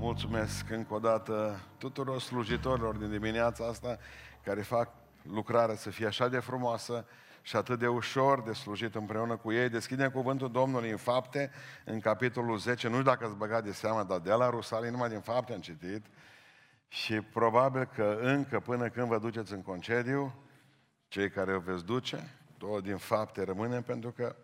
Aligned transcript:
Mulțumesc 0.00 0.70
încă 0.70 0.94
o 0.94 0.98
dată 0.98 1.60
tuturor 1.78 2.20
slujitorilor 2.20 2.96
din 2.96 3.10
dimineața 3.10 3.66
asta 3.66 3.98
care 4.44 4.62
fac 4.62 4.90
lucrarea 5.22 5.74
să 5.74 5.90
fie 5.90 6.06
așa 6.06 6.28
de 6.28 6.38
frumoasă 6.38 7.06
și 7.42 7.56
atât 7.56 7.78
de 7.78 7.86
ușor 7.86 8.42
de 8.42 8.52
slujit 8.52 8.94
împreună 8.94 9.36
cu 9.36 9.52
ei. 9.52 9.68
Deschidem 9.68 10.10
cuvântul 10.10 10.50
Domnului 10.50 10.90
în 10.90 10.96
fapte, 10.96 11.50
în 11.84 12.00
capitolul 12.00 12.58
10. 12.58 12.88
Nu 12.88 12.92
știu 12.92 13.04
dacă 13.04 13.24
ați 13.24 13.36
băgat 13.36 13.64
de 13.64 13.72
seama, 13.72 14.04
dar 14.04 14.18
de 14.18 14.32
la 14.32 14.50
Rusalii 14.50 14.90
numai 14.90 15.08
din 15.08 15.20
fapte 15.20 15.52
am 15.52 15.60
citit. 15.60 16.06
Și 16.88 17.20
probabil 17.20 17.84
că 17.84 18.18
încă 18.20 18.60
până 18.60 18.88
când 18.88 19.06
vă 19.06 19.18
duceți 19.18 19.52
în 19.52 19.62
concediu, 19.62 20.34
cei 21.08 21.30
care 21.30 21.54
o 21.54 21.60
veți 21.60 21.84
duce, 21.84 22.34
tot 22.58 22.82
din 22.82 22.96
fapte 22.96 23.44
rămânem 23.44 23.82
pentru 23.82 24.10
că 24.10 24.36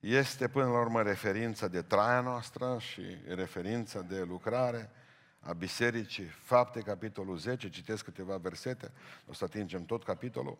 este 0.00 0.48
până 0.48 0.70
la 0.70 0.80
urmă 0.80 1.02
referința 1.02 1.68
de 1.68 1.82
traia 1.82 2.20
noastră 2.20 2.76
și 2.80 3.02
referința 3.26 4.00
de 4.00 4.24
lucrare 4.28 4.90
a 5.40 5.52
bisericii. 5.52 6.24
Fapte, 6.24 6.80
capitolul 6.80 7.36
10, 7.36 7.68
citesc 7.68 8.04
câteva 8.04 8.36
versete, 8.36 8.92
o 9.26 9.32
să 9.32 9.44
atingem 9.44 9.84
tot 9.84 10.04
capitolul. 10.04 10.58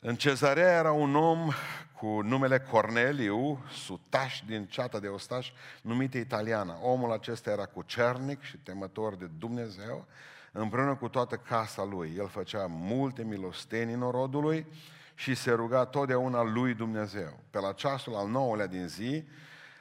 În 0.00 0.16
cezarea 0.16 0.78
era 0.78 0.92
un 0.92 1.14
om 1.14 1.50
cu 1.96 2.20
numele 2.22 2.60
Corneliu, 2.60 3.64
sutaș 3.70 4.40
din 4.46 4.66
ceata 4.66 4.98
de 4.98 5.08
ostaș, 5.08 5.52
numită 5.82 6.18
italiană. 6.18 6.78
Omul 6.82 7.12
acesta 7.12 7.50
era 7.50 7.66
cucernic 7.66 8.42
și 8.42 8.56
temător 8.56 9.14
de 9.14 9.30
Dumnezeu, 9.38 10.06
împreună 10.52 10.94
cu 10.94 11.08
toată 11.08 11.36
casa 11.36 11.84
lui. 11.84 12.14
El 12.16 12.28
făcea 12.28 12.66
multe 12.68 13.24
milostenii 13.24 13.94
norodului 13.94 14.66
și 15.14 15.34
se 15.34 15.50
ruga 15.50 15.84
totdeauna 15.84 16.42
lui 16.42 16.74
Dumnezeu. 16.74 17.40
Pe 17.50 17.58
la 17.58 17.72
ceasul 17.72 18.14
al 18.14 18.28
nouălea 18.28 18.66
din 18.66 18.88
zi, 18.88 19.24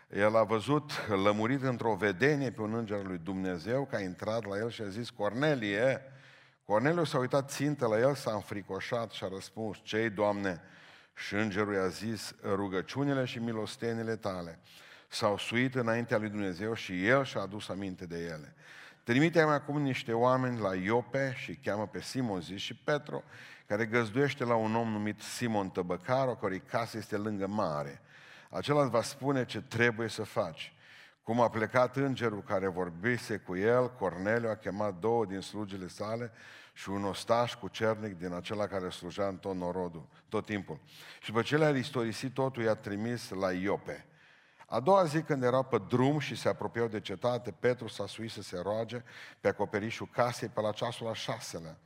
el 0.09 0.35
a 0.35 0.43
văzut 0.43 1.07
lămurit 1.07 1.63
într-o 1.63 1.95
vedenie 1.95 2.51
pe 2.51 2.61
un 2.61 2.73
înger 2.73 2.97
al 2.97 3.07
lui 3.07 3.19
Dumnezeu, 3.23 3.85
că 3.85 3.95
a 3.95 3.99
intrat 3.99 4.45
la 4.45 4.57
el 4.57 4.69
și 4.69 4.81
a 4.81 4.87
zis, 4.87 5.09
Cornelie, 5.09 6.01
Corneliu 6.65 7.03
s-a 7.03 7.17
uitat 7.17 7.51
țintă 7.51 7.87
la 7.87 7.99
el, 7.99 8.15
s-a 8.15 8.33
înfricoșat 8.33 9.11
și 9.11 9.23
a 9.23 9.27
răspuns, 9.27 9.77
cei, 9.83 10.09
Doamne? 10.09 10.61
Și 11.15 11.33
îngerul 11.33 11.73
i-a 11.73 11.87
zis, 11.87 12.35
rugăciunile 12.43 13.25
și 13.25 13.39
milostenile 13.39 14.15
tale 14.15 14.59
s-au 15.07 15.37
suit 15.37 15.75
înaintea 15.75 16.17
lui 16.17 16.29
Dumnezeu 16.29 16.73
și 16.73 17.05
el 17.05 17.23
și-a 17.23 17.41
adus 17.41 17.69
aminte 17.69 18.05
de 18.05 18.17
ele. 18.17 18.55
Trimite-mi 19.03 19.51
acum 19.51 19.81
niște 19.81 20.13
oameni 20.13 20.59
la 20.59 20.75
Iope 20.75 21.33
și 21.37 21.55
cheamă 21.55 21.87
pe 21.87 22.01
Simon, 22.01 22.41
zis 22.41 22.61
și 22.61 22.75
Petru, 22.75 23.23
care 23.67 23.85
găzduiește 23.85 24.43
la 24.43 24.55
un 24.55 24.75
om 24.75 24.89
numit 24.89 25.21
Simon 25.21 25.69
Tăbăcar, 25.69 26.27
o 26.27 26.35
cărui 26.35 26.59
casă 26.59 26.97
este 26.97 27.17
lângă 27.17 27.47
mare. 27.47 28.01
Acela 28.49 28.81
îți 28.81 28.91
va 28.91 29.01
spune 29.01 29.45
ce 29.45 29.61
trebuie 29.61 30.07
să 30.07 30.23
faci. 30.23 30.73
Cum 31.23 31.41
a 31.41 31.49
plecat 31.49 31.95
îngerul 31.95 32.43
care 32.43 32.67
vorbise 32.67 33.37
cu 33.37 33.55
el, 33.55 33.89
Corneliu 33.89 34.49
a 34.49 34.55
chemat 34.55 34.99
două 34.99 35.25
din 35.25 35.39
slugile 35.39 35.87
sale 35.87 36.31
și 36.73 36.89
un 36.89 37.03
ostaș 37.03 37.55
cu 37.55 37.67
cernic 37.67 38.17
din 38.17 38.33
acela 38.33 38.67
care 38.67 38.89
slujea 38.89 39.27
în 39.27 39.37
tot 39.37 39.55
norodul, 39.55 40.07
tot 40.29 40.45
timpul. 40.45 40.79
Și 41.21 41.31
după 41.31 41.41
ce 41.41 41.57
le-a 41.57 41.69
istorisit 41.69 42.33
totul, 42.33 42.63
i-a 42.63 42.75
trimis 42.75 43.29
la 43.29 43.51
Iope. 43.51 44.05
A 44.73 44.79
doua 44.79 45.03
zi, 45.03 45.21
când 45.21 45.43
erau 45.43 45.63
pe 45.63 45.81
drum 45.87 46.19
și 46.19 46.35
se 46.35 46.49
apropiau 46.49 46.87
de 46.87 46.99
cetate, 46.99 47.51
Petru 47.59 47.87
s-a 47.87 48.07
suit 48.07 48.31
să 48.31 48.41
se 48.41 48.59
roage 48.63 49.03
pe 49.41 49.47
acoperișul 49.47 50.09
casei 50.11 50.47
pe 50.47 50.61
la 50.61 50.71
ceasul 50.71 51.07
a 51.07 51.13
șaselea. 51.13 51.77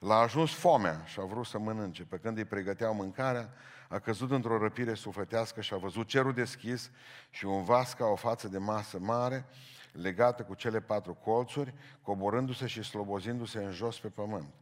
L-a 0.00 0.18
ajuns 0.18 0.52
foamea 0.52 1.02
și 1.04 1.20
a 1.20 1.24
vrut 1.24 1.46
să 1.46 1.58
mănânce. 1.58 2.02
Pe 2.02 2.16
când 2.16 2.36
îi 2.36 2.44
pregăteau 2.44 2.94
mâncarea, 2.94 3.52
a 3.88 3.98
căzut 3.98 4.30
într-o 4.30 4.58
răpire 4.58 4.94
sufletească 4.94 5.60
și 5.60 5.74
a 5.74 5.76
văzut 5.76 6.06
cerul 6.06 6.32
deschis 6.32 6.90
și 7.30 7.44
un 7.44 7.64
vas 7.64 7.94
ca 7.94 8.04
o 8.04 8.16
față 8.16 8.48
de 8.48 8.58
masă 8.58 8.98
mare, 8.98 9.46
legată 9.92 10.42
cu 10.42 10.54
cele 10.54 10.80
patru 10.80 11.14
colțuri, 11.14 11.74
coborându-se 12.02 12.66
și 12.66 12.82
slobozindu-se 12.82 13.58
în 13.58 13.72
jos 13.72 14.00
pe 14.00 14.08
pământ. 14.08 14.54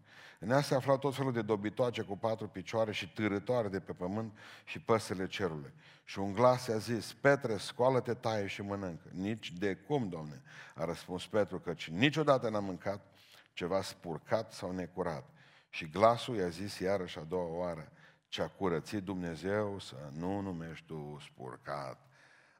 În 0.45 0.51
ea 0.51 0.61
se 0.61 0.75
aflau 0.75 0.99
tot 0.99 1.15
felul 1.15 1.33
de 1.33 1.43
dobitoace 1.43 2.03
cu 2.03 2.17
patru 2.17 2.49
picioare 2.49 2.93
și 2.93 3.13
târătoare 3.13 3.69
de 3.69 3.81
pe 3.81 3.93
pământ 3.93 4.39
și 4.65 4.81
păsele 4.81 5.27
cerului. 5.27 5.73
Și 6.05 6.19
un 6.19 6.33
glas 6.33 6.67
i-a 6.67 6.77
zis, 6.77 7.13
Petre, 7.13 7.57
scoală-te, 7.57 8.15
taie 8.15 8.47
și 8.47 8.63
mănâncă. 8.63 9.09
Nici 9.13 9.53
de 9.53 9.75
cum, 9.75 10.09
domne, 10.09 10.43
a 10.75 10.85
răspuns 10.85 11.27
Petru, 11.27 11.59
căci 11.59 11.89
niciodată 11.89 12.49
n-am 12.49 12.65
mâncat 12.65 13.07
ceva 13.53 13.83
spurcat 13.83 14.53
sau 14.53 14.73
necurat. 14.73 15.29
Și 15.69 15.89
glasul 15.89 16.37
i-a 16.37 16.49
zis 16.49 16.79
iarăși 16.79 17.19
a 17.19 17.23
doua 17.23 17.57
oară, 17.57 17.93
ce-a 18.29 18.49
curățit 18.49 19.03
Dumnezeu 19.03 19.79
să 19.79 19.97
nu 20.19 20.41
numești 20.41 20.87
tu 20.87 21.19
spurcat. 21.21 22.07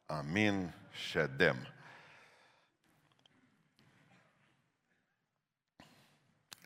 Amin, 0.07 0.75
ședem. 0.91 1.57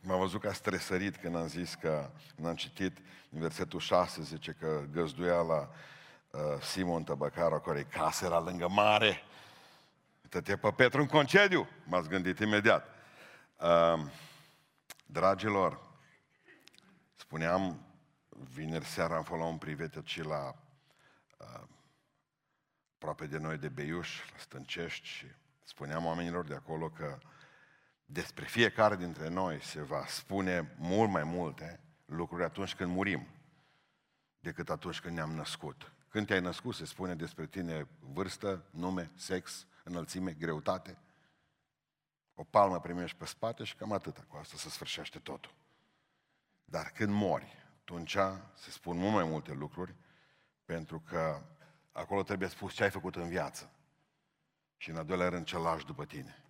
M-am 0.07 0.19
văzut 0.19 0.41
că 0.41 0.47
a 0.47 0.53
stresărit 0.53 1.15
când 1.15 1.35
am 1.35 1.47
zis 1.47 1.75
că, 1.75 2.09
când 2.35 2.47
am 2.47 2.55
citit 2.55 2.97
în 3.29 3.39
versetul 3.39 3.79
6, 3.79 4.21
zice 4.21 4.55
că 4.59 4.83
găzduia 4.91 5.41
la 5.41 5.69
uh, 6.29 6.61
Simon 6.61 7.03
Tăbăcaru, 7.03 7.59
care 7.59 7.83
casă 7.83 8.25
era 8.25 8.39
lângă 8.39 8.67
mare. 8.67 9.21
Uite-te 10.23 10.57
pe 10.57 10.71
Petru 10.71 11.01
în 11.01 11.07
concediu, 11.07 11.67
m-ați 11.83 12.09
gândit 12.09 12.39
imediat. 12.39 12.87
Uh, 13.59 14.05
dragilor, 15.05 15.81
spuneam, 17.15 17.85
vineri 18.29 18.85
seara 18.85 19.15
am 19.15 19.23
fost 19.23 19.41
la 19.41 19.47
un 19.47 19.57
privet 19.57 20.01
și 20.03 20.21
la 20.21 20.55
uh, 21.37 21.67
aproape 22.93 23.25
de 23.25 23.37
noi 23.37 23.57
de 23.57 23.69
Beiuș, 23.69 24.19
la 24.31 24.37
Stâncești 24.37 25.07
și 25.07 25.25
spuneam 25.63 26.05
oamenilor 26.05 26.45
de 26.45 26.55
acolo 26.55 26.89
că 26.89 27.17
despre 28.09 28.45
fiecare 28.45 28.95
dintre 28.95 29.29
noi 29.29 29.61
se 29.61 29.81
va 29.81 30.05
spune 30.05 30.75
mult 30.77 31.09
mai 31.09 31.23
multe 31.23 31.79
lucruri 32.05 32.43
atunci 32.43 32.75
când 32.75 32.91
murim 32.91 33.27
decât 34.39 34.69
atunci 34.69 34.99
când 34.99 35.15
ne-am 35.15 35.31
născut. 35.31 35.91
Când 36.09 36.27
te-ai 36.27 36.41
născut 36.41 36.75
se 36.75 36.85
spune 36.85 37.15
despre 37.15 37.47
tine 37.47 37.87
vârstă, 37.99 38.65
nume, 38.69 39.11
sex, 39.15 39.67
înălțime, 39.83 40.33
greutate. 40.33 40.97
O 42.33 42.43
palmă 42.43 42.79
primești 42.79 43.17
pe 43.17 43.25
spate 43.25 43.63
și 43.63 43.75
cam 43.75 43.91
atâta 43.91 44.25
cu 44.27 44.37
asta 44.37 44.57
se 44.57 44.69
sfârșește 44.69 45.19
totul. 45.19 45.53
Dar 46.65 46.91
când 46.91 47.13
mori, 47.13 47.55
atunci 47.81 48.17
se 48.53 48.71
spun 48.71 48.97
mult 48.97 49.13
mai 49.13 49.23
multe 49.23 49.53
lucruri, 49.53 49.95
pentru 50.65 50.99
că 50.99 51.41
acolo 51.91 52.23
trebuie 52.23 52.49
spus 52.49 52.73
ce 52.73 52.83
ai 52.83 52.89
făcut 52.89 53.15
în 53.15 53.27
viață. 53.27 53.71
Și 54.77 54.89
în 54.89 54.95
al 54.95 55.05
doilea 55.05 55.29
rând 55.29 55.45
ce 55.45 55.57
lași 55.57 55.85
după 55.85 56.05
tine. 56.05 56.46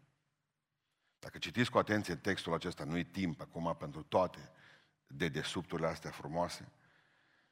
Dacă 1.20 1.38
citiți 1.38 1.72
cu 1.72 1.78
atenție 1.78 2.16
textul 2.16 2.54
acesta, 2.54 2.84
nu-i 2.84 3.06
timp 3.06 3.42
acum 3.42 3.76
pentru 3.76 4.04
toate 4.04 4.52
dedesubturile 5.08 5.88
astea 5.88 6.12
frumoase, 6.12 6.72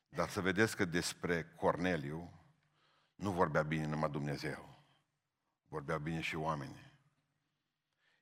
dar 0.10 0.30
să 0.30 0.42
vedeți 0.42 0.76
că 0.76 0.86
despre 0.86 1.44
Corneliu 1.44 2.32
nu 3.16 3.32
vorbea 3.32 3.62
bine 3.62 3.86
numai 3.86 4.10
Dumnezeu. 4.10 4.76
Vorbea 5.68 5.98
bine 5.98 6.22
și 6.22 6.36
oamenii. 6.36 6.94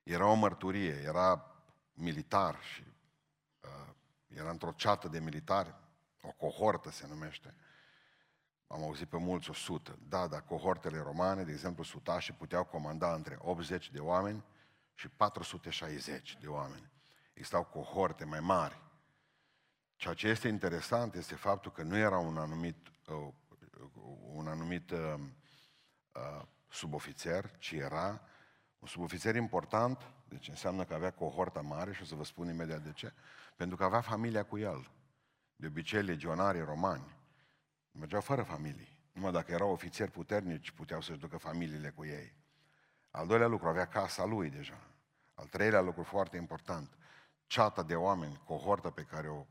Era 0.02 0.26
o 0.26 0.34
mărturie, 0.34 1.02
era 1.02 1.54
militar 1.92 2.60
și 2.62 2.84
uh, 3.60 3.94
era 4.26 4.50
într-o 4.50 4.72
ceată 4.72 5.08
de 5.08 5.18
militari, 5.18 5.74
o 6.22 6.30
cohortă 6.30 6.90
se 6.90 7.06
numește. 7.06 7.54
Am 8.66 8.82
auzit 8.82 9.08
pe 9.08 9.16
mulți 9.16 9.50
o 9.50 9.52
sută. 9.52 9.98
Da, 10.08 10.26
dar 10.26 10.42
cohortele 10.42 10.98
romane, 10.98 11.42
de 11.42 11.52
exemplu, 11.52 11.82
sutașii 11.82 12.34
puteau 12.34 12.64
comanda 12.64 13.14
între 13.14 13.38
80 13.40 13.90
de 13.90 14.00
oameni 14.00 14.44
și 14.94 15.08
460 15.08 16.36
de 16.40 16.46
oameni. 16.46 16.90
Existau 17.32 17.64
cohorte 17.64 18.24
mai 18.24 18.40
mari. 18.40 18.82
Ceea 19.96 20.14
ce 20.14 20.28
este 20.28 20.48
interesant 20.48 21.14
este 21.14 21.34
faptul 21.34 21.72
că 21.72 21.82
nu 21.82 21.96
era 21.96 22.18
un 22.18 22.38
anumit, 22.38 22.76
uh, 23.08 23.32
un 24.34 24.46
anumit 24.46 24.90
uh, 24.90 25.14
uh, 26.12 26.42
subofițer, 26.68 27.58
ci 27.58 27.72
era 27.72 28.20
un 28.78 28.88
subofițer 28.88 29.34
important, 29.34 30.12
deci 30.28 30.48
înseamnă 30.48 30.84
că 30.84 30.94
avea 30.94 31.10
cohorta 31.10 31.60
mare 31.60 31.92
și 31.92 32.02
o 32.02 32.04
să 32.04 32.14
vă 32.14 32.24
spun 32.24 32.48
imediat 32.48 32.82
de 32.82 32.92
ce, 32.92 33.12
pentru 33.56 33.76
că 33.76 33.84
avea 33.84 34.00
familia 34.00 34.44
cu 34.44 34.58
el. 34.58 34.90
De 35.56 35.66
obicei, 35.66 36.02
legionarii 36.02 36.64
romani 36.64 37.16
mergeau 37.90 38.20
fără 38.20 38.42
familii. 38.42 39.02
Numai 39.12 39.32
dacă 39.32 39.52
erau 39.52 39.70
ofițeri 39.70 40.10
puternici, 40.10 40.70
puteau 40.70 41.00
să-și 41.00 41.18
ducă 41.18 41.36
familiile 41.36 41.90
cu 41.90 42.04
ei. 42.04 42.36
Al 43.10 43.26
doilea 43.26 43.46
lucru, 43.46 43.68
avea 43.68 43.86
casa 43.86 44.24
lui 44.24 44.50
deja. 44.50 44.80
Al 45.34 45.46
treilea 45.46 45.80
lucru 45.80 46.02
foarte 46.02 46.36
important, 46.36 46.96
ceata 47.46 47.82
de 47.82 47.94
oameni, 47.94 48.40
cohortă 48.44 48.90
pe 48.90 49.02
care 49.02 49.28
o, 49.28 49.46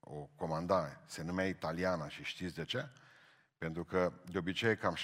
o 0.00 0.28
comanda, 0.36 1.02
se 1.06 1.22
numea 1.22 1.46
italiana 1.46 2.08
și 2.08 2.24
știți 2.24 2.54
de 2.54 2.64
ce? 2.64 2.88
Pentru 3.58 3.84
că 3.84 4.12
de 4.30 4.38
obicei 4.38 4.76
cam 4.76 4.96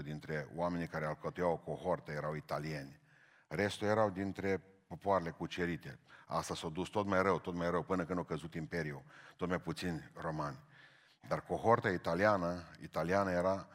65% 0.00 0.02
dintre 0.02 0.48
oamenii 0.54 0.86
care 0.86 1.04
alcătuiau 1.04 1.52
o 1.52 1.56
cohortă 1.56 2.12
erau 2.12 2.34
italieni. 2.34 3.00
Restul 3.48 3.86
erau 3.86 4.10
dintre 4.10 4.62
popoarele 4.86 5.30
cucerite. 5.30 5.98
Asta 6.26 6.54
s-a 6.54 6.68
dus 6.68 6.88
tot 6.88 7.06
mai 7.06 7.22
rău, 7.22 7.38
tot 7.38 7.54
mai 7.54 7.70
rău, 7.70 7.82
până 7.82 8.04
când 8.04 8.18
a 8.18 8.24
căzut 8.24 8.54
Imperiul, 8.54 9.02
tot 9.36 9.48
mai 9.48 9.60
puțin 9.60 10.10
romani. 10.14 10.58
Dar 11.28 11.40
cohorta 11.40 11.90
italiană, 11.90 12.64
italiană 12.82 13.30
era 13.30 13.68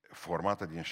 formată 0.00 0.66
din 0.66 0.82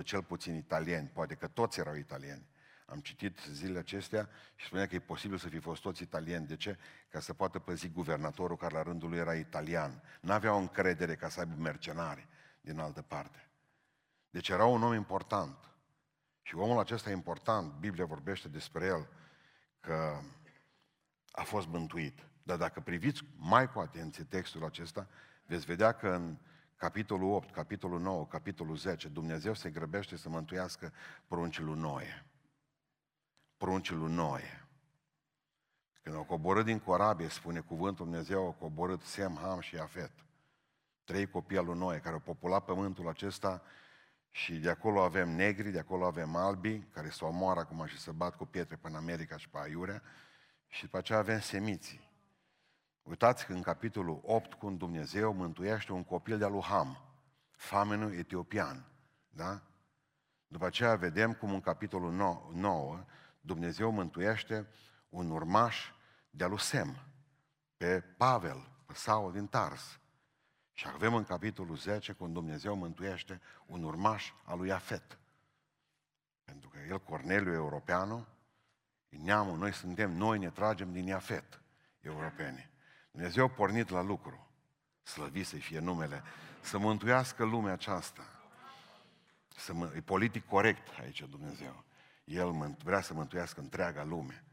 65% 0.00 0.02
cel 0.04 0.22
puțin 0.22 0.54
italieni, 0.54 1.08
poate 1.08 1.34
că 1.34 1.46
toți 1.46 1.80
erau 1.80 1.94
italieni. 1.94 2.46
Am 2.86 3.00
citit 3.00 3.38
zilele 3.50 3.78
acestea 3.78 4.28
și 4.54 4.66
spunea 4.66 4.86
că 4.86 4.94
e 4.94 4.98
posibil 4.98 5.38
să 5.38 5.48
fi 5.48 5.58
fost 5.58 5.82
toți 5.82 6.02
italieni. 6.02 6.46
De 6.46 6.56
ce? 6.56 6.78
Ca 7.08 7.20
să 7.20 7.34
poată 7.34 7.58
păzi 7.58 7.88
guvernatorul 7.88 8.56
care 8.56 8.74
la 8.74 8.82
rândul 8.82 9.08
lui 9.08 9.18
era 9.18 9.34
italian. 9.34 10.02
N-aveau 10.20 10.58
încredere 10.58 11.14
ca 11.14 11.28
să 11.28 11.40
aibă 11.40 11.54
mercenari 11.58 12.28
din 12.60 12.78
altă 12.78 13.02
parte. 13.02 13.48
Deci 14.30 14.48
era 14.48 14.64
un 14.64 14.82
om 14.82 14.92
important. 14.92 15.56
Și 16.42 16.56
omul 16.56 16.78
acesta 16.78 17.10
important, 17.10 17.72
Biblia 17.72 18.04
vorbește 18.04 18.48
despre 18.48 18.84
el, 18.84 19.08
că 19.80 20.20
a 21.30 21.42
fost 21.42 21.66
mântuit. 21.66 22.26
Dar 22.42 22.56
dacă 22.56 22.80
priviți 22.80 23.22
mai 23.36 23.72
cu 23.72 23.78
atenție 23.78 24.24
textul 24.24 24.64
acesta, 24.64 25.08
veți 25.46 25.64
vedea 25.64 25.92
că 25.92 26.08
în 26.08 26.36
capitolul 26.76 27.32
8, 27.32 27.50
capitolul 27.50 28.00
9, 28.00 28.26
capitolul 28.26 28.76
10, 28.76 29.08
Dumnezeu 29.08 29.54
se 29.54 29.70
grăbește 29.70 30.16
să 30.16 30.28
mântuiască 30.28 30.92
pruncii 31.26 31.62
lui 31.62 31.80
Noe. 31.80 32.24
Pruncii 33.64 33.94
lui 33.94 34.12
Noe. 34.12 34.66
Când 36.02 36.16
au 36.16 36.24
coborât 36.24 36.64
din 36.64 36.78
corabie, 36.78 37.28
spune 37.28 37.60
cuvântul 37.60 38.04
Dumnezeu, 38.04 38.44
au 38.44 38.52
coborât 38.52 39.02
Sem, 39.02 39.38
Ham 39.42 39.60
și 39.60 39.76
Afet. 39.76 40.10
Trei 41.04 41.26
copii 41.26 41.58
al 41.58 41.64
lui 41.64 41.78
Noe 41.78 41.98
care 41.98 42.14
au 42.14 42.20
populat 42.20 42.64
pământul 42.64 43.08
acesta 43.08 43.62
și 44.30 44.58
de 44.58 44.70
acolo 44.70 45.02
avem 45.02 45.28
negri, 45.28 45.70
de 45.70 45.78
acolo 45.78 46.06
avem 46.06 46.36
albi, 46.36 46.78
care 46.78 47.08
se 47.08 47.24
omoară 47.24 47.60
acum 47.60 47.86
și 47.86 47.98
se 47.98 48.10
bat 48.10 48.36
cu 48.36 48.44
pietre 48.44 48.76
până 48.76 48.98
în 48.98 49.02
America 49.02 49.36
și 49.36 49.48
pe 49.48 49.58
Aiurea, 49.58 50.02
și 50.68 50.82
după 50.82 50.96
aceea 50.96 51.18
avem 51.18 51.40
semiții. 51.40 52.10
Uitați 53.02 53.46
că 53.46 53.52
în 53.52 53.62
capitolul 53.62 54.20
8, 54.24 54.54
când 54.54 54.78
Dumnezeu 54.78 55.32
mântuiește 55.32 55.92
un 55.92 56.04
copil 56.04 56.38
de-a 56.38 56.48
lui 56.48 56.62
Ham, 56.62 56.98
famenul 57.50 58.14
etiopian. 58.14 58.84
Da? 59.30 59.62
După 60.46 60.66
aceea 60.66 60.96
vedem 60.96 61.32
cum 61.32 61.52
în 61.52 61.60
capitolul 61.60 62.12
9 62.52 63.04
Dumnezeu 63.44 63.90
mântuiește 63.90 64.66
un 65.08 65.30
urmaș 65.30 65.92
de-a 66.30 66.46
lui 66.46 66.60
Sem, 66.60 66.96
pe 67.76 68.00
Pavel, 68.00 68.68
pe 68.86 68.94
Saul 68.94 69.32
din 69.32 69.46
Tars. 69.46 69.98
Și 70.72 70.86
avem 70.92 71.14
în 71.14 71.24
capitolul 71.24 71.76
10 71.76 72.12
când 72.12 72.32
Dumnezeu 72.32 72.76
mântuiește 72.76 73.40
un 73.66 73.82
urmaș 73.82 74.32
al 74.44 74.58
lui 74.58 74.72
Afet. 74.72 75.18
Pentru 76.44 76.68
că 76.68 76.78
el, 76.88 77.00
Corneliu 77.00 77.52
Europeanu, 77.52 78.26
neamul, 79.08 79.58
noi 79.58 79.72
suntem, 79.72 80.10
noi 80.10 80.38
ne 80.38 80.50
tragem 80.50 80.92
din 80.92 81.06
Iafet, 81.06 81.62
europeni. 82.00 82.70
Dumnezeu 83.10 83.44
a 83.44 83.48
pornit 83.48 83.88
la 83.88 84.02
lucru, 84.02 84.50
slăvit 85.02 85.46
să 85.46 85.56
fie 85.56 85.78
numele, 85.78 86.22
să 86.60 86.78
mântuiască 86.78 87.44
lumea 87.44 87.72
aceasta. 87.72 88.22
Să 89.48 89.72
mă, 89.72 89.92
e 89.96 90.00
politic 90.00 90.46
corect 90.46 90.98
aici 90.98 91.22
Dumnezeu. 91.22 91.84
El 92.24 92.76
vrea 92.84 93.00
să 93.00 93.14
mântuiască 93.14 93.60
întreaga 93.60 94.04
lume. 94.04 94.44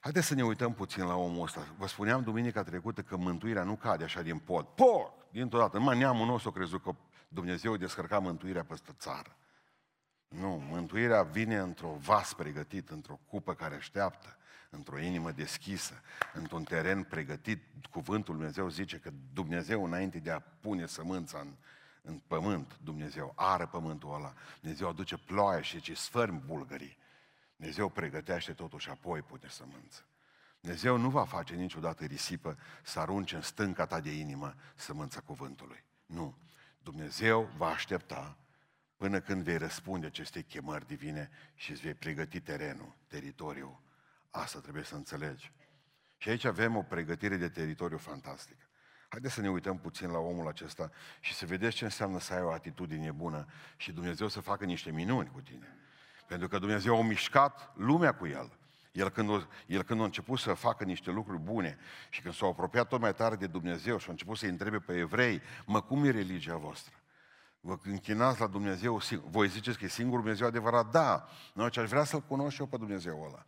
Haideți 0.00 0.26
să 0.26 0.34
ne 0.34 0.44
uităm 0.44 0.74
puțin 0.74 1.04
la 1.04 1.14
omul 1.14 1.42
ăsta. 1.42 1.66
Vă 1.78 1.86
spuneam 1.86 2.22
duminica 2.22 2.62
trecută 2.62 3.02
că 3.02 3.16
mântuirea 3.16 3.62
nu 3.62 3.76
cade 3.76 4.04
așa 4.04 4.22
din 4.22 4.38
pod. 4.38 4.66
Poc! 4.66 5.30
Dintr-o 5.30 5.58
dată. 5.58 5.78
Numai 5.78 5.98
neamul 5.98 6.26
nostru 6.26 6.48
a 6.48 6.52
crezut 6.52 6.82
că 6.82 6.94
Dumnezeu 7.28 7.76
descărca 7.76 8.18
mântuirea 8.18 8.64
peste 8.64 8.92
țară. 8.98 9.36
Nu, 10.28 10.64
mântuirea 10.68 11.22
vine 11.22 11.56
într-o 11.56 11.96
vas 12.00 12.32
pregătit, 12.32 12.88
într-o 12.90 13.20
cupă 13.26 13.54
care 13.54 13.74
așteaptă, 13.74 14.36
într-o 14.70 14.98
inimă 14.98 15.30
deschisă, 15.30 16.00
într-un 16.32 16.64
teren 16.64 17.02
pregătit. 17.02 17.62
Cuvântul 17.90 18.34
Dumnezeu 18.34 18.68
zice 18.68 18.96
că 18.96 19.10
Dumnezeu, 19.32 19.84
înainte 19.84 20.18
de 20.18 20.30
a 20.30 20.40
pune 20.40 20.86
sămânța 20.86 21.38
în, 21.38 21.54
în 22.06 22.18
pământ, 22.26 22.78
Dumnezeu 22.82 23.32
ară 23.36 23.66
pământul 23.66 24.14
ăla. 24.14 24.32
Dumnezeu 24.60 24.88
aduce 24.88 25.16
ploaie 25.16 25.62
și 25.62 25.80
ce 25.80 25.94
sfârm 25.94 26.46
bulgării. 26.46 26.96
Dumnezeu 27.56 27.88
pregătește 27.88 28.52
totul 28.52 28.78
și 28.78 28.90
apoi 28.90 29.22
pune 29.22 29.48
sămânță. 29.48 30.04
Dumnezeu 30.60 30.96
nu 30.96 31.10
va 31.10 31.24
face 31.24 31.54
niciodată 31.54 32.04
risipă 32.04 32.58
să 32.82 33.00
arunce 33.00 33.34
în 33.36 33.42
stânca 33.42 33.86
ta 33.86 34.00
de 34.00 34.10
inimă 34.10 34.54
sămânța 34.74 35.20
cuvântului. 35.20 35.84
Nu. 36.06 36.36
Dumnezeu 36.82 37.50
va 37.56 37.66
aștepta 37.66 38.38
până 38.96 39.20
când 39.20 39.42
vei 39.42 39.58
răspunde 39.58 40.06
aceste 40.06 40.42
chemări 40.42 40.86
divine 40.86 41.30
și 41.54 41.70
îți 41.70 41.80
vei 41.80 41.94
pregăti 41.94 42.40
terenul, 42.40 42.96
teritoriul. 43.06 43.80
Asta 44.30 44.60
trebuie 44.60 44.84
să 44.84 44.94
înțelegi. 44.94 45.52
Și 46.16 46.28
aici 46.28 46.44
avem 46.44 46.76
o 46.76 46.82
pregătire 46.82 47.36
de 47.36 47.48
teritoriu 47.48 47.98
fantastică. 47.98 48.63
Haideți 49.14 49.34
să 49.34 49.40
ne 49.40 49.50
uităm 49.50 49.78
puțin 49.78 50.10
la 50.10 50.18
omul 50.18 50.48
acesta 50.48 50.90
și 51.20 51.34
să 51.34 51.46
vedeți 51.46 51.76
ce 51.76 51.84
înseamnă 51.84 52.20
să 52.20 52.34
ai 52.34 52.42
o 52.42 52.50
atitudine 52.50 53.10
bună 53.10 53.46
și 53.76 53.92
Dumnezeu 53.92 54.28
să 54.28 54.40
facă 54.40 54.64
niște 54.64 54.90
minuni 54.90 55.30
cu 55.32 55.40
tine. 55.40 55.76
Pentru 56.26 56.48
că 56.48 56.58
Dumnezeu 56.58 56.96
a 56.96 57.02
mișcat 57.02 57.72
lumea 57.76 58.14
cu 58.14 58.26
el. 58.26 58.58
El 58.92 59.10
când, 59.10 59.30
a, 59.30 59.48
el 59.66 59.82
când 59.82 60.00
a 60.00 60.04
început 60.04 60.38
să 60.38 60.52
facă 60.52 60.84
niște 60.84 61.10
lucruri 61.10 61.38
bune 61.38 61.78
și 62.10 62.20
când 62.20 62.34
s-a 62.34 62.46
apropiat 62.46 62.88
tot 62.88 63.00
mai 63.00 63.14
tare 63.14 63.36
de 63.36 63.46
Dumnezeu 63.46 63.98
și 63.98 64.08
a 64.08 64.10
început 64.10 64.36
să-i 64.36 64.48
întrebe 64.48 64.78
pe 64.78 64.92
evrei, 64.92 65.42
mă, 65.66 65.82
cum 65.82 66.04
e 66.04 66.10
religia 66.10 66.56
voastră? 66.56 66.94
Vă 67.60 67.78
închinați 67.82 68.40
la 68.40 68.46
Dumnezeu, 68.46 69.00
voi 69.30 69.48
ziceți 69.48 69.78
că 69.78 69.84
e 69.84 69.88
singurul 69.88 70.20
Dumnezeu 70.20 70.46
adevărat? 70.46 70.90
Da, 70.90 71.28
noi 71.52 71.70
ce 71.70 71.80
aș 71.80 71.88
vrea 71.88 72.04
să-L 72.04 72.20
cunosc 72.20 72.54
și 72.54 72.60
eu 72.60 72.66
pe 72.66 72.76
Dumnezeu 72.76 73.24
ăla. 73.28 73.46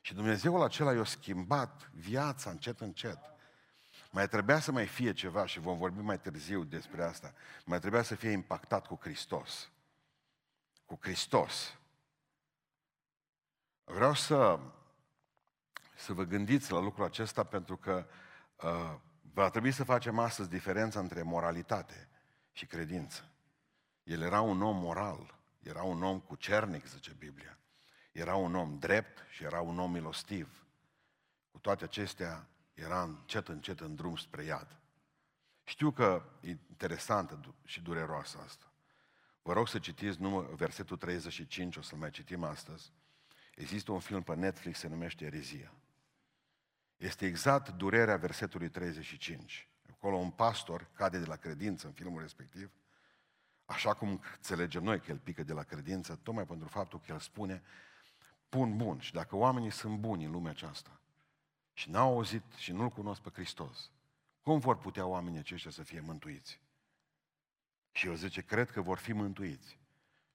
Și 0.00 0.14
Dumnezeul 0.14 0.62
acela 0.62 0.92
i-a 0.92 1.04
schimbat 1.04 1.90
viața 1.94 2.50
încet, 2.50 2.80
încet. 2.80 3.18
Mai 4.10 4.28
trebuia 4.28 4.60
să 4.60 4.72
mai 4.72 4.86
fie 4.86 5.12
ceva 5.12 5.46
și 5.46 5.60
vom 5.60 5.78
vorbi 5.78 6.00
mai 6.00 6.20
târziu 6.20 6.64
despre 6.64 7.04
asta. 7.04 7.34
Mai 7.64 7.78
trebuia 7.78 8.02
să 8.02 8.14
fie 8.14 8.30
impactat 8.30 8.86
cu 8.86 8.98
Hristos. 9.00 9.70
Cu 10.84 10.98
Hristos. 11.00 11.78
Vreau 13.84 14.14
să, 14.14 14.58
să 15.96 16.12
vă 16.12 16.22
gândiți 16.22 16.72
la 16.72 16.80
lucrul 16.80 17.04
acesta 17.04 17.44
pentru 17.44 17.76
că 17.76 18.06
uh, 18.56 18.94
va 19.32 19.50
trebui 19.50 19.72
să 19.72 19.84
facem 19.84 20.18
astăzi 20.18 20.48
diferența 20.48 21.00
între 21.00 21.22
moralitate 21.22 22.08
și 22.52 22.66
credință. 22.66 23.30
El 24.02 24.22
era 24.22 24.40
un 24.40 24.62
om 24.62 24.76
moral, 24.76 25.38
era 25.62 25.82
un 25.82 26.02
om 26.02 26.20
cu 26.20 26.34
cernic, 26.34 26.86
zice 26.86 27.14
Biblia. 27.18 27.58
Era 28.12 28.34
un 28.34 28.54
om 28.54 28.78
drept 28.78 29.24
și 29.30 29.44
era 29.44 29.60
un 29.60 29.78
om 29.78 29.90
milostiv. 29.90 30.66
Cu 31.50 31.58
toate 31.58 31.84
acestea, 31.84 32.46
era 32.76 33.02
încet, 33.02 33.48
încet 33.48 33.80
în 33.80 33.94
drum 33.94 34.16
spre 34.16 34.44
iad. 34.44 34.80
Știu 35.64 35.90
că 35.90 36.22
e 36.40 36.48
interesantă 36.48 37.54
și 37.64 37.80
dureroasă 37.80 38.38
asta. 38.44 38.72
Vă 39.42 39.52
rog 39.52 39.68
să 39.68 39.78
citiți 39.78 40.20
număr, 40.20 40.54
versetul 40.54 40.96
35, 40.96 41.76
o 41.76 41.82
să-l 41.82 41.98
mai 41.98 42.10
citim 42.10 42.44
astăzi. 42.44 42.92
Există 43.54 43.92
un 43.92 44.00
film 44.00 44.22
pe 44.22 44.34
Netflix, 44.34 44.78
se 44.78 44.88
numește 44.88 45.24
Erezia. 45.24 45.72
Este 46.96 47.26
exact 47.26 47.68
durerea 47.68 48.16
versetului 48.16 48.68
35. 48.68 49.68
Acolo 49.90 50.16
un 50.16 50.30
pastor 50.30 50.90
cade 50.92 51.18
de 51.18 51.26
la 51.26 51.36
credință 51.36 51.86
în 51.86 51.92
filmul 51.92 52.20
respectiv 52.20 52.70
așa 53.66 53.94
cum 53.94 54.20
înțelegem 54.34 54.82
noi 54.82 55.00
că 55.00 55.10
el 55.10 55.18
pică 55.18 55.42
de 55.42 55.52
la 55.52 55.62
credință, 55.62 56.20
tocmai 56.22 56.46
pentru 56.46 56.68
faptul 56.68 57.00
că 57.00 57.12
el 57.12 57.18
spune, 57.18 57.62
bun, 58.50 58.76
bun, 58.76 58.98
și 58.98 59.12
dacă 59.12 59.36
oamenii 59.36 59.70
sunt 59.70 59.98
buni 59.98 60.24
în 60.24 60.30
lumea 60.30 60.50
aceasta 60.50 61.00
și 61.76 61.90
n-au 61.90 62.12
auzit 62.12 62.42
și 62.56 62.72
nu-L 62.72 62.88
cunosc 62.88 63.20
pe 63.20 63.30
Hristos, 63.32 63.90
cum 64.42 64.58
vor 64.58 64.78
putea 64.78 65.06
oamenii 65.06 65.38
aceștia 65.38 65.70
să 65.70 65.82
fie 65.82 66.00
mântuiți? 66.00 66.60
Și 67.90 68.06
el 68.06 68.14
zice, 68.14 68.40
cred 68.40 68.70
că 68.70 68.80
vor 68.80 68.98
fi 68.98 69.12
mântuiți. 69.12 69.78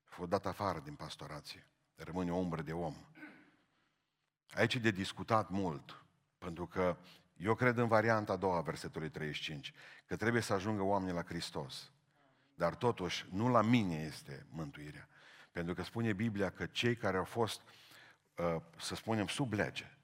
Fost 0.03 0.29
dat 0.29 0.45
afară 0.45 0.79
din 0.79 0.95
pastorație. 0.95 1.67
Rămâne 1.95 2.31
o 2.31 2.35
umbră 2.35 2.61
de 2.61 2.73
om. 2.73 2.95
Aici 4.53 4.73
e 4.73 4.79
de 4.79 4.91
discutat 4.91 5.49
mult, 5.49 6.03
pentru 6.37 6.67
că 6.67 6.97
eu 7.37 7.55
cred 7.55 7.77
în 7.77 7.87
varianta 7.87 8.33
a 8.33 8.35
doua 8.35 8.61
versetului 8.61 9.09
35, 9.09 9.73
că 10.05 10.15
trebuie 10.15 10.41
să 10.41 10.53
ajungă 10.53 10.81
oamenii 10.81 11.13
la 11.13 11.23
Hristos. 11.23 11.91
Dar 12.55 12.75
totuși, 12.75 13.25
nu 13.31 13.49
la 13.49 13.61
mine 13.61 13.95
este 13.95 14.45
mântuirea. 14.49 15.07
Pentru 15.51 15.73
că 15.73 15.83
spune 15.83 16.13
Biblia 16.13 16.49
că 16.49 16.65
cei 16.65 16.95
care 16.95 17.17
au 17.17 17.23
fost, 17.23 17.61
uh, 18.35 18.61
să 18.77 18.95
spunem, 18.95 19.27
sub 19.27 19.53
lege, 19.53 19.97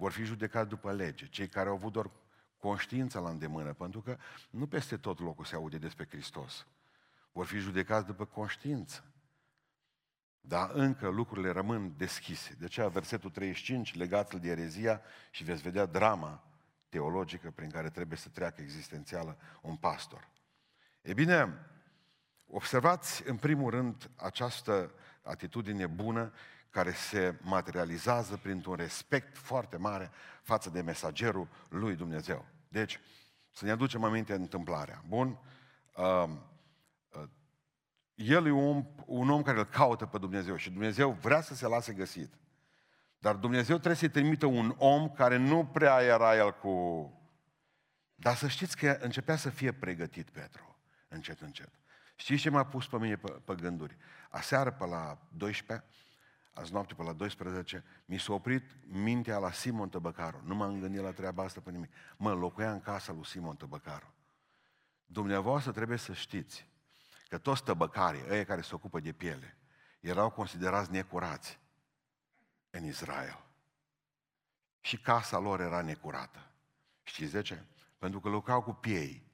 vor 0.00 0.12
fi 0.12 0.24
judecați 0.24 0.68
după 0.68 0.92
lege. 0.92 1.26
Cei 1.26 1.48
care 1.48 1.68
au 1.68 1.74
avut 1.74 1.92
doar 1.92 2.10
conștiința 2.58 3.20
la 3.20 3.30
îndemână, 3.30 3.72
pentru 3.72 4.00
că 4.00 4.16
nu 4.50 4.66
peste 4.66 4.96
tot 4.96 5.18
locul 5.20 5.44
se 5.44 5.54
aude 5.54 5.78
despre 5.78 6.06
Hristos. 6.10 6.66
Vor 7.32 7.46
fi 7.46 7.58
judecați 7.58 8.06
după 8.06 8.24
conștiință. 8.24 9.04
Dar 10.40 10.70
încă 10.72 11.08
lucrurile 11.08 11.50
rămân 11.50 11.94
deschise. 11.96 12.54
De 12.58 12.64
aceea, 12.64 12.88
versetul 12.88 13.30
35, 13.30 13.94
legați-l 13.94 14.38
de 14.38 14.48
erezia 14.48 15.00
și 15.30 15.44
veți 15.44 15.62
vedea 15.62 15.86
drama 15.86 16.44
teologică 16.88 17.50
prin 17.50 17.70
care 17.70 17.90
trebuie 17.90 18.18
să 18.18 18.28
treacă 18.28 18.60
existențială 18.60 19.36
un 19.62 19.76
pastor. 19.76 20.28
E 21.02 21.12
bine, 21.12 21.64
Observați 22.52 23.28
în 23.28 23.36
primul 23.36 23.70
rând 23.70 24.10
această 24.16 24.92
atitudine 25.22 25.86
bună 25.86 26.32
care 26.70 26.92
se 26.92 27.38
materializează 27.40 28.36
printr-un 28.36 28.74
respect 28.74 29.36
foarte 29.36 29.76
mare 29.76 30.10
față 30.42 30.70
de 30.70 30.80
mesagerul 30.80 31.48
lui 31.68 31.94
Dumnezeu. 31.94 32.44
Deci, 32.68 33.00
să 33.52 33.64
ne 33.64 33.70
aducem 33.70 34.04
aminte 34.04 34.34
întâmplarea. 34.34 35.04
Bun? 35.06 35.38
Uh, 35.96 36.28
uh, 37.08 37.28
el 38.14 38.46
e 38.46 38.50
un, 38.50 38.84
un 39.06 39.30
om 39.30 39.42
care 39.42 39.58
îl 39.58 39.64
caută 39.64 40.06
pe 40.06 40.18
Dumnezeu 40.18 40.56
și 40.56 40.70
Dumnezeu 40.70 41.10
vrea 41.10 41.40
să 41.40 41.54
se 41.54 41.66
lase 41.66 41.92
găsit. 41.92 42.34
Dar 43.18 43.34
Dumnezeu 43.34 43.76
trebuie 43.76 43.96
să-i 43.96 44.10
trimită 44.10 44.46
un 44.46 44.74
om 44.78 45.10
care 45.10 45.36
nu 45.36 45.66
prea 45.66 46.00
era 46.00 46.36
el 46.36 46.52
cu... 46.52 47.04
Dar 48.14 48.34
să 48.34 48.48
știți 48.48 48.76
că 48.76 48.98
începea 49.00 49.36
să 49.36 49.50
fie 49.50 49.72
pregătit 49.72 50.30
Petru, 50.30 50.78
încet, 51.08 51.40
încet. 51.40 51.70
Știți 52.16 52.40
ce 52.40 52.50
m-a 52.50 52.64
pus 52.64 52.86
pe 52.86 52.98
mine 52.98 53.16
pe, 53.16 53.30
pe 53.44 53.54
gânduri? 53.54 53.96
Aseară 54.30 54.70
pe 54.70 54.86
la 54.86 55.18
12, 55.28 55.86
azi 56.52 56.72
noapte 56.72 56.94
pe 56.94 57.02
la 57.02 57.12
12, 57.12 57.84
mi 58.04 58.18
s-a 58.18 58.32
oprit 58.32 58.76
mintea 58.86 59.38
la 59.38 59.52
Simon 59.52 59.88
Tăbăcaru. 59.88 60.40
Nu 60.44 60.54
m-am 60.54 60.80
gândit 60.80 61.00
la 61.00 61.12
treaba 61.12 61.42
asta 61.42 61.60
pe 61.60 61.70
nimic. 61.70 61.90
Mă, 62.16 62.32
locuia 62.32 62.72
în 62.72 62.80
casa 62.80 63.12
lui 63.12 63.26
Simon 63.26 63.56
Tăbăcaru. 63.56 64.14
Dumneavoastră 65.06 65.72
trebuie 65.72 65.98
să 65.98 66.12
știți 66.12 66.68
că 67.28 67.38
toți 67.38 67.64
tăbăcarii, 67.64 68.24
ăia 68.28 68.44
care 68.44 68.60
se 68.60 68.74
ocupă 68.74 69.00
de 69.00 69.12
piele, 69.12 69.56
erau 70.00 70.30
considerați 70.30 70.90
necurați 70.90 71.58
în 72.70 72.84
Israel. 72.84 73.44
Și 74.80 75.00
casa 75.00 75.38
lor 75.38 75.60
era 75.60 75.82
necurată. 75.82 76.50
Știți 77.02 77.32
de 77.32 77.42
ce? 77.42 77.64
Pentru 77.98 78.20
că 78.20 78.28
lucrau 78.28 78.62
cu 78.62 78.72
piei. 78.72 79.28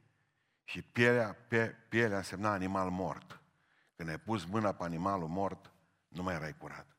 Și 0.64 0.82
pielea, 0.82 1.36
pe, 1.48 1.76
pielea 1.88 2.16
însemna 2.16 2.52
animal 2.52 2.90
mort. 2.90 3.40
Când 3.96 4.08
ai 4.08 4.18
pus 4.18 4.44
mâna 4.44 4.72
pe 4.72 4.84
animalul 4.84 5.28
mort, 5.28 5.72
nu 6.08 6.22
mai 6.22 6.34
erai 6.34 6.56
curat. 6.56 6.95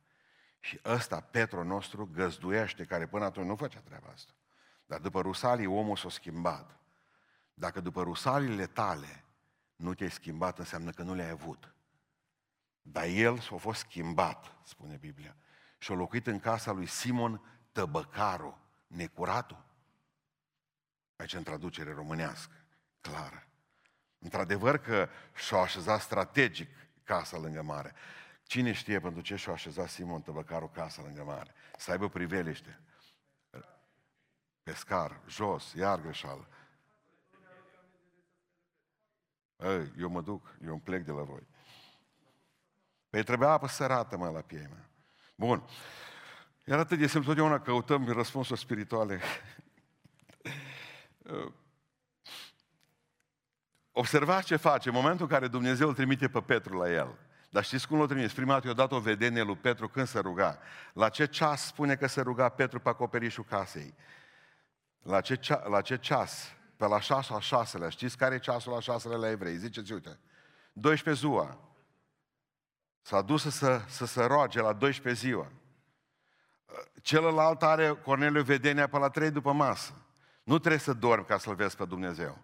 Și 0.68 0.80
ăsta, 0.86 1.20
Petru 1.20 1.64
nostru, 1.64 2.10
găzduiește, 2.14 2.86
care 2.86 3.08
până 3.08 3.26
atunci 3.26 3.48
nu 3.48 3.56
făcea 3.56 3.80
treaba 3.80 4.08
asta. 4.14 4.32
Dar 4.86 5.00
după 5.00 5.22
rusalii 5.22 5.66
omul 5.66 5.96
s-a 5.96 6.10
schimbat. 6.10 6.80
Dacă 7.54 7.82
după 7.82 8.04
rusalile 8.04 8.66
tale 8.66 9.24
nu 9.76 9.94
te-ai 9.94 10.12
schimbat, 10.12 10.60
înseamnă 10.60 10.92
că 10.92 11.04
nu 11.04 11.14
le-ai 11.14 11.30
avut. 11.30 11.74
Dar 12.82 13.06
el 13.06 13.40
s-a 13.40 13.56
fost 13.56 13.80
schimbat, 13.80 14.56
spune 14.64 14.96
Biblia. 14.96 15.36
Și 15.78 15.92
a 15.92 15.96
locuit 15.96 16.28
în 16.28 16.40
casa 16.40 16.72
lui 16.72 16.86
Simon 16.86 17.42
Tăbăcaru, 17.72 18.60
necuratul. 18.88 19.66
Aici 21.16 21.34
în 21.34 21.44
traducere 21.44 21.94
românească, 21.94 22.56
clară. 23.02 23.48
Într-adevăr 24.20 24.78
că 24.78 25.10
și-a 25.36 25.58
așezat 25.58 26.02
strategic 26.02 26.70
casa 27.04 27.38
lângă 27.38 27.62
mare. 27.62 27.96
Cine 28.48 28.72
știe 28.72 29.00
pentru 29.00 29.22
ce 29.22 29.36
și-a 29.36 29.51
așezat 29.51 29.89
Simon 29.89 30.22
Tăbăcaru 30.22 30.68
casa 30.68 31.01
lângă 31.01 31.24
mare? 31.24 31.54
Să 31.77 31.92
aibă 31.92 32.10
priveliște. 32.10 32.82
Pescar, 34.63 35.22
jos, 35.27 35.74
iar 35.74 36.01
greșeală. 36.01 36.48
Ei, 39.58 39.94
eu 39.98 40.10
mă 40.10 40.22
duc, 40.22 40.56
eu 40.66 40.72
îmi 40.72 40.82
plec 40.82 41.04
de 41.06 41.12
la 41.12 41.24
voi. 41.24 41.48
Păi 43.10 43.24
trebuia 43.24 43.50
apă 43.50 43.68
sărată, 43.68 44.18
mă, 44.18 44.30
la 44.30 44.42
piei 44.42 44.68
mea. 44.68 44.89
Bun. 45.36 45.70
Iar 46.66 46.80
atât 46.80 46.98
de 46.98 47.08
simplu, 47.08 47.30
totdeauna 47.30 47.62
căutăm 47.62 48.12
răspunsuri 48.12 48.60
spirituale. 48.60 49.22
Observați 53.92 54.46
ce 54.46 54.56
face 54.56 54.89
în 54.89 54.96
momentul 54.96 55.25
în 55.25 55.32
care 55.32 55.48
Dumnezeu 55.48 55.88
îl 55.88 55.94
trimite 55.94 56.30
pe 56.30 56.42
Petru 56.42 56.77
la 56.77 56.92
el. 56.92 57.26
Dar 57.50 57.63
știți 57.63 57.88
cum 57.88 58.00
l-a 58.00 58.06
trimis? 58.06 58.34
Prima 58.34 58.54
dată 58.54 58.68
i-a 58.68 58.74
dat 58.74 58.92
o 58.92 59.00
vedenie 59.00 59.42
lui 59.42 59.56
Petru 59.56 59.88
când 59.88 60.08
se 60.08 60.20
ruga. 60.20 60.60
La 60.94 61.10
ce 61.10 61.25
ceas 61.25 61.66
spune 61.66 61.96
că 61.96 62.08
se 62.08 62.22
ruga 62.22 62.50
Petru 62.50 62.80
pe 62.80 62.89
acoperișul 62.89 63.44
casei? 63.44 63.94
La 65.01 65.22
ce, 65.22 65.36
cea, 65.36 65.68
la 65.68 65.82
ce 65.82 65.98
ceas? 65.98 66.56
Pe 66.75 66.86
la 66.86 67.00
șase 67.00 67.34
al 67.34 67.39
șaselea. 67.39 67.89
Știți 67.89 68.18
care 68.18 68.36
e 68.36 68.39
ceasul 68.39 68.72
la 68.72 68.80
șaselea 68.80 69.18
la 69.18 69.30
evrei? 69.30 69.58
Ziceți, 69.58 69.94
uite. 69.94 70.20
12 70.74 71.25
ziua. 71.25 71.58
S-a 73.01 73.22
dus 73.22 73.42
să, 73.42 73.50
să, 73.50 73.82
să 73.88 74.06
se 74.06 74.24
roage 74.24 74.62
la 74.62 74.74
12 74.74 75.25
ziua. 75.25 75.51
Celălalt 77.01 77.63
are 77.63 77.89
Corneliu 77.89 78.42
vedenia 78.42 78.88
pe 78.88 78.98
la 78.98 79.10
3 79.10 79.32
după 79.32 79.51
masă. 79.51 79.94
Nu 80.44 80.60
trebuie 80.60 80.80
să 80.80 80.94
dormi 80.94 81.25
ca 81.25 81.38
să-L 81.38 81.56
vezi 81.56 81.75
pe 81.75 81.86
Dumnezeu. 81.86 82.38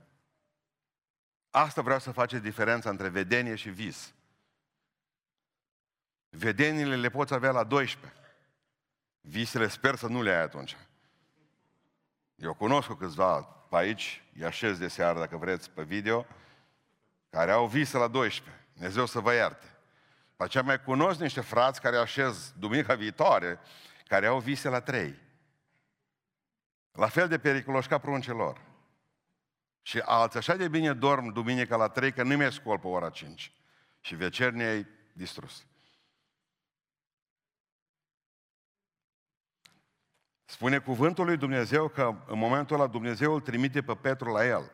Asta 1.49 1.81
vreau 1.81 1.99
să 1.99 2.11
faceți 2.11 2.43
diferența 2.43 2.89
între 2.89 3.09
vedenie 3.09 3.55
și 3.55 3.69
vis. 3.69 4.13
Vedeniile 6.35 6.95
le 6.95 7.09
poți 7.09 7.33
avea 7.33 7.51
la 7.51 7.63
12. 7.63 8.13
Visele 9.21 9.67
sper 9.67 9.95
să 9.95 10.07
nu 10.07 10.21
le 10.21 10.31
ai 10.31 10.41
atunci. 10.41 10.77
Eu 12.35 12.53
cunosc 12.53 12.87
cu 12.87 12.93
câțiva 12.93 13.41
pe 13.41 13.75
aici, 13.75 14.23
îi 14.35 14.45
așez 14.45 14.77
de 14.77 14.87
seară 14.87 15.19
dacă 15.19 15.37
vreți 15.37 15.71
pe 15.71 15.83
video, 15.83 16.25
care 17.29 17.51
au 17.51 17.67
vise 17.67 17.97
la 17.97 18.07
12. 18.07 18.65
Dumnezeu 18.73 19.05
să 19.05 19.19
vă 19.19 19.33
ierte. 19.33 19.65
Pe 20.35 20.43
aceea 20.43 20.63
mai 20.63 20.81
cunosc 20.81 21.19
niște 21.19 21.41
frați 21.41 21.81
care 21.81 21.97
așez 21.97 22.53
duminica 22.57 22.95
viitoare, 22.95 23.59
care 24.07 24.25
au 24.25 24.39
vise 24.39 24.69
la 24.69 24.81
3. 24.81 25.19
La 26.91 27.07
fel 27.07 27.27
de 27.27 27.39
periculos 27.39 27.85
ca 27.85 27.97
pruncelor. 27.97 28.61
Și 29.81 29.99
alții 29.99 30.39
așa 30.39 30.55
de 30.55 30.67
bine 30.67 30.93
dorm 30.93 31.33
duminica 31.33 31.75
la 31.75 31.87
3 31.87 32.11
că 32.11 32.23
nu 32.23 32.37
mi 32.37 32.51
scol 32.51 32.79
pe 32.79 32.87
ora 32.87 33.09
5. 33.09 33.53
Și 33.99 34.15
vecernia 34.15 34.73
e 34.73 34.87
distrus. 35.13 35.65
Spune 40.45 40.77
cuvântul 40.77 41.25
lui 41.25 41.37
Dumnezeu 41.37 41.87
că 41.87 42.15
în 42.27 42.37
momentul 42.37 42.75
ăla 42.75 42.87
Dumnezeu 42.87 43.33
îl 43.33 43.41
trimite 43.41 43.81
pe 43.81 43.93
Petru 43.93 44.31
la 44.31 44.45
el. 44.45 44.71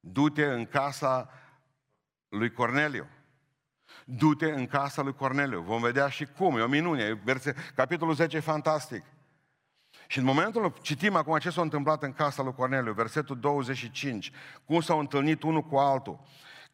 Du-te 0.00 0.44
în 0.44 0.66
casa 0.66 1.30
lui 2.28 2.52
Corneliu. 2.52 3.06
Du-te 4.04 4.50
în 4.50 4.66
casa 4.66 5.02
lui 5.02 5.14
Corneliu. 5.14 5.60
Vom 5.60 5.80
vedea 5.80 6.08
și 6.08 6.26
cum. 6.26 6.58
E 6.58 6.62
o 6.62 6.66
minune. 6.66 7.12
Verse, 7.12 7.54
capitolul 7.74 8.14
10 8.14 8.36
e 8.36 8.40
fantastic. 8.40 9.04
Și 10.06 10.18
în 10.18 10.24
momentul, 10.24 10.74
citim 10.80 11.16
acum 11.16 11.38
ce 11.38 11.50
s-a 11.50 11.60
întâmplat 11.60 12.02
în 12.02 12.12
casa 12.12 12.42
lui 12.42 12.54
Corneliu, 12.54 12.92
versetul 12.92 13.40
25, 13.40 14.32
cum 14.64 14.80
s-au 14.80 14.98
întâlnit 14.98 15.42
unul 15.42 15.62
cu 15.62 15.76
altul. 15.76 16.20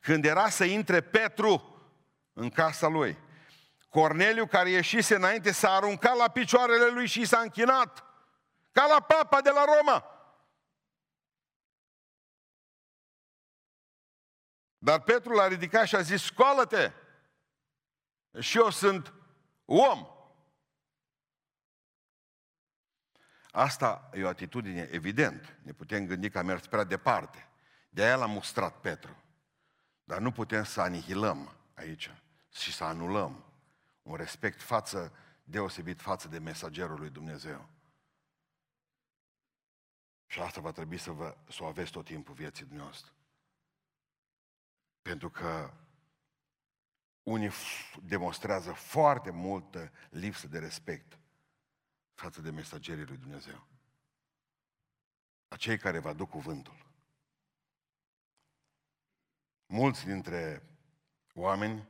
Când 0.00 0.24
era 0.24 0.48
să 0.48 0.64
intre 0.64 1.00
Petru 1.00 1.76
în 2.32 2.48
casa 2.48 2.88
lui, 2.88 3.18
Corneliu, 3.88 4.46
care 4.46 4.70
ieșise 4.70 5.14
înainte, 5.14 5.52
s-a 5.52 5.70
aruncat 5.70 6.16
la 6.16 6.28
picioarele 6.28 6.90
lui 6.94 7.06
și 7.06 7.24
s-a 7.24 7.38
închinat. 7.38 8.04
Ca 8.72 8.86
la 8.86 9.00
papa 9.00 9.40
de 9.40 9.50
la 9.50 9.64
Roma. 9.64 10.04
Dar 14.78 15.02
Petru 15.02 15.32
l-a 15.32 15.46
ridicat 15.46 15.86
și 15.86 15.96
a 15.96 16.00
zis, 16.00 16.22
scoală-te! 16.22 16.92
Și 18.38 18.58
eu 18.58 18.70
sunt 18.70 19.14
om. 19.64 20.06
Asta 23.50 24.10
e 24.12 24.24
o 24.24 24.28
atitudine 24.28 24.88
evident. 24.90 25.58
Ne 25.62 25.72
putem 25.72 26.06
gândi 26.06 26.30
că 26.30 26.38
a 26.38 26.42
mers 26.42 26.66
prea 26.66 26.84
departe. 26.84 27.48
De 27.88 28.04
aia 28.04 28.16
l-a 28.16 28.26
mustrat 28.26 28.80
Petru. 28.80 29.22
Dar 30.04 30.18
nu 30.18 30.32
putem 30.32 30.64
să 30.64 30.80
anihilăm 30.80 31.56
aici 31.74 32.14
și 32.52 32.72
să 32.72 32.84
anulăm 32.84 33.44
un 34.02 34.16
respect 34.16 34.62
față, 34.62 35.12
deosebit 35.44 36.00
față 36.00 36.28
de 36.28 36.38
mesagerul 36.38 36.98
lui 36.98 37.10
Dumnezeu. 37.10 37.68
Și 40.30 40.40
asta 40.40 40.60
va 40.60 40.72
trebui 40.72 40.99
să, 40.99 41.10
vă, 41.10 41.37
să 41.49 41.62
o 41.62 41.66
aveți 41.66 41.90
tot 41.90 42.04
timpul 42.04 42.34
vieții 42.34 42.64
dumneavoastră. 42.64 43.12
Pentru 45.02 45.30
că 45.30 45.75
unii 47.22 47.50
demonstrează 48.02 48.72
foarte 48.72 49.30
multă 49.30 49.92
lipsă 50.10 50.49
de 50.49 50.58
respect 50.58 51.18
față 52.14 52.40
de 52.40 52.50
mesagerii 52.50 53.04
lui 53.04 53.16
Dumnezeu. 53.16 53.66
Acei 55.49 55.78
care 55.78 55.99
vă 55.99 56.08
aduc 56.08 56.28
cuvântul. 56.28 56.87
Mulți 59.66 60.04
dintre 60.04 60.62
oameni 61.34 61.88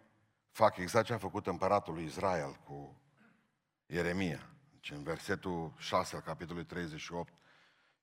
fac 0.51 0.77
exact 0.77 1.07
ce 1.07 1.13
a 1.13 1.19
făcut 1.19 1.47
împăratul 1.47 1.95
lui 1.95 2.05
Israel 2.05 2.55
cu 2.55 3.01
Ieremia. 3.87 4.51
Deci 4.71 4.91
în 4.91 5.03
versetul 5.03 5.75
6 5.77 6.17
al 6.17 6.23
capitolului 6.23 6.67
38 6.67 7.40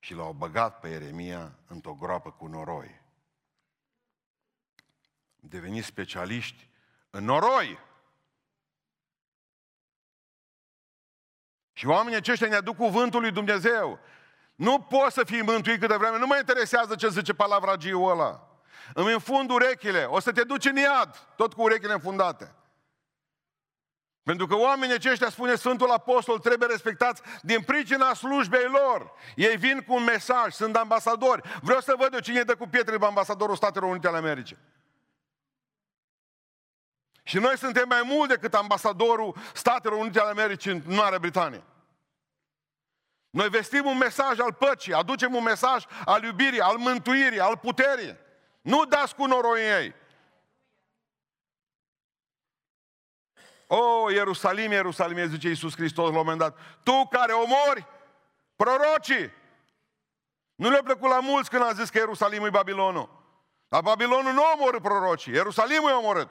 și 0.08 0.14
l-au 0.14 0.32
băgat 0.32 0.80
pe 0.80 0.88
Ieremia 0.88 1.56
într-o 1.68 1.94
groapă 1.94 2.32
cu 2.32 2.48
noroi. 2.48 3.02
Deveni 5.36 5.82
specialiști 5.82 6.70
în 7.10 7.24
noroi. 7.24 7.80
Și 11.74 11.86
oamenii 11.86 12.18
aceștia 12.18 12.48
ne 12.48 12.56
aduc 12.56 12.76
cuvântul 12.76 13.22
lui 13.22 13.32
Dumnezeu. 13.32 14.00
Nu 14.56 14.80
poți 14.80 15.14
să 15.14 15.24
fii 15.24 15.42
mântuit 15.42 15.80
câte 15.80 15.98
vreme, 15.98 16.18
nu 16.18 16.28
mă 16.28 16.38
interesează 16.38 16.96
ce 16.96 17.10
zice 17.10 17.34
palavragiul 17.34 18.10
ăla. 18.10 18.60
Îmi 18.94 19.14
înfund 19.14 19.50
urechile, 19.50 20.04
o 20.04 20.20
să 20.20 20.32
te 20.32 20.44
duci 20.44 20.66
în 20.66 20.76
iad, 20.76 21.18
tot 21.36 21.54
cu 21.54 21.62
urechile 21.62 21.94
înfundate. 21.94 22.56
Pentru 24.28 24.48
că 24.48 24.56
oamenii 24.56 24.96
aceștia, 24.96 25.30
spune 25.30 25.56
Sfântul 25.56 25.92
Apostol, 25.92 26.40
trebuie 26.40 26.68
respectați 26.68 27.22
din 27.42 27.62
pricina 27.62 28.14
slujbei 28.14 28.68
lor. 28.70 29.12
Ei 29.36 29.58
vin 29.58 29.84
cu 29.88 29.94
un 29.94 30.04
mesaj, 30.04 30.54
sunt 30.54 30.76
ambasadori. 30.76 31.42
Vreau 31.62 31.80
să 31.80 31.96
văd 31.98 32.14
eu 32.14 32.20
cine 32.20 32.42
dă 32.42 32.56
cu 32.56 32.68
pietre 32.68 32.98
pe 32.98 33.06
ambasadorul 33.06 33.56
Statelor 33.56 33.90
Unite 33.90 34.08
ale 34.08 34.18
Americii. 34.18 34.58
Și 37.24 37.38
noi 37.38 37.58
suntem 37.58 37.88
mai 37.88 38.02
mult 38.06 38.30
decât 38.30 38.54
ambasadorul 38.54 39.36
Statelor 39.54 40.00
Unite 40.00 40.20
ale 40.20 40.30
Americii 40.30 40.72
în 40.72 40.82
Marea 40.86 41.20
Britanie. 41.20 41.64
Noi 43.30 43.50
vestim 43.50 43.86
un 43.86 43.98
mesaj 43.98 44.40
al 44.40 44.54
păcii, 44.54 44.94
aducem 44.94 45.36
un 45.36 45.44
mesaj 45.44 45.84
al 46.06 46.24
iubirii, 46.24 46.62
al 46.62 46.78
mântuirii, 46.78 47.40
al 47.40 47.58
puterii. 47.58 48.18
Nu 48.62 48.86
dați 48.86 49.16
cu 49.16 49.26
noroi 49.26 49.66
în 49.66 49.72
ei. 49.72 49.96
O, 53.68 54.10
Ierusalim, 54.12 54.72
Ierusalim, 54.72 55.28
zice 55.28 55.48
Iisus 55.48 55.76
Hristos 55.76 56.04
la 56.04 56.10
un 56.10 56.16
moment 56.16 56.40
dat, 56.40 56.58
tu 56.84 57.08
care 57.10 57.32
omori 57.32 57.86
prorocii. 58.56 59.32
Nu 60.56 60.70
le-a 60.70 60.84
plăcut 60.84 61.10
la 61.10 61.20
mulți 61.20 61.50
când 61.50 61.64
a 61.64 61.74
zis 61.74 61.90
că 61.90 61.98
Ierusalimul 61.98 62.48
e 62.48 62.50
Babilonul. 62.50 63.10
Dar 63.68 63.82
Babilonul 63.82 64.34
nu 64.34 64.42
omorât 64.54 64.82
prorocii, 64.82 65.34
Ierusalimul 65.34 65.90
e 65.90 65.94
omorât. 65.94 66.30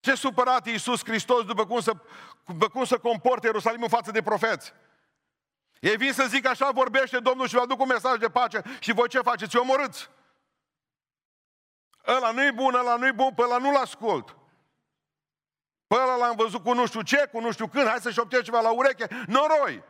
Ce 0.00 0.14
supărat 0.14 0.66
Iisus 0.66 1.04
Hristos 1.04 1.44
după 1.44 1.66
cum, 1.66 1.80
să, 1.80 1.92
după 2.46 2.68
cum 2.68 2.84
să 2.84 2.98
comporte 2.98 3.46
Ierusalimul 3.46 3.88
față 3.88 4.10
de 4.10 4.22
profeți. 4.22 4.72
Ei 5.80 5.96
vin 5.96 6.12
să 6.12 6.26
zic 6.28 6.46
așa 6.46 6.70
vorbește 6.70 7.18
Domnul 7.18 7.46
și 7.46 7.54
vă 7.54 7.60
aduc 7.60 7.80
un 7.80 7.86
mesaj 7.86 8.18
de 8.18 8.30
pace 8.30 8.62
și 8.80 8.92
voi 8.92 9.08
ce 9.08 9.20
faceți? 9.20 9.56
Omorâți. 9.56 10.10
Ăla 12.06 12.30
nu-i 12.30 12.52
bun, 12.52 12.74
ăla 12.74 12.96
nu-i 12.96 13.12
bun, 13.12 13.32
pe 13.34 13.42
ăla 13.42 13.58
nu-l 13.58 13.76
ascult. 13.76 14.36
Pe 15.86 15.94
ăla 15.94 16.16
l-am 16.16 16.36
văzut 16.36 16.62
cu 16.62 16.72
nu 16.72 16.86
știu 16.86 17.02
ce, 17.02 17.28
cu 17.32 17.40
nu 17.40 17.52
știu 17.52 17.66
când, 17.66 17.88
hai 17.88 17.98
să 18.00 18.10
șoptesc 18.10 18.42
ceva 18.42 18.60
la 18.60 18.70
ureche, 18.70 19.06
noroi. 19.26 19.82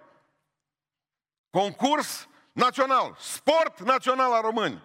Concurs 1.50 2.28
național, 2.52 3.16
sport 3.18 3.80
național 3.80 4.30
la 4.30 4.40
români. 4.40 4.82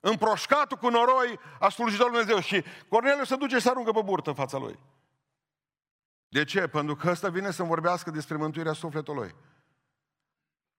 Împroșcatul 0.00 0.76
cu 0.76 0.88
noroi 0.88 1.38
a 1.60 1.68
slujitorului 1.68 2.24
Dumnezeu. 2.24 2.42
Și 2.42 2.64
Corneliu 2.88 3.24
se 3.24 3.36
duce 3.36 3.56
și 3.56 3.62
se 3.62 3.68
aruncă 3.68 3.92
pe 3.92 4.02
burtă 4.02 4.28
în 4.28 4.34
fața 4.34 4.58
lui. 4.58 4.78
De 6.28 6.44
ce? 6.44 6.66
Pentru 6.66 6.96
că 6.96 7.10
ăsta 7.10 7.28
vine 7.28 7.50
să-mi 7.50 7.68
vorbească 7.68 8.10
despre 8.10 8.36
mântuirea 8.36 8.72
sufletului. 8.72 9.34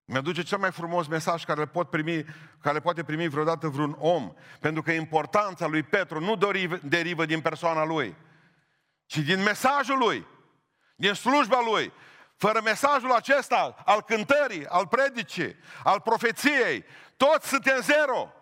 Mi-aduce 0.06 0.44
cel 0.44 0.58
mai 0.58 0.72
frumos 0.72 1.08
mesaj 1.08 1.44
care 1.44 1.60
le, 1.60 1.66
pot 1.66 1.90
primi, 1.90 2.24
care 2.62 2.74
le 2.74 2.82
poate 2.82 3.04
primi 3.04 3.28
vreodată 3.28 3.68
vreun 3.68 3.96
om. 4.00 4.34
Pentru 4.60 4.82
că 4.82 4.92
importanța 4.92 5.68
lui 5.68 5.84
Petru 5.84 6.20
nu 6.20 6.36
derivă 6.82 7.26
din 7.26 7.42
persoana 7.42 7.86
lui, 7.86 8.16
ci 9.06 9.18
din 9.18 9.44
mesajul 9.44 9.98
lui, 9.98 10.28
din 10.96 11.14
slujba 11.14 11.62
lui. 11.62 11.94
Fără 12.36 12.62
mesajul 12.62 13.12
acesta 13.12 13.82
al 13.86 14.02
cântării, 14.02 14.68
al 14.68 14.88
predicii, 14.88 15.56
al 15.84 16.02
profeției, 16.02 16.86
toți 17.18 17.48
suntem 17.48 17.82
zero. 17.82 18.34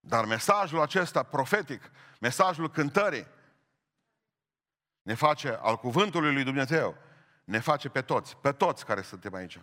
Dar 0.00 0.24
mesajul 0.24 0.80
acesta 0.80 1.22
profetic, 1.22 1.90
mesajul 2.20 2.70
cântării, 2.70 3.26
ne 5.02 5.14
face, 5.14 5.58
al 5.62 5.76
cuvântului 5.76 6.32
lui 6.32 6.44
Dumnezeu, 6.44 6.96
ne 7.44 7.58
face 7.58 7.88
pe 7.88 8.02
toți, 8.02 8.36
pe 8.36 8.52
toți 8.52 8.84
care 8.84 9.02
suntem 9.02 9.34
aici. 9.34 9.60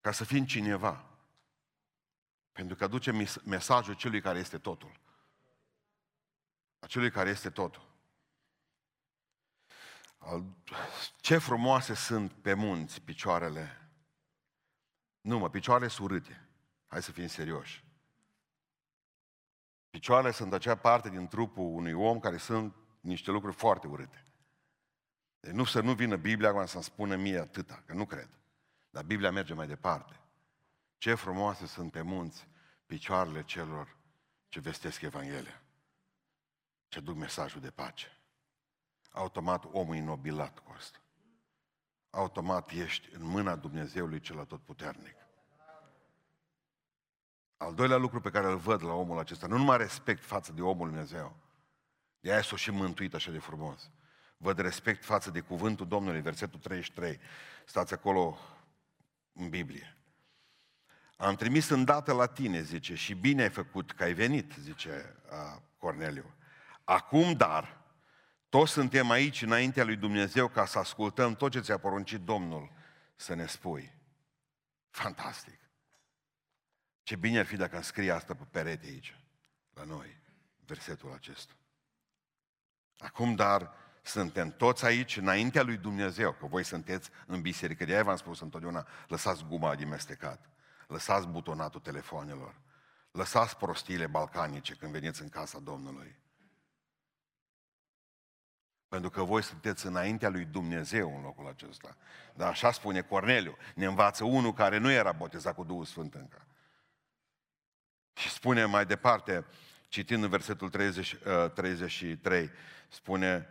Ca 0.00 0.12
să 0.12 0.24
fim 0.24 0.44
cineva. 0.44 1.04
Pentru 2.52 2.76
că 2.76 2.84
aduce 2.84 3.12
mesajul 3.44 3.94
celui 3.94 4.20
care 4.20 4.38
este 4.38 4.58
totul. 4.58 5.00
Acelui 6.78 7.10
care 7.10 7.30
este 7.30 7.50
totul. 7.50 7.88
Ce 11.20 11.38
frumoase 11.38 11.94
sunt 11.94 12.32
pe 12.32 12.54
munți 12.54 13.00
picioarele. 13.00 13.90
Nu 15.20 15.38
mă, 15.38 15.50
picioarele 15.50 15.88
sunt 15.88 16.10
urâte. 16.10 16.48
Hai 16.86 17.02
să 17.02 17.12
fim 17.12 17.26
serioși. 17.26 17.84
Picioarele 19.90 20.32
sunt 20.32 20.52
acea 20.52 20.76
parte 20.76 21.08
din 21.08 21.28
trupul 21.28 21.64
unui 21.64 21.92
om 21.92 22.18
care 22.18 22.36
sunt 22.36 22.74
niște 23.00 23.30
lucruri 23.30 23.56
foarte 23.56 23.86
urâte. 23.86 24.24
Deci 25.40 25.52
nu 25.52 25.64
să 25.64 25.80
nu 25.80 25.94
vină 25.94 26.16
Biblia 26.16 26.48
acum 26.48 26.66
să-mi 26.66 26.82
spună 26.82 27.16
mie 27.16 27.38
atâta, 27.38 27.82
că 27.86 27.92
nu 27.92 28.06
cred. 28.06 28.39
Dar 28.90 29.04
Biblia 29.04 29.30
merge 29.30 29.54
mai 29.54 29.66
departe. 29.66 30.20
Ce 30.98 31.14
frumoase 31.14 31.66
sunt 31.66 31.92
pe 31.92 32.02
munți 32.02 32.48
picioarele 32.86 33.44
celor 33.44 33.96
ce 34.48 34.60
vestesc 34.60 35.00
Evanghelia. 35.00 35.62
Ce 36.88 37.00
duc 37.00 37.16
mesajul 37.16 37.60
de 37.60 37.70
pace. 37.70 38.18
Automat 39.10 39.64
omul 39.72 39.94
e 39.94 40.00
nobilat 40.00 40.58
cu 40.58 40.74
asta. 40.76 40.98
Automat 42.10 42.70
ești 42.70 43.14
în 43.14 43.22
mâna 43.22 43.56
Dumnezeului 43.56 44.20
cel 44.20 44.38
atotputernic. 44.38 45.14
Al 47.56 47.74
doilea 47.74 47.96
lucru 47.96 48.20
pe 48.20 48.30
care 48.30 48.46
îl 48.46 48.56
văd 48.56 48.84
la 48.84 48.92
omul 48.92 49.18
acesta, 49.18 49.46
nu 49.46 49.56
numai 49.56 49.76
respect 49.76 50.24
față 50.24 50.52
de 50.52 50.62
omul 50.62 50.86
Dumnezeu, 50.86 51.36
de 52.20 52.32
aia 52.32 52.42
s-o 52.42 52.56
și 52.56 52.70
mântuit 52.70 53.14
așa 53.14 53.30
de 53.30 53.38
frumos. 53.38 53.90
Văd 54.36 54.58
respect 54.58 55.04
față 55.04 55.30
de 55.30 55.40
cuvântul 55.40 55.88
Domnului, 55.88 56.20
versetul 56.20 56.60
33. 56.60 57.20
Stați 57.64 57.92
acolo 57.92 58.38
în 59.40 59.48
Biblie. 59.48 59.96
Am 61.16 61.34
trimis 61.34 61.68
îndată 61.68 62.12
la 62.12 62.26
tine, 62.26 62.62
zice, 62.62 62.94
și 62.94 63.14
bine 63.14 63.42
ai 63.42 63.50
făcut 63.50 63.92
că 63.92 64.02
ai 64.02 64.12
venit, 64.12 64.52
zice 64.52 65.16
Corneliu. 65.78 66.34
Acum, 66.84 67.32
dar, 67.32 67.84
toți 68.48 68.72
suntem 68.72 69.10
aici 69.10 69.42
înaintea 69.42 69.84
lui 69.84 69.96
Dumnezeu 69.96 70.48
ca 70.48 70.66
să 70.66 70.78
ascultăm 70.78 71.34
tot 71.34 71.50
ce 71.50 71.60
ți-a 71.60 71.78
poruncit 71.78 72.20
Domnul 72.20 72.72
să 73.16 73.34
ne 73.34 73.46
spui. 73.46 73.94
Fantastic! 74.90 75.58
Ce 77.02 77.16
bine 77.16 77.38
ar 77.38 77.46
fi 77.46 77.56
dacă 77.56 77.74
îmi 77.74 77.84
scrie 77.84 78.10
asta 78.10 78.34
pe 78.34 78.44
perete 78.50 78.86
aici, 78.86 79.18
la 79.74 79.84
noi, 79.84 80.20
versetul 80.64 81.12
acesta. 81.12 81.52
Acum, 82.98 83.34
dar, 83.34 83.74
suntem 84.10 84.50
toți 84.50 84.84
aici 84.84 85.16
înaintea 85.16 85.62
lui 85.62 85.76
Dumnezeu, 85.76 86.32
că 86.32 86.46
voi 86.46 86.64
sunteți 86.64 87.10
în 87.26 87.40
biserică. 87.40 87.84
De 87.84 87.92
aia 87.92 88.02
v-am 88.02 88.16
spus 88.16 88.40
întotdeauna, 88.40 88.86
lăsați 89.08 89.44
guma 89.44 89.74
de 89.74 89.84
mestecat, 89.84 90.48
lăsați 90.86 91.26
butonatul 91.26 91.80
telefonelor, 91.80 92.54
lăsați 93.10 93.56
prostiile 93.56 94.06
balcanice 94.06 94.74
când 94.74 94.92
veniți 94.92 95.22
în 95.22 95.28
casa 95.28 95.58
Domnului. 95.58 96.18
Pentru 98.88 99.10
că 99.10 99.22
voi 99.22 99.42
sunteți 99.42 99.86
înaintea 99.86 100.28
lui 100.28 100.44
Dumnezeu 100.44 101.16
în 101.16 101.22
locul 101.22 101.46
acesta. 101.46 101.96
Dar 102.34 102.48
așa 102.48 102.72
spune 102.72 103.00
Corneliu, 103.00 103.56
ne 103.74 103.86
învață 103.86 104.24
unul 104.24 104.52
care 104.52 104.78
nu 104.78 104.90
era 104.90 105.12
botezat 105.12 105.54
cu 105.54 105.64
Duhul 105.64 105.84
Sfânt 105.84 106.14
încă. 106.14 106.46
Și 108.12 108.30
spune 108.30 108.64
mai 108.64 108.86
departe, 108.86 109.44
citind 109.88 110.22
în 110.22 110.28
versetul 110.28 110.70
30, 110.70 111.18
33, 111.54 112.42
uh, 112.42 112.50
spune, 112.88 113.48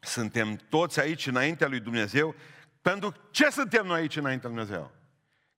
suntem 0.00 0.56
toți 0.56 1.00
aici 1.00 1.26
înaintea 1.26 1.68
lui 1.68 1.80
Dumnezeu. 1.80 2.34
Pentru 2.82 3.14
ce 3.30 3.50
suntem 3.50 3.86
noi 3.86 4.00
aici 4.00 4.16
înaintea 4.16 4.48
lui 4.48 4.58
Dumnezeu? 4.58 4.92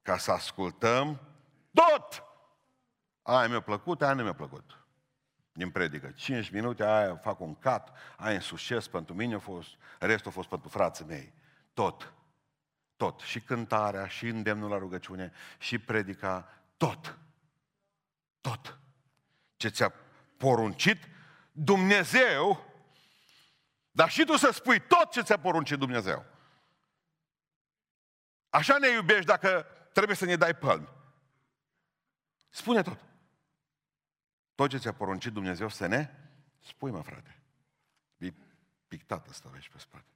Ca 0.02 0.18
să 0.18 0.30
ascultăm 0.30 1.20
tot! 1.72 2.22
Aia 3.22 3.48
mi-a 3.48 3.60
plăcut, 3.60 4.02
aia 4.02 4.12
nu 4.12 4.22
mi-a 4.22 4.32
plăcut. 4.32 4.78
Din 5.52 5.70
predică. 5.70 6.10
5 6.10 6.50
minute, 6.50 6.84
aia 6.84 7.16
fac 7.16 7.40
un 7.40 7.54
cat, 7.54 7.96
aia 8.16 8.34
în 8.34 8.40
succes 8.40 8.88
pentru 8.88 9.14
mine 9.14 9.34
a 9.34 9.38
fost, 9.38 9.68
restul 9.98 10.30
a 10.30 10.34
fost 10.34 10.48
pentru 10.48 10.68
frații 10.68 11.04
mei. 11.04 11.32
Tot. 11.74 12.12
Tot. 12.96 13.20
Și 13.20 13.40
cântarea, 13.40 14.06
și 14.06 14.26
îndemnul 14.26 14.70
la 14.70 14.78
rugăciune, 14.78 15.32
și 15.58 15.78
predica, 15.78 16.48
tot. 16.76 17.18
Tot. 18.40 18.78
Ce 19.56 19.68
ți-a 19.68 19.92
poruncit 20.36 21.08
Dumnezeu 21.52 22.67
dar 23.98 24.10
și 24.10 24.24
tu 24.24 24.36
să 24.36 24.50
spui 24.50 24.80
tot 24.80 25.10
ce 25.10 25.22
ți-a 25.22 25.38
poruncit 25.38 25.78
Dumnezeu. 25.78 26.24
Așa 28.48 28.78
ne 28.78 28.88
iubești 28.88 29.24
dacă 29.24 29.66
trebuie 29.92 30.16
să 30.16 30.24
ne 30.24 30.36
dai 30.36 30.54
pălmi. 30.54 30.88
Spune 32.48 32.82
tot. 32.82 33.04
Tot 34.54 34.70
ce 34.70 34.78
ți-a 34.78 34.92
poruncit 34.92 35.32
Dumnezeu 35.32 35.68
să 35.68 35.86
ne 35.86 36.14
spui, 36.60 36.90
mă, 36.90 37.02
frate. 37.02 37.42
E 38.16 38.32
pictat 38.88 39.28
asta 39.28 39.50
aici 39.54 39.68
pe 39.68 39.78
spate. 39.78 40.12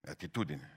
E 0.00 0.10
atitudine. 0.10 0.75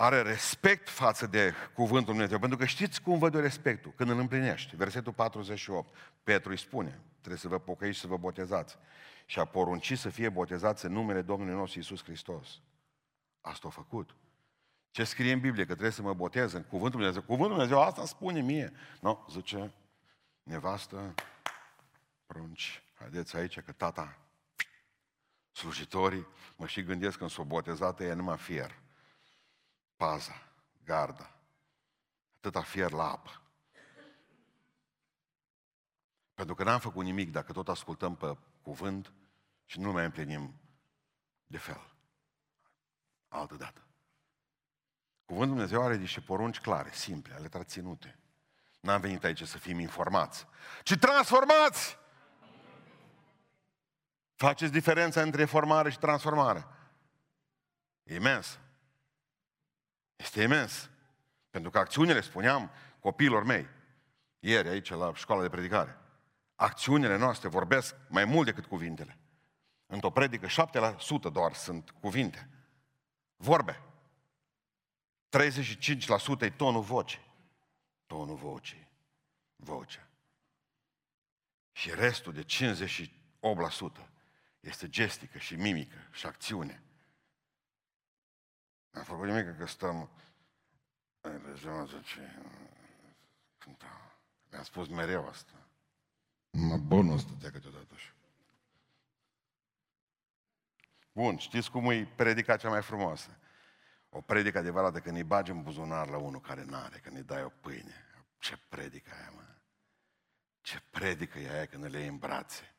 Are 0.00 0.22
respect 0.22 0.88
față 0.88 1.26
de 1.26 1.54
cuvântul 1.74 2.12
Dumnezeu. 2.12 2.38
Pentru 2.38 2.58
că 2.58 2.64
știți 2.64 3.02
cum 3.02 3.18
văd 3.18 3.34
eu 3.34 3.40
respectul? 3.40 3.92
Când 3.96 4.10
îl 4.10 4.18
împlinești. 4.18 4.76
Versetul 4.76 5.12
48. 5.12 5.94
Petru 6.22 6.50
îi 6.50 6.58
spune, 6.58 7.00
trebuie 7.18 7.38
să 7.38 7.48
vă 7.48 7.58
pocăiți 7.58 7.94
și 7.94 8.00
să 8.00 8.06
vă 8.06 8.16
botezați. 8.16 8.76
Și 9.26 9.38
a 9.38 9.44
poruncit 9.44 9.98
să 9.98 10.08
fie 10.08 10.28
botezați 10.28 10.84
în 10.84 10.92
numele 10.92 11.22
Domnului 11.22 11.54
nostru 11.54 11.78
Iisus 11.78 12.02
Hristos. 12.02 12.60
Asta 13.40 13.68
a 13.68 13.70
făcut. 13.70 14.14
Ce 14.90 15.04
scrie 15.04 15.32
în 15.32 15.40
Biblie? 15.40 15.64
Că 15.64 15.72
trebuie 15.72 15.92
să 15.92 16.02
mă 16.02 16.14
botez 16.14 16.52
în 16.52 16.62
cuvântul 16.62 17.00
Dumnezeu. 17.00 17.22
Cuvântul 17.22 17.56
Dumnezeu 17.56 17.82
asta 17.82 18.04
spune 18.04 18.40
mie. 18.40 18.72
Nu, 19.00 19.26
zice, 19.30 19.72
nevastă, 20.42 21.14
prunci, 22.26 22.82
haideți 22.98 23.36
aici 23.36 23.60
că 23.60 23.72
tata, 23.72 24.18
slujitorii, 25.52 26.26
mă 26.56 26.66
și 26.66 26.82
gândesc 26.82 27.18
când 27.18 27.30
s-o 27.30 27.44
botezată, 27.44 28.04
e 28.04 28.12
numai 28.12 28.36
fier. 28.36 28.86
Paza, 29.98 30.42
garda. 30.84 31.30
Atâta 32.36 32.62
fier 32.62 32.90
la 32.90 33.10
apă. 33.10 33.42
Pentru 36.34 36.54
că 36.54 36.64
n-am 36.64 36.78
făcut 36.80 37.04
nimic 37.04 37.32
dacă 37.32 37.52
tot 37.52 37.68
ascultăm 37.68 38.16
pe 38.16 38.36
cuvânt 38.62 39.12
și 39.64 39.80
nu 39.80 39.92
mai 39.92 40.04
împlinim 40.04 40.60
de 41.46 41.58
fel. 41.58 41.80
Altă 43.28 43.54
dată. 43.54 43.86
Cuvântul 45.24 45.54
Dumnezeu 45.54 45.82
are 45.82 45.96
niște 45.96 46.20
porunci 46.20 46.60
clare, 46.60 46.90
simple, 46.92 47.34
ale 47.34 47.48
ținute. 47.64 48.18
N-am 48.80 49.00
venit 49.00 49.24
aici 49.24 49.42
să 49.42 49.58
fim 49.58 49.78
informați, 49.78 50.46
ci 50.82 50.96
transformați! 50.96 51.98
Faceți 54.34 54.72
diferența 54.72 55.22
între 55.22 55.44
formare 55.44 55.90
și 55.90 55.98
transformare. 55.98 56.66
E 58.02 58.14
imens. 58.14 58.58
Este 60.18 60.42
imens. 60.42 60.90
Pentru 61.50 61.70
că 61.70 61.78
acțiunile, 61.78 62.20
spuneam 62.20 62.70
copiilor 63.00 63.44
mei, 63.44 63.68
ieri 64.38 64.68
aici 64.68 64.90
la 64.90 65.14
școala 65.14 65.42
de 65.42 65.48
predicare, 65.48 65.98
acțiunile 66.54 67.16
noastre 67.16 67.48
vorbesc 67.48 67.94
mai 68.08 68.24
mult 68.24 68.46
decât 68.46 68.66
cuvintele. 68.66 69.18
Într-o 69.86 70.10
predică, 70.10 70.46
7% 70.46 71.32
doar 71.32 71.54
sunt 71.54 71.90
cuvinte. 71.90 72.48
Vorbe. 73.36 73.82
35% 75.28 76.40
e 76.40 76.50
tonul 76.50 76.82
vocii. 76.82 77.26
Tonul 78.06 78.36
vocii. 78.36 78.88
Vocea. 79.56 80.08
Și 81.72 81.90
restul 81.94 82.32
de 82.32 82.44
58% 82.44 82.46
este 84.60 84.88
gestică 84.88 85.38
și 85.38 85.54
mimică 85.54 86.08
și 86.12 86.26
acțiune. 86.26 86.82
N-am 88.90 89.04
făcut 89.04 89.26
nimic 89.26 89.56
că 89.58 89.66
stăm 89.66 90.10
Deja 91.20 91.84
zice, 91.84 92.42
mi-a 94.50 94.62
spus 94.62 94.88
mereu 94.88 95.28
asta. 95.28 95.52
Mă 96.50 96.76
bunul 96.76 97.18
stătea 97.18 97.50
câteodată 97.50 97.94
așa. 97.94 98.12
Bun, 101.12 101.36
știți 101.36 101.70
cum 101.70 101.90
e 101.90 102.12
predica 102.16 102.56
cea 102.56 102.68
mai 102.68 102.82
frumoasă? 102.82 103.38
O 104.08 104.20
predică 104.20 104.58
adevărată 104.58 105.00
când 105.00 105.16
îi 105.16 105.24
bagi 105.24 105.50
în 105.50 105.62
buzunar 105.62 106.08
la 106.08 106.16
unul 106.16 106.40
care 106.40 106.64
n-are, 106.64 106.98
când 106.98 107.16
îi 107.16 107.22
dai 107.22 107.44
o 107.44 107.48
pâine. 107.48 108.04
Ce 108.38 108.56
predică 108.68 109.10
aia, 109.14 109.30
mă? 109.34 109.42
Ce 110.60 110.82
predică 110.90 111.38
e 111.38 111.50
aia 111.50 111.66
când 111.66 111.84
le 111.84 111.98
iei 111.98 112.08
în 112.08 112.18
brațe? 112.18 112.74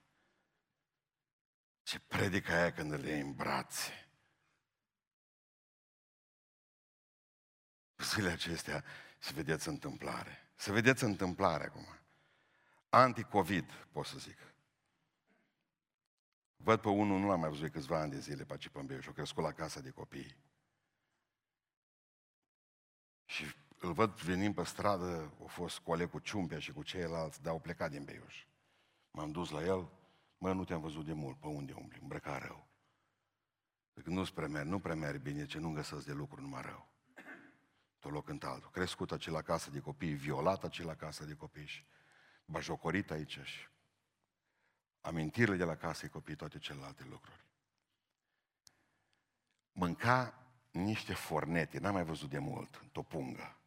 Ce 1.84 2.00
predică 2.00 2.52
aia 2.52 2.74
când 2.74 2.94
le 2.94 3.10
iei 3.10 3.20
în 3.20 3.34
brațe? 3.34 4.09
Zilele 8.00 8.34
acestea 8.34 8.84
să 9.20 9.32
vedeți 9.34 9.68
întâmplare. 9.68 10.50
Să 10.56 10.72
vedeți 10.72 11.04
întâmplare 11.04 11.64
acum. 11.64 11.86
Anti-Covid, 12.90 13.72
pot 13.92 14.06
să 14.06 14.18
zic. 14.18 14.38
Văd 16.56 16.80
pe 16.80 16.90
unul, 16.90 17.20
nu 17.20 17.28
l-am 17.28 17.40
mai 17.40 17.50
văzut 17.50 17.72
câțiva 17.72 18.00
ani 18.00 18.12
de 18.12 18.20
zile 18.20 18.44
pe 18.44 18.52
aici 18.52 18.68
pe 18.68 19.00
și 19.00 19.10
a 19.10 19.12
crescut 19.12 19.44
la 19.44 19.52
casa 19.52 19.80
de 19.80 19.90
copii. 19.90 20.38
Și 23.26 23.46
îl 23.80 23.94
văd 23.94 24.22
venind 24.22 24.56
pe 24.56 24.64
stradă, 24.64 25.34
a 25.44 25.48
fost 25.48 25.80
coleg 25.80 26.10
cu 26.10 26.20
Ciumpea 26.20 26.60
și 26.60 26.72
cu 26.72 26.84
ceilalți, 26.84 27.42
dar 27.42 27.52
au 27.52 27.60
plecat 27.60 27.90
din 27.90 28.04
Beiuș. 28.04 28.46
M-am 29.12 29.32
dus 29.32 29.50
la 29.50 29.64
el, 29.64 29.90
mă, 30.38 30.54
nu 30.54 30.66
te-am 30.66 30.82
văzut 30.82 31.06
de 31.06 31.14
mult, 31.14 31.40
pe 31.40 31.48
unde 31.48 31.74
umbli, 31.74 32.00
îmbrăcat 32.02 32.42
rău. 32.42 32.68
Că 34.04 34.10
nu 34.10 34.24
prea 34.24 34.48
merg, 34.48 34.68
nu 34.68 34.80
prea 34.80 34.96
merg 34.96 35.22
bine, 35.22 35.46
ce 35.46 35.60
nu 35.60 35.72
găsesc 35.72 36.06
de 36.06 36.14
lucru 36.14 36.42
numai 36.42 36.62
rău. 36.62 36.88
Tot 38.00 38.12
loc 38.12 38.28
în 38.28 38.40
altul. 38.44 38.70
Crescut 38.70 39.12
acela 39.12 39.36
la 39.36 39.42
casă 39.42 39.70
de 39.70 39.80
copii, 39.80 40.14
violat 40.14 40.64
acela 40.64 40.88
la 40.88 40.96
casă 40.96 41.26
de 41.26 41.36
copii 41.36 41.66
și 41.66 41.86
bajocorit 42.46 43.12
aici 43.12 43.40
și 43.40 43.68
amintirile 45.02 45.58
de 45.58 45.64
la 45.64 45.76
casă 45.76 46.02
de 46.02 46.12
copii, 46.12 46.36
toate 46.36 46.58
celelalte 46.58 47.04
lucruri. 47.04 47.46
Mânca 49.72 50.34
niște 50.72 51.14
fornete, 51.14 51.80
n-am 51.80 51.94
mai 51.94 52.04
văzut 52.04 52.30
de 52.30 52.38
mult, 52.38 52.76
într-o 52.76 53.04
pungă. 53.04 53.58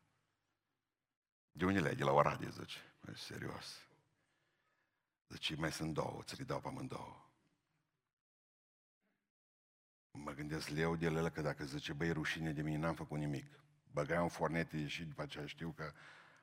De 1.53 1.64
unde 1.64 1.81
le 1.81 1.95
De 1.95 2.05
la 2.05 2.12
Oradie, 2.12 2.51
zice. 2.51 2.79
Mai 3.01 3.16
serios. 3.16 3.87
Zice, 5.29 5.55
mai 5.55 5.73
sunt 5.73 5.95
două, 5.95 6.23
ți 6.23 6.38
le 6.38 6.45
dau 6.45 6.61
pe 6.61 6.68
amândouă. 6.68 7.31
Mă 10.11 10.33
gândesc, 10.33 10.68
le 10.68 10.81
iau 10.81 10.97
de 10.97 11.07
ele 11.07 11.31
că 11.31 11.40
dacă 11.40 11.64
zice, 11.64 11.92
băi, 11.92 12.12
rușine 12.12 12.53
de 12.53 12.62
mine, 12.62 12.77
n-am 12.77 12.95
făcut 12.95 13.18
nimic. 13.18 13.62
Băgai 13.93 14.19
un 14.19 14.29
fornete 14.29 14.87
și 14.87 15.05
după 15.05 15.23
aceea 15.23 15.47
știu 15.47 15.71
că 15.71 15.93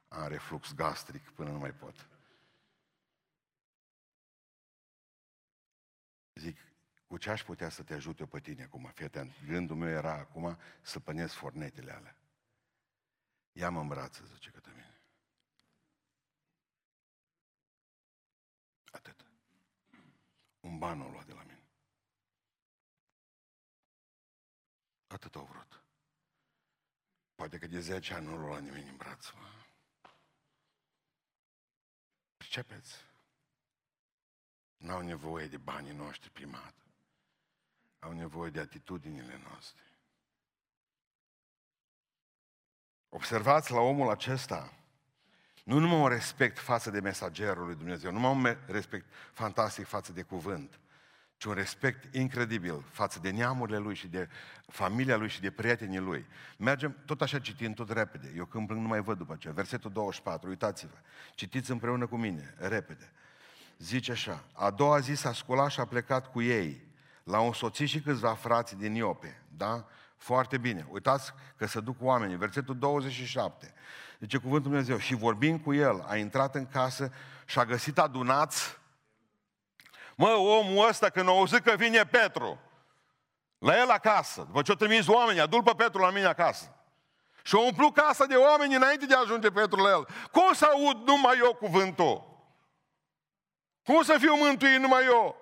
am 0.08 0.28
reflux 0.28 0.74
gastric 0.74 1.30
până 1.30 1.52
nu 1.52 1.58
mai 1.60 1.74
pot. 1.74 2.10
Zic, 6.34 6.58
cu 7.08 7.18
ce 7.18 7.30
aș 7.30 7.44
putea 7.44 7.70
să 7.70 7.84
te 7.84 7.94
ajute 7.94 8.26
pe 8.26 8.40
tine 8.40 8.64
acum? 8.64 8.92
Fii 8.94 9.06
atent. 9.06 9.44
Gândul 9.46 9.76
meu 9.76 9.90
era 9.90 10.14
acum 10.14 10.58
să 10.82 11.00
pănesc 11.00 11.34
fornetele 11.34 11.92
alea. 11.92 12.16
Ia-mă 13.52 13.80
în 13.80 13.88
brațe, 13.88 14.26
zice 14.26 14.50
către 14.50 14.72
mine. 14.72 15.02
Atât. 18.92 19.26
Un 20.60 20.78
ban 20.78 21.02
o 21.02 21.10
luat 21.10 21.26
de 21.26 21.34
la 21.34 21.44
mine. 21.44 21.64
Atât 25.08 25.36
au 25.36 25.46
vrut. 25.46 25.79
Poate 27.40 27.58
că 27.58 27.68
de 27.68 27.80
10 27.80 28.14
ani 28.14 28.26
nu 28.26 28.38
l-a 28.38 28.46
luat 28.46 28.62
nimeni 28.62 28.90
în 28.90 28.96
braț. 28.96 29.26
Pricepeți? 32.38 32.96
N-au 34.78 35.02
nevoie 35.02 35.48
de 35.48 35.58
banii 35.58 35.94
noștri 35.94 36.30
primat. 36.30 36.74
Au 38.00 38.12
nevoie 38.12 38.50
de 38.50 38.60
atitudinile 38.60 39.42
noastre. 39.44 39.84
Observați 43.10 43.72
la 43.72 43.80
omul 43.80 44.10
acesta 44.10 44.74
nu 45.64 45.80
numai 45.80 46.00
un 46.00 46.08
respect 46.08 46.58
față 46.58 46.90
de 46.90 47.00
mesagerul 47.00 47.66
lui 47.66 47.76
Dumnezeu, 47.76 48.12
nu 48.12 48.20
numai 48.20 48.52
un 48.52 48.72
respect 48.72 49.06
fantastic 49.32 49.86
față 49.86 50.12
de 50.12 50.24
cuvânt, 50.24 50.80
ci 51.40 51.46
un 51.46 51.54
respect 51.54 52.16
incredibil 52.16 52.84
față 52.92 53.20
de 53.22 53.30
neamurile 53.30 53.78
lui 53.78 53.96
și 53.96 54.08
de 54.08 54.30
familia 54.68 55.18
lui 55.18 55.30
și 55.30 55.42
de 55.42 55.52
prietenii 55.52 56.00
lui. 56.00 56.26
Mergem 56.58 56.96
tot 57.06 57.22
așa 57.22 57.40
citind 57.40 57.76
tot 57.76 57.92
repede. 57.92 58.34
Eu 58.36 58.46
când 58.46 58.68
plâng 58.68 58.82
nu 58.82 58.88
mai 58.88 59.02
văd 59.02 59.18
după 59.18 59.34
aceea. 59.34 59.54
Versetul 59.54 59.92
24, 59.92 60.50
uitați-vă. 60.50 60.96
Citiți 61.36 61.72
împreună 61.72 62.08
cu 62.08 62.18
mine, 62.18 62.56
repede. 62.58 63.12
Zice 63.78 64.12
așa, 64.12 64.44
a 64.54 64.72
doua 64.72 65.00
zi 65.00 65.14
s-a 65.14 65.34
sculat 65.34 65.70
și 65.70 65.80
a 65.80 65.86
plecat 65.86 66.32
cu 66.32 66.42
ei. 66.42 66.88
la 67.24 67.40
un 67.40 67.54
soțit 67.54 67.88
și 67.88 68.02
câțiva 68.02 68.34
frați 68.34 68.78
din 68.78 68.96
Iope. 68.96 69.42
Da? 69.58 69.88
Foarte 70.18 70.58
bine. 70.58 70.88
Uitați 70.90 71.34
că 71.56 71.66
se 71.66 71.80
duc 71.80 71.96
oamenii. 72.02 72.38
Versetul 72.38 72.78
27. 72.78 73.74
Zice 74.20 74.38
cuvântul 74.38 74.70
Dumnezeu. 74.70 74.98
Și 74.98 75.16
vorbind 75.16 75.62
cu 75.62 75.74
el, 75.74 76.06
a 76.08 76.16
intrat 76.16 76.56
în 76.56 76.68
casă 76.68 77.12
și 77.46 77.60
a 77.60 77.66
găsit 77.66 77.98
adunați 77.98 78.79
Mă, 80.20 80.30
omul 80.30 80.88
ăsta 80.88 81.10
când 81.10 81.28
a 81.28 81.32
auzit 81.32 81.64
că 81.64 81.76
vine 81.76 82.06
Petru, 82.06 82.60
la 83.58 83.78
el 83.78 83.90
acasă, 83.90 84.42
după 84.42 84.62
ce 84.62 84.72
a 84.72 84.76
trimis 84.76 85.08
oamenii, 85.08 85.42
adul 85.42 85.64
pe 85.64 85.74
Petru 85.78 86.02
la 86.02 86.10
mine 86.10 86.26
acasă. 86.26 86.76
Și 87.44 87.56
a 87.56 87.60
umplut 87.60 87.94
casa 87.94 88.26
de 88.26 88.36
oameni 88.36 88.76
înainte 88.76 89.06
de 89.06 89.14
a 89.14 89.20
ajunge 89.20 89.50
Petru 89.50 89.82
la 89.82 89.90
el. 89.90 90.08
Cum 90.32 90.54
să 90.54 90.66
aud 90.66 91.08
numai 91.08 91.38
eu 91.38 91.54
cuvântul? 91.54 92.44
Cum 93.84 94.04
să 94.04 94.16
fiu 94.20 94.36
mântuit 94.36 94.80
numai 94.80 95.06
eu? 95.06 95.36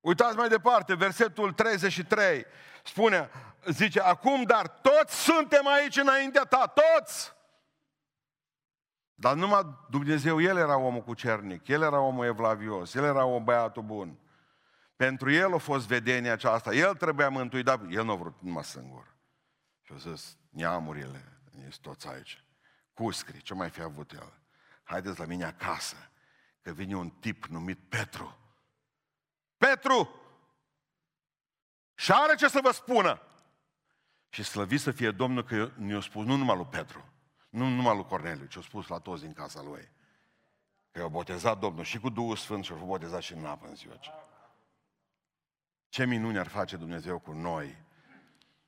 Uitați 0.00 0.36
mai 0.36 0.48
departe, 0.48 0.94
versetul 0.94 1.52
33 1.52 2.46
spune, 2.84 3.30
zice, 3.64 4.00
acum 4.00 4.42
dar 4.42 4.68
toți 4.68 5.22
suntem 5.22 5.66
aici 5.66 5.96
înaintea 5.96 6.42
ta, 6.42 6.66
toți! 6.74 7.35
Dar 9.18 9.34
numai 9.34 9.78
Dumnezeu, 9.90 10.40
El 10.40 10.56
era 10.56 10.76
omul 10.76 11.02
cucernic, 11.02 11.68
El 11.68 11.82
era 11.82 12.00
omul 12.00 12.24
evlavios, 12.24 12.94
El 12.94 13.04
era 13.04 13.24
om 13.24 13.44
băiatul 13.44 13.82
bun. 13.82 14.18
Pentru 14.96 15.30
El 15.30 15.54
a 15.54 15.58
fost 15.58 15.86
vedenia 15.86 16.32
aceasta, 16.32 16.74
El 16.74 16.94
trebuia 16.94 17.28
mântuit, 17.28 17.64
dar 17.64 17.80
El 17.90 18.04
nu 18.04 18.12
a 18.12 18.14
vrut 18.14 18.40
numai 18.40 18.64
singur. 18.64 19.14
Și 19.82 19.92
a 19.92 19.96
zis, 19.96 20.36
neamurile, 20.50 21.40
ești 21.66 21.80
toți 21.80 22.08
aici. 22.08 22.44
Cuscri, 22.94 23.42
ce 23.42 23.54
mai 23.54 23.70
fi 23.70 23.82
avut 23.82 24.12
El? 24.12 24.32
Haideți 24.82 25.18
la 25.18 25.24
mine 25.24 25.44
acasă, 25.44 25.96
că 26.62 26.72
vine 26.72 26.96
un 26.96 27.10
tip 27.10 27.44
numit 27.44 27.78
Petru. 27.88 28.38
Petru! 29.56 30.20
Și 31.94 32.12
are 32.12 32.34
ce 32.34 32.48
să 32.48 32.60
vă 32.62 32.70
spună. 32.70 33.20
Și 34.28 34.42
slăvit 34.42 34.80
să 34.80 34.90
fie 34.90 35.10
Domnul 35.10 35.44
că 35.44 35.70
ne-a 35.76 36.00
spus 36.00 36.24
nu 36.24 36.36
numai 36.36 36.56
lui 36.56 36.66
Petru, 36.66 37.12
nu 37.56 37.68
numai 37.68 37.94
lui 37.94 38.04
Corneliu, 38.04 38.44
ci 38.44 38.56
a 38.56 38.60
spus 38.60 38.86
la 38.86 38.98
toți 38.98 39.22
din 39.22 39.32
casa 39.32 39.62
lui. 39.62 39.88
Că 40.90 41.00
i-a 41.00 41.08
botezat 41.08 41.58
Domnul 41.58 41.84
și 41.84 41.98
cu 41.98 42.08
Duhul 42.08 42.36
Sfânt 42.36 42.64
și 42.64 42.72
a 42.72 42.74
fost 42.74 42.86
botezat 42.86 43.22
și 43.22 43.32
în 43.32 43.44
apă 43.44 43.66
în 43.66 43.74
ziua 43.74 43.94
aceea. 43.94 44.28
Ce 45.88 46.04
minuni 46.04 46.38
ar 46.38 46.46
face 46.46 46.76
Dumnezeu 46.76 47.18
cu 47.18 47.32
noi 47.32 47.84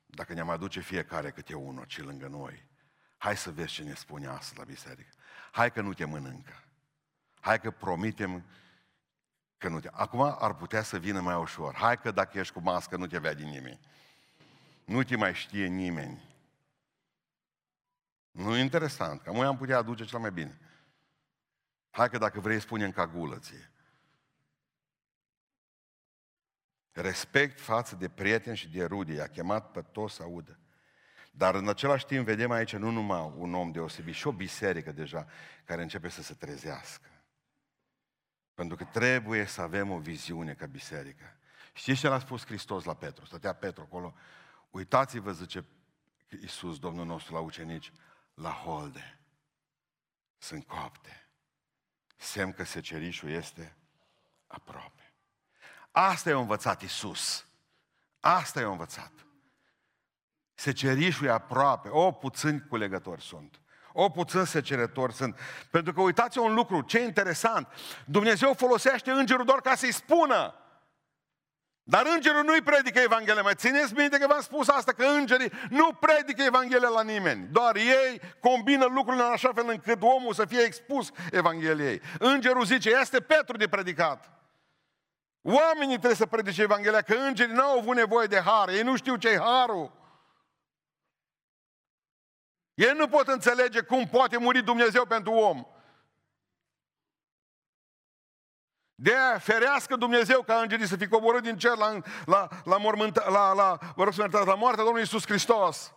dacă 0.05 0.33
ne-am 0.33 0.49
aduce 0.49 0.79
fiecare 0.79 1.31
câte 1.31 1.55
unul 1.55 1.85
ci 1.85 1.97
lângă 1.97 2.27
noi. 2.27 2.67
Hai 3.17 3.37
să 3.37 3.51
vezi 3.51 3.73
ce 3.73 3.83
ne 3.83 3.93
spune 3.93 4.27
astăzi 4.27 4.57
la 4.57 4.63
biserică. 4.63 5.09
Hai 5.51 5.71
că 5.71 5.81
nu 5.81 5.93
te 5.93 6.05
mănâncă. 6.05 6.63
Hai 7.39 7.59
că 7.59 7.71
promitem 7.71 8.45
că 9.57 9.69
nu 9.69 9.79
te... 9.79 9.89
Acum 9.91 10.21
ar 10.21 10.53
putea 10.53 10.83
să 10.83 10.97
vină 10.97 11.21
mai 11.21 11.35
ușor. 11.35 11.75
Hai 11.75 11.99
că 11.99 12.11
dacă 12.11 12.39
ești 12.39 12.53
cu 12.53 12.59
mască 12.59 12.97
nu 12.97 13.07
te 13.07 13.17
vede 13.17 13.43
nimeni. 13.43 13.79
Nu 14.85 15.03
te 15.03 15.15
mai 15.15 15.33
știe 15.33 15.65
nimeni. 15.65 16.27
Nu 18.31 18.55
e 18.55 18.59
interesant, 18.59 19.21
că 19.21 19.31
noi 19.31 19.45
am 19.45 19.57
putea 19.57 19.77
aduce 19.77 20.05
cel 20.05 20.19
mai 20.19 20.31
bine. 20.31 20.59
Hai 21.89 22.09
că 22.09 22.17
dacă 22.17 22.39
vrei 22.39 22.59
spunem 22.59 22.91
ca 22.91 23.07
gulă 23.07 23.39
ție. 23.39 23.71
Respect 26.91 27.59
față 27.59 27.95
de 27.95 28.09
prieteni 28.09 28.57
și 28.57 28.69
de 28.69 28.85
rude, 28.85 29.13
i-a 29.13 29.27
chemat 29.27 29.71
pe 29.71 29.81
toți 29.81 30.15
să 30.15 30.23
audă. 30.23 30.59
Dar 31.31 31.55
în 31.55 31.67
același 31.67 32.05
timp 32.05 32.25
vedem 32.25 32.51
aici 32.51 32.75
nu 32.75 32.89
numai 32.89 33.33
un 33.35 33.53
om 33.53 33.71
deosebit, 33.71 34.13
și 34.13 34.27
o 34.27 34.31
biserică 34.31 34.91
deja 34.91 35.27
care 35.65 35.81
începe 35.81 36.09
să 36.09 36.21
se 36.21 36.33
trezească. 36.33 37.09
Pentru 38.53 38.75
că 38.75 38.83
trebuie 38.83 39.45
să 39.45 39.61
avem 39.61 39.91
o 39.91 39.97
viziune 39.97 40.53
ca 40.53 40.65
biserică. 40.65 41.37
Știți 41.73 41.99
ce 41.99 42.07
l-a 42.07 42.19
spus 42.19 42.45
Hristos 42.45 42.83
la 42.83 42.93
Petru? 42.93 43.25
Stătea 43.25 43.53
Petru 43.53 43.81
acolo. 43.81 44.15
Uitați-vă, 44.69 45.31
zice 45.31 45.65
Iisus, 46.41 46.79
Domnul 46.79 47.05
nostru, 47.05 47.33
la 47.33 47.39
ucenici, 47.39 47.91
la 48.41 48.49
holde. 48.49 49.19
Sunt 50.37 50.67
copte. 50.67 51.29
Semn 52.17 52.53
că 52.53 52.63
secerișul 52.63 53.29
este 53.29 53.77
aproape. 54.47 55.13
Asta 55.91 56.29
i-a 56.29 56.37
învățat 56.37 56.81
Iisus. 56.81 57.45
Asta 58.19 58.59
i-a 58.59 58.67
învățat. 58.67 59.11
Secerișul 60.53 61.27
e 61.27 61.31
aproape. 61.31 61.89
O, 61.89 62.11
puțini 62.11 62.67
culegători 62.67 63.21
sunt. 63.21 63.61
O, 63.93 64.09
puțin 64.09 64.43
secerători 64.43 65.13
sunt. 65.13 65.39
Pentru 65.71 65.93
că 65.93 66.01
uitați 66.01 66.37
un 66.37 66.53
lucru, 66.53 66.81
ce 66.81 66.99
interesant. 66.99 67.67
Dumnezeu 68.05 68.53
folosește 68.53 69.11
îngerul 69.11 69.45
doar 69.45 69.61
ca 69.61 69.75
să-i 69.75 69.91
spună. 69.91 70.53
Dar 71.89 72.05
îngerul 72.05 72.43
nu-i 72.43 72.61
predică 72.61 72.99
Evanghelia. 72.99 73.41
Mai 73.41 73.55
țineți 73.55 73.93
minte 73.93 74.17
că 74.17 74.27
v-am 74.27 74.41
spus 74.41 74.67
asta, 74.67 74.91
că 74.91 75.05
îngerii 75.05 75.51
nu 75.69 75.93
predică 75.93 76.43
Evanghelia 76.43 76.87
la 76.87 77.03
nimeni. 77.03 77.47
Doar 77.51 77.75
ei 77.75 78.21
combină 78.39 78.85
lucrurile 78.85 79.23
în 79.23 79.31
așa 79.31 79.51
fel 79.53 79.69
încât 79.69 80.01
omul 80.01 80.33
să 80.33 80.45
fie 80.45 80.61
expus 80.61 81.11
Evangheliei. 81.31 82.01
Îngerul 82.19 82.65
zice, 82.65 82.89
este 83.01 83.19
Petru 83.19 83.57
de 83.57 83.67
predicat. 83.67 84.31
Oamenii 85.41 85.95
trebuie 85.95 86.15
să 86.15 86.25
predice 86.25 86.61
Evanghelia, 86.61 87.01
că 87.01 87.13
îngerii 87.13 87.55
n-au 87.55 87.79
avut 87.79 87.95
nevoie 87.95 88.27
de 88.27 88.39
har. 88.39 88.69
Ei 88.69 88.81
nu 88.81 88.95
știu 88.95 89.15
ce-i 89.15 89.39
harul. 89.39 89.91
Ei 92.73 92.93
nu 92.97 93.07
pot 93.07 93.27
înțelege 93.27 93.81
cum 93.81 94.07
poate 94.07 94.37
muri 94.37 94.63
Dumnezeu 94.63 95.05
pentru 95.05 95.31
om. 95.31 95.65
De 99.01 99.15
aia 99.15 99.37
ferească 99.37 99.95
Dumnezeu 99.95 100.41
ca 100.41 100.55
îngerii 100.55 100.87
să 100.87 100.95
fi 100.95 101.07
coborât 101.07 101.43
din 101.43 101.57
cer 101.57 101.75
la, 101.75 101.99
la, 102.25 102.47
la, 102.63 102.77
mormânta, 102.77 103.29
la, 103.29 103.53
la, 103.53 103.77
vă 103.95 104.03
rog 104.03 104.13
să 104.13 104.27
la 104.31 104.55
moartea 104.55 104.83
Domnului 104.83 104.99
Iisus 104.99 105.25
Hristos. 105.25 105.93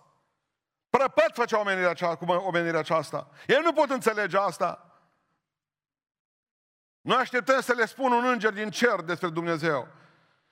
Prăpăt 0.90 1.30
făcea 1.34 1.60
omenirea, 1.60 1.90
aceasta, 1.90 2.16
cu 2.16 2.32
omenirea 2.32 2.78
aceasta. 2.78 3.28
Ei 3.46 3.60
nu 3.64 3.72
pot 3.72 3.90
înțelege 3.90 4.38
asta. 4.38 4.86
Noi 7.00 7.16
așteptăm 7.16 7.60
să 7.60 7.72
le 7.72 7.86
spună 7.86 8.14
un 8.14 8.24
înger 8.24 8.52
din 8.52 8.70
cer 8.70 9.00
despre 9.00 9.28
Dumnezeu. 9.28 9.88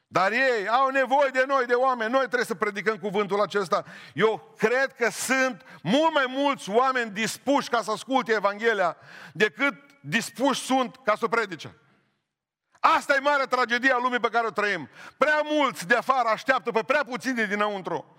Dar 0.07 0.33
ei 0.33 0.69
au 0.69 0.89
nevoie 0.89 1.31
de 1.33 1.45
noi, 1.47 1.67
de 1.67 1.75
oameni. 1.75 2.11
Noi 2.11 2.21
trebuie 2.21 2.45
să 2.45 2.55
predicăm 2.55 2.97
cuvântul 2.97 3.41
acesta. 3.41 3.85
Eu 4.15 4.55
cred 4.57 4.93
că 4.93 5.11
sunt 5.11 5.65
mult 5.83 6.13
mai 6.15 6.25
mulți 6.29 6.71
oameni 6.71 7.11
dispuși 7.11 7.69
ca 7.69 7.83
să 7.83 7.91
asculte 7.91 8.33
Evanghelia 8.33 8.97
decât 9.33 9.75
dispuși 10.01 10.61
sunt 10.61 10.97
ca 11.05 11.15
să 11.17 11.25
o 11.25 11.29
predice. 11.29 11.75
Asta 12.81 13.15
e 13.15 13.19
marea 13.19 13.47
tragedie 13.47 13.93
a 13.93 13.99
lumii 13.99 14.21
pe 14.21 14.29
care 14.29 14.47
o 14.47 14.51
trăim. 14.51 14.89
Prea 15.17 15.41
mulți 15.45 15.87
de 15.87 15.95
afară 15.95 16.29
așteaptă 16.29 16.71
pe 16.71 16.83
prea 16.83 17.05
puțini 17.05 17.47
dinăuntru. 17.47 18.17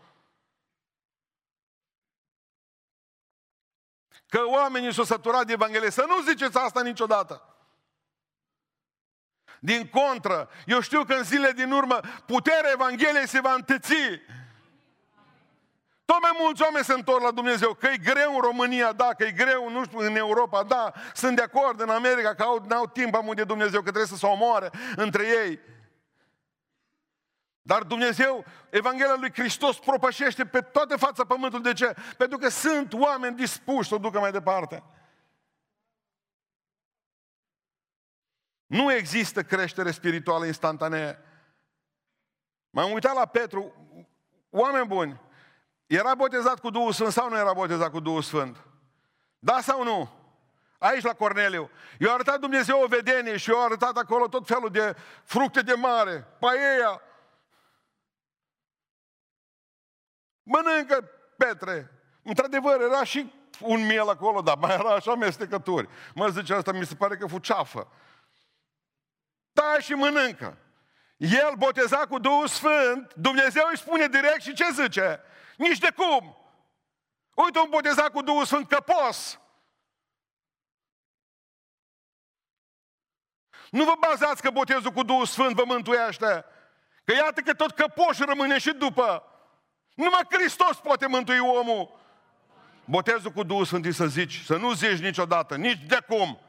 Că 4.27 4.41
oamenii 4.45 4.93
s-au 4.93 5.03
săturat 5.03 5.45
de 5.45 5.53
Evanghelie. 5.53 5.89
Să 5.89 6.05
nu 6.07 6.21
ziceți 6.21 6.57
asta 6.57 6.81
niciodată. 6.81 7.45
Din 9.59 9.89
contră, 9.89 10.49
eu 10.65 10.79
știu 10.79 11.03
că 11.03 11.13
în 11.13 11.23
zilele 11.23 11.51
din 11.51 11.71
urmă 11.71 11.99
puterea 12.25 12.71
Evangheliei 12.71 13.27
se 13.27 13.41
va 13.41 13.53
întăți. 13.53 13.93
Tot 16.11 16.21
mai 16.21 16.37
mulți 16.39 16.61
oameni 16.61 16.85
se 16.85 16.93
întorc 16.93 17.23
la 17.23 17.31
Dumnezeu. 17.31 17.73
Că 17.73 17.87
e 17.87 17.97
greu 17.97 18.35
în 18.35 18.41
România, 18.41 18.93
da, 18.93 19.13
că 19.17 19.23
e 19.23 19.31
greu, 19.31 19.69
nu 19.69 19.83
știu, 19.83 19.99
în 19.99 20.15
Europa, 20.15 20.63
da, 20.63 20.93
sunt 21.13 21.35
de 21.35 21.41
acord 21.41 21.79
în 21.79 21.89
America 21.89 22.35
că 22.35 22.43
au, 22.43 22.65
n-au 22.67 22.87
timp 22.87 23.15
amul 23.15 23.35
de 23.35 23.43
Dumnezeu, 23.43 23.79
că 23.79 23.89
trebuie 23.89 24.05
să 24.05 24.15
se 24.15 24.25
omoare 24.25 24.69
între 24.95 25.27
ei. 25.27 25.59
Dar 27.61 27.83
Dumnezeu, 27.83 28.45
Evanghelia 28.69 29.15
lui 29.19 29.31
Hristos 29.33 29.79
propășește 29.79 30.45
pe 30.45 30.61
toată 30.61 30.97
fața 30.97 31.25
pământului. 31.25 31.63
De 31.63 31.73
ce? 31.73 31.95
Pentru 32.17 32.37
că 32.37 32.49
sunt 32.49 32.93
oameni 32.93 33.35
dispuși 33.35 33.87
să 33.87 33.95
o 33.95 33.97
ducă 33.97 34.19
mai 34.19 34.31
departe. 34.31 34.83
Nu 38.65 38.93
există 38.93 39.43
creștere 39.43 39.91
spirituală 39.91 40.45
instantanee. 40.45 41.19
M-am 42.69 42.91
uitat 42.91 43.13
la 43.13 43.25
Petru, 43.25 43.73
oameni 44.49 44.87
buni, 44.87 45.29
era 45.97 46.15
botezat 46.15 46.59
cu 46.59 46.69
Duhul 46.69 46.91
Sfânt 46.91 47.11
sau 47.11 47.29
nu 47.29 47.37
era 47.37 47.53
botezat 47.53 47.91
cu 47.91 47.99
Duhul 47.99 48.21
Sfânt? 48.21 48.57
Da 49.39 49.61
sau 49.61 49.83
nu? 49.83 50.09
Aici 50.77 51.03
la 51.03 51.13
Corneliu. 51.13 51.69
I-a 51.99 52.11
arătat 52.11 52.39
Dumnezeu 52.39 52.81
o 52.81 52.87
vedenie 52.87 53.37
și 53.37 53.49
i-a 53.49 53.57
arătat 53.57 53.97
acolo 53.97 54.27
tot 54.27 54.47
felul 54.47 54.69
de 54.69 54.95
fructe 55.23 55.61
de 55.61 55.73
mare, 55.73 56.27
paieia. 56.39 57.01
Mănâncă, 60.43 61.09
Petre. 61.37 61.91
Într-adevăr, 62.23 62.81
era 62.81 63.03
și 63.03 63.33
un 63.59 63.85
miel 63.85 64.09
acolo, 64.09 64.41
dar 64.41 64.57
mai 64.57 64.73
era 64.73 64.93
așa 64.93 65.15
mestecături. 65.15 65.89
Mă 66.13 66.27
zice 66.27 66.53
asta, 66.53 66.71
mi 66.71 66.85
se 66.85 66.95
pare 66.95 67.17
că 67.17 67.27
fu 67.27 67.37
ceafă. 67.37 67.87
Da 69.51 69.79
și 69.79 69.93
mănâncă. 69.93 70.57
El 71.17 71.53
boteza 71.57 71.97
cu 71.97 72.19
Duhul 72.19 72.47
Sfânt, 72.47 73.13
Dumnezeu 73.13 73.67
îi 73.69 73.77
spune 73.77 74.07
direct 74.07 74.41
și 74.41 74.53
ce 74.53 74.65
zice? 74.81 75.21
Nici 75.57 75.77
de 75.77 75.91
cum. 75.95 76.37
Uite 77.33 77.59
un 77.59 77.69
botezat 77.69 78.09
cu 78.11 78.21
Duhul 78.21 78.45
Sfânt 78.45 78.67
căpos. 78.67 79.39
Nu 83.69 83.83
vă 83.83 83.93
bazați 83.99 84.41
că 84.41 84.49
botezul 84.49 84.91
cu 84.91 85.03
Duhul 85.03 85.25
Sfânt 85.25 85.55
vă 85.55 85.63
mântuiește. 85.65 86.45
Că 87.03 87.13
iată 87.13 87.41
că 87.41 87.53
tot 87.53 87.71
căpoș 87.71 88.17
rămâne 88.17 88.57
și 88.57 88.71
după. 88.71 89.23
Numai 89.93 90.27
Hristos 90.29 90.77
poate 90.77 91.07
mântui 91.07 91.39
omul. 91.39 91.99
Botezul 92.85 93.31
cu 93.31 93.43
Duhul 93.43 93.65
Sfânt 93.65 93.93
să 93.93 94.07
zici, 94.07 94.41
să 94.43 94.57
nu 94.57 94.73
zici 94.73 94.99
niciodată, 94.99 95.55
nici 95.55 95.79
de 95.87 95.99
cum. 96.07 96.39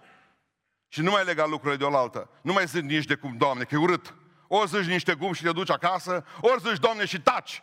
Și 0.88 1.00
nu 1.00 1.10
mai 1.10 1.24
lega 1.24 1.46
lucrurile 1.46 1.76
de 1.76 1.84
oaltă. 1.84 2.28
Nu 2.40 2.52
mai 2.52 2.66
zici 2.66 2.82
nici 2.82 3.04
de 3.04 3.14
cum, 3.14 3.36
Doamne, 3.36 3.64
că 3.64 3.74
e 3.74 3.78
urât. 3.78 4.14
Ori 4.48 4.68
zici 4.68 4.86
niște 4.86 5.14
cum 5.14 5.32
și 5.32 5.42
te 5.42 5.52
duci 5.52 5.70
acasă, 5.70 6.24
ori 6.40 6.60
zici, 6.60 6.78
Doamne, 6.78 7.04
și 7.04 7.20
taci. 7.20 7.62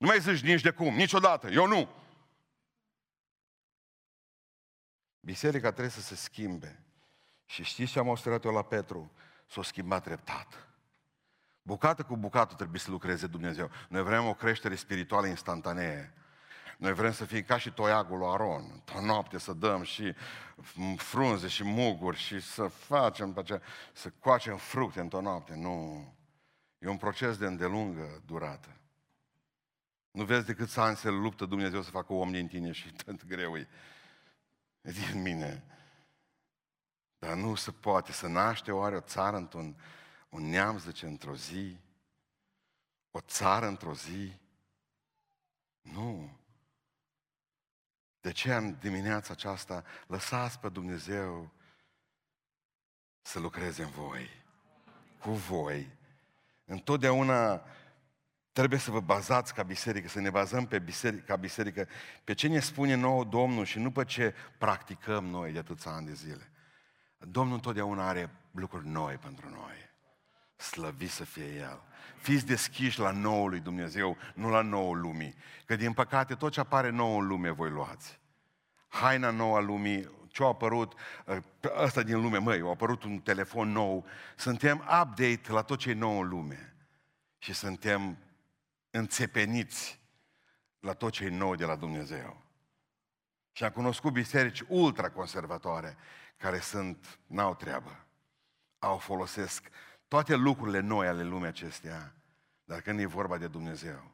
Nu 0.00 0.06
mai 0.06 0.20
zici 0.20 0.40
nici 0.40 0.60
de 0.60 0.70
cum, 0.70 0.94
niciodată. 0.94 1.48
Eu 1.48 1.66
nu. 1.66 1.88
Biserica 5.20 5.68
trebuie 5.68 5.90
să 5.90 6.00
se 6.00 6.14
schimbe. 6.14 6.84
Și 7.44 7.62
știți 7.62 7.92
ce 7.92 7.98
am 7.98 8.08
observat 8.08 8.44
eu 8.44 8.52
la 8.52 8.62
Petru? 8.62 9.12
S-a 9.46 9.62
schimbat 9.62 10.02
treptat. 10.02 10.68
Bucată 11.62 12.02
cu 12.02 12.16
bucată 12.16 12.54
trebuie 12.54 12.80
să 12.80 12.90
lucreze 12.90 13.26
Dumnezeu. 13.26 13.70
Noi 13.88 14.02
vrem 14.02 14.26
o 14.26 14.34
creștere 14.34 14.74
spirituală 14.74 15.26
instantanee. 15.26 16.14
Noi 16.78 16.92
vrem 16.92 17.12
să 17.12 17.24
fim 17.24 17.42
ca 17.42 17.58
și 17.58 17.72
toiagul 17.72 18.18
lui 18.18 18.28
Aron. 18.28 18.82
O 18.94 19.04
noapte 19.04 19.38
să 19.38 19.52
dăm 19.52 19.82
și 19.82 20.14
frunze 20.96 21.48
și 21.48 21.64
muguri 21.64 22.16
și 22.16 22.40
să 22.40 22.66
facem, 22.66 23.38
aceea, 23.38 23.62
să 23.92 24.12
coacem 24.18 24.56
fructe 24.56 25.00
într-o 25.00 25.20
noapte. 25.20 25.54
Nu. 25.54 26.14
E 26.78 26.88
un 26.88 26.96
proces 26.96 27.36
de 27.36 27.46
îndelungă 27.46 28.22
durată. 28.26 28.79
Nu 30.10 30.24
vezi 30.24 30.46
decât 30.46 30.68
să 30.68 30.80
ani 30.80 30.96
se 30.96 31.08
luptă 31.08 31.44
Dumnezeu 31.44 31.82
să 31.82 31.90
facă 31.90 32.12
om 32.12 32.30
din 32.30 32.48
tine 32.48 32.72
și 32.72 32.92
tot 33.04 33.26
greu 33.26 33.56
e. 33.56 33.68
E 34.80 34.90
din 34.90 35.22
mine. 35.22 35.64
Dar 37.18 37.36
nu 37.36 37.54
se 37.54 37.70
poate 37.70 38.12
să 38.12 38.26
naște 38.26 38.72
oare 38.72 38.96
o 38.96 39.00
țară 39.00 39.36
într-un 39.36 39.76
un 40.30 40.48
neam, 40.48 40.78
zice, 40.78 41.06
într-o 41.06 41.34
zi? 41.34 41.78
O 43.10 43.20
țară 43.20 43.66
într-o 43.66 43.94
zi? 43.94 44.32
Nu. 45.80 46.38
De 48.20 48.32
ce 48.32 48.54
în 48.54 48.78
dimineața 48.78 49.32
aceasta 49.32 49.84
lăsați 50.06 50.58
pe 50.58 50.68
Dumnezeu 50.68 51.50
să 53.22 53.38
lucreze 53.38 53.82
în 53.82 53.90
voi, 53.90 54.28
cu 55.20 55.30
voi. 55.30 55.98
Întotdeauna 56.64 57.64
Trebuie 58.52 58.78
să 58.78 58.90
vă 58.90 59.00
bazați 59.00 59.54
ca 59.54 59.62
biserică, 59.62 60.08
să 60.08 60.20
ne 60.20 60.30
bazăm 60.30 60.66
pe 60.66 60.78
biserică, 60.78 61.22
ca 61.26 61.36
biserică 61.36 61.88
pe 62.24 62.34
ce 62.34 62.48
ne 62.48 62.60
spune 62.60 62.94
nouă 62.94 63.24
Domnul 63.24 63.64
și 63.64 63.78
nu 63.78 63.90
pe 63.90 64.04
ce 64.04 64.34
practicăm 64.58 65.24
noi 65.24 65.52
de 65.52 65.58
atâția 65.58 65.90
ani 65.90 66.06
de 66.06 66.12
zile. 66.12 66.50
Domnul 67.18 67.54
întotdeauna 67.54 68.08
are 68.08 68.30
lucruri 68.50 68.86
noi 68.86 69.14
pentru 69.14 69.48
noi. 69.48 69.88
Slăvi 70.56 71.08
să 71.08 71.24
fie 71.24 71.54
El. 71.54 71.82
Fiți 72.16 72.46
deschiși 72.46 72.98
la 72.98 73.10
nouă 73.10 73.48
lui 73.48 73.60
Dumnezeu, 73.60 74.16
nu 74.34 74.48
la 74.48 74.60
nouă 74.60 74.94
lumii. 74.94 75.34
Că 75.66 75.76
din 75.76 75.92
păcate 75.92 76.34
tot 76.34 76.52
ce 76.52 76.60
apare 76.60 76.90
nou 76.90 77.18
în 77.18 77.26
lume 77.26 77.50
voi 77.50 77.70
luați. 77.70 78.18
Haina 78.88 79.30
nouă 79.30 79.56
a 79.56 79.60
lumii, 79.60 80.10
ce 80.28 80.42
a 80.42 80.46
apărut, 80.46 80.94
ă, 81.28 81.42
ăsta 81.82 82.02
din 82.02 82.20
lume, 82.20 82.38
măi, 82.38 82.60
a 82.60 82.68
apărut 82.68 83.02
un 83.02 83.18
telefon 83.18 83.72
nou, 83.72 84.04
suntem 84.36 84.76
update 84.76 85.40
la 85.46 85.62
tot 85.62 85.78
ce 85.78 85.90
e 85.90 85.94
nou 85.94 86.20
în 86.20 86.28
lume. 86.28 86.74
Și 87.38 87.54
suntem 87.54 88.18
înțepeniți 88.90 90.00
la 90.80 90.92
tot 90.92 91.12
ce 91.12 91.24
e 91.24 91.28
nou 91.28 91.54
de 91.54 91.64
la 91.64 91.76
Dumnezeu. 91.76 92.42
Și 93.52 93.64
am 93.64 93.70
cunoscut 93.70 94.12
biserici 94.12 94.64
ultraconservatoare 94.68 95.96
care 96.36 96.60
sunt, 96.60 97.18
n-au 97.26 97.54
treabă. 97.54 98.06
Au 98.78 98.98
folosesc 98.98 99.68
toate 100.08 100.34
lucrurile 100.34 100.80
noi 100.80 101.06
ale 101.06 101.22
lumii 101.22 101.46
acesteia, 101.46 102.14
dar 102.64 102.80
când 102.80 103.00
e 103.00 103.06
vorba 103.06 103.38
de 103.38 103.48
Dumnezeu, 103.48 104.10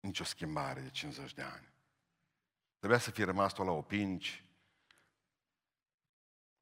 nicio 0.00 0.24
schimbare 0.24 0.80
de 0.80 0.90
50 0.90 1.34
de 1.34 1.42
ani. 1.42 1.68
Trebuia 2.78 2.98
să 2.98 3.10
fie 3.10 3.24
rămas 3.24 3.52
tot 3.52 3.66
la 3.66 3.72
opinci, 3.72 4.44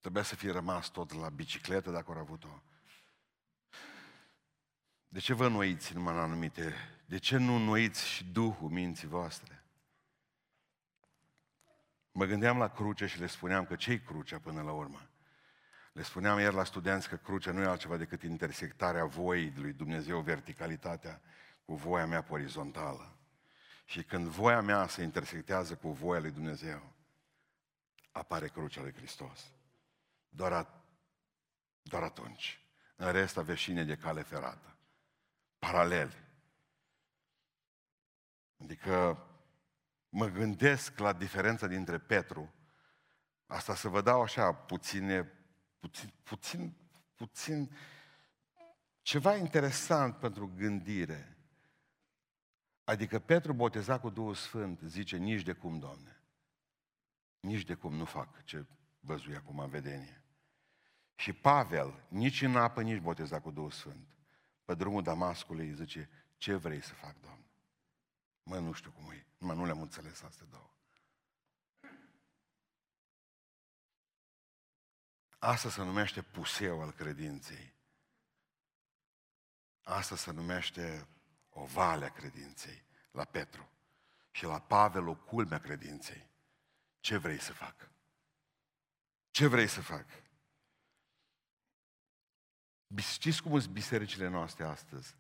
trebuia 0.01 0.23
să 0.23 0.35
fie 0.35 0.51
rămas 0.51 0.89
tot 0.89 1.13
la 1.13 1.29
bicicletă 1.29 1.91
dacă 1.91 2.13
au 2.13 2.19
avut-o. 2.19 2.63
De 5.09 5.19
ce 5.19 5.35
vă 5.35 5.47
înnoiți 5.47 5.95
numai 5.95 6.15
în 6.15 6.21
anumite... 6.21 6.75
De 7.09 7.19
ce 7.19 7.37
nu 7.37 7.55
înnoiți 7.55 8.09
și 8.09 8.25
Duhul 8.25 8.71
minții 8.71 9.09
voastre? 9.09 9.65
Mă 12.13 12.25
gândeam 12.25 12.59
la 12.59 12.69
cruce 12.69 13.07
și 13.07 13.21
le 13.21 13.27
spuneam 13.27 13.67
că 13.67 13.77
ce-i 13.77 14.01
crucea 14.01 14.39
până 14.39 14.63
la 14.63 14.73
urmă? 14.73 15.09
Le 15.93 16.03
spuneam 16.03 16.39
ieri 16.39 16.55
la 16.55 16.65
studenți 16.65 17.09
că 17.09 17.17
crucea 17.17 17.53
nu 17.53 17.63
e 17.63 17.67
altceva 17.67 17.97
decât 17.97 18.23
intersectarea 18.23 19.05
voii 19.05 19.53
lui 19.57 19.73
Dumnezeu, 19.73 20.21
verticalitatea 20.21 21.21
cu 21.65 21.75
voia 21.75 22.07
mea 22.07 22.27
orizontală. 22.29 23.17
Și 23.85 24.03
când 24.03 24.27
voia 24.27 24.61
mea 24.61 24.87
se 24.87 25.03
intersectează 25.03 25.75
cu 25.75 25.93
voia 25.93 26.21
lui 26.21 26.31
Dumnezeu, 26.31 26.93
apare 28.11 28.49
crucea 28.49 28.83
lui 28.83 28.93
Hristos. 28.93 29.53
Doar, 30.29 30.53
a, 30.53 30.85
doar 31.83 32.03
atunci. 32.03 32.61
În 32.97 33.13
rest 33.13 33.37
aveți 33.37 33.61
șine 33.61 33.85
de 33.85 33.97
cale 33.97 34.23
ferată. 34.23 34.76
Paralel. 35.59 36.25
Adică 38.57 39.27
mă 40.09 40.27
gândesc 40.27 40.99
la 40.99 41.13
diferența 41.13 41.67
dintre 41.67 41.99
Petru, 41.99 42.55
asta 43.47 43.75
să 43.75 43.89
vă 43.89 44.01
dau 44.01 44.23
așa 44.23 44.53
puține 44.55 45.37
puțin, 45.87 46.13
puțin, 46.23 46.77
puțin, 47.15 47.77
ceva 49.03 49.37
interesant 49.37 50.17
pentru 50.17 50.53
gândire. 50.57 51.37
Adică 52.85 53.19
Petru 53.19 53.53
boteza 53.53 54.01
cu 54.01 54.11
Duhul 54.11 54.35
Sfânt, 54.35 54.81
zice, 54.81 55.17
nici 55.17 55.43
de 55.43 55.53
cum, 55.53 55.79
Doamne. 55.79 56.21
Nici 57.41 57.65
de 57.65 57.75
cum 57.75 57.95
nu 57.95 58.05
fac 58.05 58.45
ce 58.45 58.67
văzui 59.01 59.37
acum 59.37 59.59
în 59.59 59.69
vedenie. 59.69 60.25
Și 61.15 61.33
Pavel, 61.33 62.07
nici 62.09 62.43
în 62.43 62.57
apă, 62.57 62.83
nici 62.83 63.01
boteza 63.01 63.41
cu 63.41 63.51
Duhul 63.51 63.71
Sfânt. 63.71 64.09
Pe 64.67 64.75
drumul 64.75 65.03
Damascului 65.03 65.75
zice, 65.75 66.11
ce 66.37 66.55
vrei 66.55 66.83
să 66.83 66.95
fac, 66.95 67.21
Doamne? 67.21 67.45
Mă, 68.43 68.59
nu 68.59 68.73
știu 68.73 68.91
cum 68.91 69.11
e, 69.11 69.27
numai 69.39 69.57
nu 69.57 69.65
le-am 69.65 69.81
înțeles 69.81 70.23
astea 70.23 70.47
două. 70.51 70.71
Asta 75.39 75.71
se 75.71 75.83
numește 75.83 76.23
puseu 76.23 76.83
al 76.83 76.93
credinței. 76.93 77.75
Asta 79.83 80.17
se 80.17 80.31
numește 80.31 81.09
o 81.51 81.65
vale 81.65 82.05
a 82.05 82.13
credinței 82.13 82.85
la 83.11 83.25
Petru. 83.25 83.71
Și 84.31 84.45
la 84.45 84.61
Pavel 84.61 85.09
o 85.09 85.15
culmea 85.15 85.59
credinței. 85.59 86.31
Ce 87.01 87.17
vrei 87.17 87.41
să 87.41 87.53
fac? 87.53 87.91
Ce 89.31 89.47
vrei 89.47 89.67
să 89.67 89.81
fac? 89.81 90.07
Știți 92.97 93.43
cum 93.43 93.61
sunt 93.61 93.73
bisericile 93.73 94.29
noastre 94.29 94.65
astăzi? 94.65 95.15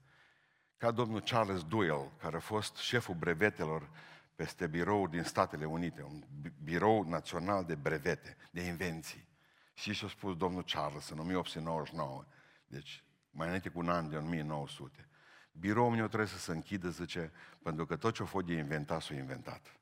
Ca 0.77 0.91
domnul 0.91 1.21
Charles 1.21 1.65
Doyle, 1.65 2.11
care 2.19 2.37
a 2.37 2.41
fost 2.41 2.77
șeful 2.77 3.15
brevetelor 3.15 3.91
peste 4.35 4.67
birou 4.67 5.09
din 5.09 5.23
Statele 5.23 5.65
Unite, 5.65 6.03
un 6.03 6.23
birou 6.65 7.03
național 7.03 7.65
de 7.65 7.75
brevete, 7.75 8.37
de 8.51 8.61
invenții. 8.63 9.29
Și 9.75 9.93
și-a 9.93 10.09
spus 10.09 10.37
domnul 10.37 10.65
Charles 10.65 11.09
în 11.09 11.19
1899, 11.19 12.25
deci 12.67 13.05
mai 13.31 13.47
înainte 13.47 13.69
cu 13.69 13.79
un 13.79 13.89
an 13.89 14.09
de 14.09 14.17
1900. 14.17 15.09
Biroul 15.53 15.91
meu 15.91 16.07
trebuie 16.07 16.29
să 16.29 16.39
se 16.39 16.53
închidă, 16.53 16.89
zice, 16.89 17.33
pentru 17.63 17.87
că 17.87 17.97
tot 17.97 18.15
ce-a 18.15 18.25
fost 18.25 18.47
de 18.47 18.53
inventat, 18.53 19.03
s-a 19.03 19.15
inventat. 19.15 19.81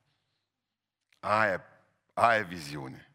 Aia, 1.19 1.63
aia 2.13 2.43
viziune. 2.43 3.14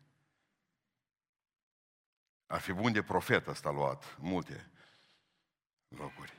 Ar 2.50 2.60
fi 2.60 2.72
bun 2.72 2.92
de 2.92 3.02
profet 3.02 3.46
ăsta 3.46 3.70
luat, 3.70 4.16
multe 4.18 4.70
locuri. 5.88 6.32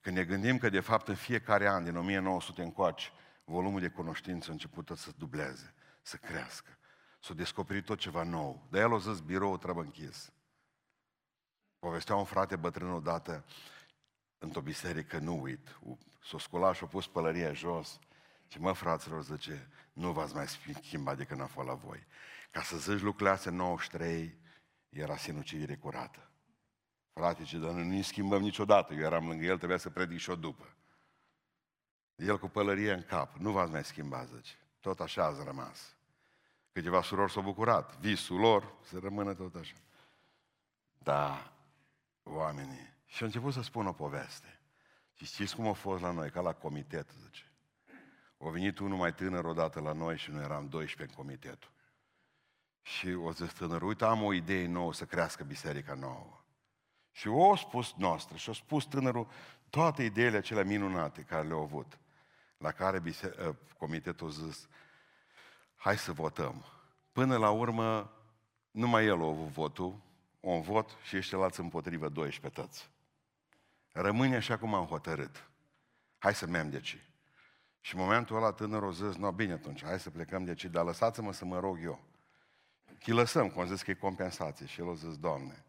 Când 0.00 0.16
ne 0.16 0.24
gândim 0.24 0.58
că, 0.58 0.68
de 0.68 0.80
fapt, 0.80 1.08
în 1.08 1.14
fiecare 1.14 1.68
an, 1.68 1.84
din 1.84 1.96
1900 1.96 2.62
încoace, 2.62 3.10
volumul 3.44 3.80
de 3.80 3.88
cunoștință 3.88 4.48
a 4.48 4.52
început 4.52 4.90
să 4.96 5.10
dubleze, 5.16 5.74
să 6.02 6.16
crească. 6.16 6.78
S-a 7.20 7.34
descoperit 7.34 7.84
tot 7.84 7.98
ceva 7.98 8.22
nou. 8.22 8.66
De 8.70 8.78
el 8.78 8.94
a 8.94 8.98
zis, 8.98 9.20
birou 9.20 9.58
trebuie 9.58 9.84
închis. 9.84 10.32
Povestea 11.78 12.14
un 12.14 12.24
frate 12.24 12.56
bătrân 12.56 12.90
odată 12.90 13.44
într-o 14.38 14.60
biserică, 14.60 15.18
nu 15.18 15.40
uit, 15.40 15.78
s-a 16.24 16.38
sculat 16.38 16.74
și 16.74 16.84
a 16.84 16.86
pus 16.86 17.06
pălăria 17.06 17.52
jos 17.52 17.98
și 18.46 18.60
mă, 18.60 18.72
fraților, 18.72 19.22
zice, 19.22 19.70
nu 19.92 20.12
v-ați 20.12 20.34
mai 20.34 20.48
schimbat 20.48 21.16
de 21.16 21.24
când 21.24 21.40
a 21.40 21.46
fost 21.46 21.68
la 21.68 21.74
voi. 21.74 22.06
Ca 22.50 22.62
să 22.62 22.76
zici 22.76 23.00
lucrurile 23.00 23.30
astea 23.30 23.52
93, 23.52 24.46
era 24.88 25.16
sinucidere 25.16 25.76
curată. 25.76 26.30
Frate, 27.12 27.42
ce 27.42 27.58
dar 27.58 27.70
nu 27.70 28.02
schimbăm 28.02 28.42
niciodată. 28.42 28.94
Eu 28.94 29.00
eram 29.00 29.26
lângă 29.26 29.44
el, 29.44 29.56
trebuia 29.56 29.78
să 29.78 29.90
predic 29.90 30.18
și-o 30.18 30.36
după. 30.36 30.76
El 32.16 32.38
cu 32.38 32.48
pălărie 32.48 32.92
în 32.92 33.02
cap. 33.02 33.36
Nu 33.36 33.50
v-ați 33.50 33.70
mai 33.70 33.84
schimbat, 33.84 34.28
zice. 34.28 34.54
Tot 34.80 35.00
așa 35.00 35.24
ați 35.24 35.44
rămas. 35.44 35.96
Câteva 36.72 37.02
surori 37.02 37.32
s-au 37.32 37.42
bucurat. 37.42 37.98
Visul 37.98 38.38
lor 38.38 38.74
să 38.82 38.98
rămână 38.98 39.34
tot 39.34 39.54
așa. 39.54 39.76
Da, 40.98 41.52
oamenii. 42.22 42.92
Și 43.06 43.20
au 43.20 43.26
început 43.26 43.52
să 43.52 43.62
spun 43.62 43.86
o 43.86 43.92
poveste. 43.92 44.60
Și 45.14 45.24
știți 45.24 45.54
cum 45.54 45.66
a 45.66 45.72
fost 45.72 46.02
la 46.02 46.10
noi, 46.10 46.30
ca 46.30 46.40
la 46.40 46.52
comitet, 46.52 47.10
zice. 47.10 47.52
A 48.38 48.48
venit 48.48 48.78
unul 48.78 48.98
mai 48.98 49.14
tânăr 49.14 49.44
odată 49.44 49.80
la 49.80 49.92
noi 49.92 50.16
și 50.16 50.30
noi 50.30 50.42
eram 50.42 50.68
12 50.68 51.16
în 51.16 51.24
comitetul. 51.24 51.70
Și 52.96 53.08
o 53.08 53.32
zis 53.32 53.52
tânăr, 53.52 53.82
uite, 53.82 54.04
am 54.04 54.22
o 54.22 54.32
idee 54.32 54.66
nouă 54.66 54.92
să 54.92 55.04
crească 55.04 55.44
biserica 55.44 55.94
nouă. 55.94 56.40
Și 57.10 57.28
o 57.28 57.56
spus 57.56 57.94
noastră 57.96 58.36
și 58.36 58.50
a 58.50 58.52
spus 58.52 58.84
tânărul 58.84 59.28
toate 59.70 60.02
ideile 60.02 60.36
acelea 60.36 60.64
minunate 60.64 61.22
care 61.22 61.46
le-au 61.46 61.62
avut. 61.62 61.98
La 62.58 62.72
care 62.72 63.00
biser- 63.00 63.38
ă, 63.38 63.56
comitetul 63.78 64.26
a 64.26 64.30
zis, 64.30 64.68
hai 65.76 65.98
să 65.98 66.12
votăm. 66.12 66.64
Până 67.12 67.36
la 67.36 67.50
urmă, 67.50 68.12
numai 68.70 69.06
el 69.06 69.22
a 69.22 69.26
avut 69.26 69.48
votul, 69.48 70.00
un 70.40 70.60
vot 70.60 70.96
și 71.02 71.16
ăștia 71.16 71.50
împotrivă 71.56 72.08
12 72.08 72.60
tăți. 72.60 72.90
Rămâne 73.92 74.36
așa 74.36 74.58
cum 74.58 74.74
am 74.74 74.84
hotărât. 74.84 75.50
Hai 76.18 76.34
să 76.34 76.46
mergem 76.46 76.70
de 76.70 76.76
aici. 76.76 76.98
Și 77.80 77.94
în 77.94 78.00
momentul 78.00 78.36
ăla 78.36 78.52
tânărul 78.52 78.88
a 78.88 78.92
zis, 78.92 79.16
no, 79.16 79.32
bine 79.32 79.52
atunci, 79.52 79.84
hai 79.84 80.00
să 80.00 80.10
plecăm 80.10 80.44
de 80.44 80.50
aici, 80.50 80.64
dar 80.64 80.84
lăsați-mă 80.84 81.32
să 81.32 81.44
mă 81.44 81.58
rog 81.58 81.78
eu. 81.82 82.06
Îi 83.06 83.12
lăsăm, 83.12 83.50
cum 83.50 83.60
am 83.60 83.66
zis 83.66 83.82
că 83.82 83.90
e 83.90 83.94
compensație. 83.94 84.66
Și 84.66 84.80
el 84.80 84.90
a 84.90 84.94
zis, 84.94 85.18
Doamne, 85.18 85.64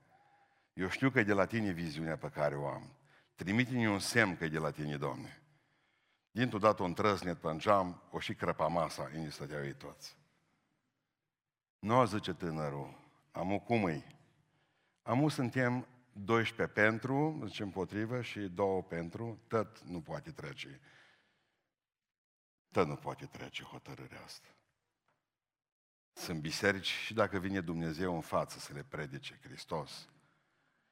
eu 0.74 0.90
știu 0.90 1.10
că 1.10 1.20
e 1.20 1.24
de 1.24 1.34
la 1.34 1.46
tine 1.46 1.72
viziunea 1.72 2.18
pe 2.18 2.30
care 2.30 2.56
o 2.56 2.68
am. 2.68 2.94
Trimite-mi 3.36 3.88
un 3.88 4.00
semn 4.00 4.38
că 4.38 4.44
e 4.44 4.50
de 4.50 4.58
la 4.58 4.72
tine, 4.72 4.98
Doamne. 4.98 5.42
Dintr-o 6.32 6.58
dată 6.58 6.84
un 6.84 6.94
trăsnet 6.94 7.38
pe 7.38 7.54
geam, 7.58 8.02
o 8.12 8.20
și 8.20 8.34
crăpa 8.34 8.68
masa, 8.68 9.10
în 9.14 9.30
stăteau 9.30 9.64
ei 9.64 9.74
toți. 9.74 10.18
Nu, 11.80 12.06
zice 12.06 12.34
tânărul, 12.34 12.98
amu 13.32 13.60
cum 13.60 13.84
îi? 13.84 14.18
Amu 15.02 15.30
suntem 15.30 15.88
12 16.12 16.80
pentru, 16.80 17.42
zice 17.46 17.64
împotrivă, 17.64 18.22
și 18.22 18.40
două 18.40 18.84
pentru, 18.84 19.40
tot 19.48 19.80
nu 19.80 20.02
poate 20.02 20.32
trece. 20.32 20.80
Tot 22.72 22.88
nu 22.88 22.96
poate 22.96 23.26
trece 23.26 23.64
hotărârea 23.64 24.24
asta. 24.24 24.48
Sunt 26.14 26.40
biserici 26.40 26.88
și 26.88 27.14
dacă 27.14 27.40
vine 27.40 27.62
Dumnezeu 27.62 28.16
în 28.16 28.22
față 28.22 28.60
să 28.60 28.74
le 28.74 28.84
predice 28.84 29.40
Hristos 29.44 30.10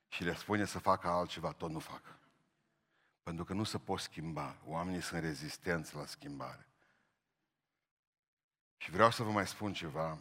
și 0.07 0.23
le 0.23 0.35
spune 0.35 0.65
să 0.65 0.79
facă 0.79 1.07
altceva, 1.07 1.51
tot 1.51 1.69
nu 1.69 1.79
fac. 1.79 2.19
Pentru 3.23 3.43
că 3.43 3.53
nu 3.53 3.63
se 3.63 3.77
pot 3.77 3.99
schimba. 3.99 4.57
Oamenii 4.65 5.01
sunt 5.01 5.21
rezistenți 5.21 5.95
la 5.95 6.05
schimbare. 6.05 6.67
Și 8.77 8.91
vreau 8.91 9.11
să 9.11 9.23
vă 9.23 9.31
mai 9.31 9.47
spun 9.47 9.73
ceva 9.73 10.17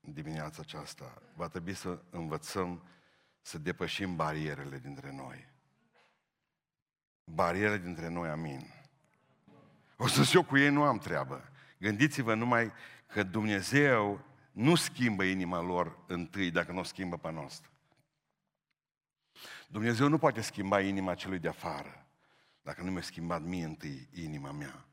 în 0.00 0.12
dimineața 0.12 0.62
aceasta. 0.62 1.22
Va 1.34 1.48
trebui 1.48 1.74
să 1.74 2.02
învățăm 2.10 2.82
să 3.40 3.58
depășim 3.58 4.16
barierele 4.16 4.78
dintre 4.78 5.12
noi. 5.12 5.48
Barierele 7.24 7.78
dintre 7.78 8.08
noi, 8.08 8.28
amin. 8.28 8.74
O 9.96 10.06
să 10.06 10.30
eu 10.34 10.44
cu 10.44 10.58
ei 10.58 10.70
nu 10.70 10.82
am 10.82 10.98
treabă. 10.98 11.50
Gândiți-vă 11.78 12.34
numai 12.34 12.72
că 13.06 13.22
Dumnezeu 13.22 14.24
nu 14.50 14.74
schimbă 14.74 15.24
inima 15.24 15.60
lor 15.60 15.98
întâi 16.06 16.50
dacă 16.50 16.72
nu 16.72 16.78
o 16.78 16.82
schimbă 16.82 17.16
pe 17.16 17.30
noastră. 17.30 17.70
Dumnezeu 19.68 20.08
nu 20.08 20.18
poate 20.18 20.40
schimba 20.40 20.80
inima 20.80 21.14
celui 21.14 21.38
de 21.38 21.48
afară 21.48 22.06
dacă 22.62 22.82
nu 22.82 22.90
mi-a 22.90 23.02
schimbat 23.02 23.42
mie 23.42 23.64
întâi 23.64 24.08
inima 24.12 24.50
mea. 24.50 24.84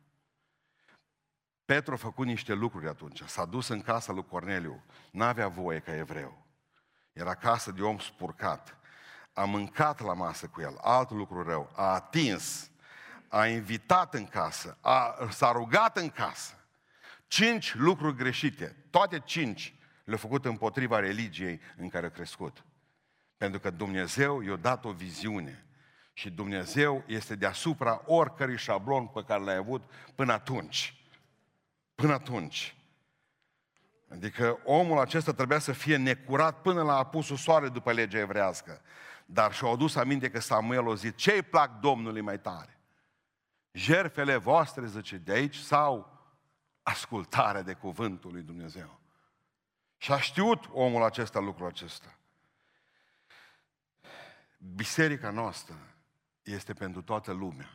Petru 1.65 1.93
a 1.93 1.97
făcut 1.97 2.25
niște 2.25 2.53
lucruri 2.53 2.87
atunci. 2.87 3.23
S-a 3.23 3.45
dus 3.45 3.67
în 3.67 3.81
casa 3.81 4.11
lui 4.11 4.25
Corneliu. 4.25 4.83
N-avea 5.11 5.47
voie 5.47 5.79
ca 5.79 5.95
evreu. 5.95 6.45
Era 7.13 7.35
casă 7.35 7.71
de 7.71 7.81
om 7.81 7.99
spurcat. 7.99 8.77
A 9.33 9.43
mâncat 9.43 9.99
la 9.99 10.13
masă 10.13 10.47
cu 10.47 10.61
el. 10.61 10.77
Alt 10.81 11.11
lucru 11.11 11.43
rău. 11.43 11.71
A 11.75 11.93
atins. 11.93 12.71
A 13.27 13.47
invitat 13.47 14.13
în 14.13 14.27
casă. 14.27 14.77
A, 14.81 15.27
s-a 15.29 15.51
rugat 15.51 15.97
în 15.97 16.09
casă. 16.09 16.56
Cinci 17.27 17.75
lucruri 17.75 18.15
greșite. 18.15 18.75
Toate 18.89 19.19
cinci 19.19 19.73
le-a 20.03 20.17
făcut 20.17 20.45
împotriva 20.45 20.99
religiei 20.99 21.59
în 21.77 21.89
care 21.89 22.05
a 22.05 22.09
crescut. 22.09 22.63
Pentru 23.37 23.59
că 23.59 23.69
Dumnezeu 23.69 24.41
i-a 24.41 24.55
dat 24.55 24.85
o 24.85 24.91
viziune. 24.91 25.65
Și 26.13 26.29
Dumnezeu 26.29 27.03
este 27.07 27.35
deasupra 27.35 28.01
oricărui 28.05 28.57
șablon 28.57 29.07
pe 29.07 29.23
care 29.27 29.43
l-ai 29.43 29.55
avut 29.55 29.91
până 30.15 30.33
atunci. 30.33 31.05
Până 31.95 32.13
atunci. 32.13 32.75
Adică 34.09 34.59
omul 34.63 34.99
acesta 34.99 35.33
trebuia 35.33 35.59
să 35.59 35.71
fie 35.71 35.97
necurat 35.97 36.61
până 36.61 36.83
la 36.83 36.97
apusul 36.97 37.37
soare 37.37 37.69
după 37.69 37.91
legea 37.91 38.19
evrească. 38.19 38.81
Dar 39.25 39.53
și-au 39.53 39.73
adus 39.73 39.95
aminte 39.95 40.29
că 40.29 40.39
Samuel 40.39 40.91
a 40.91 40.93
zis, 40.93 41.11
ce-i 41.15 41.41
plac 41.41 41.79
Domnului 41.79 42.21
mai 42.21 42.39
tare? 42.39 42.79
Jerfele 43.71 44.35
voastre, 44.35 44.85
zice, 44.85 45.17
de 45.17 45.31
aici 45.31 45.55
sau 45.55 46.16
ascultarea 46.87 47.61
de 47.61 47.73
cuvântul 47.73 48.31
lui 48.31 48.41
Dumnezeu? 48.41 48.99
Și 49.97 50.11
a 50.11 50.19
știut 50.19 50.65
omul 50.71 51.03
acesta 51.03 51.39
lucrul 51.39 51.67
acesta. 51.67 52.17
Biserica 54.57 55.29
noastră 55.29 55.95
este 56.43 56.73
pentru 56.73 57.01
toată 57.01 57.31
lumea. 57.31 57.69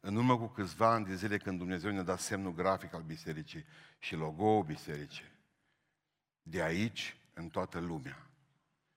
În 0.00 0.16
urmă 0.16 0.38
cu 0.38 0.46
câțiva 0.46 0.90
ani 0.90 1.04
de 1.06 1.14
zile 1.14 1.38
când 1.38 1.58
Dumnezeu 1.58 1.90
ne-a 1.92 2.02
dat 2.02 2.20
semnul 2.20 2.52
grafic 2.52 2.94
al 2.94 3.02
bisericii 3.02 3.64
și 3.98 4.14
logo-ul 4.14 4.64
bisericii, 4.64 5.32
de 6.42 6.62
aici 6.62 7.16
în 7.34 7.48
toată 7.48 7.78
lumea. 7.78 8.26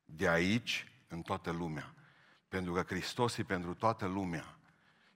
De 0.06 0.30
aici 0.30 0.92
în 1.08 1.22
toată 1.22 1.52
lumea. 1.52 1.94
Pentru 2.48 2.74
că 2.74 2.82
Hristos 2.82 3.38
e 3.38 3.44
pentru 3.44 3.74
toată 3.74 4.06
lumea. 4.06 4.57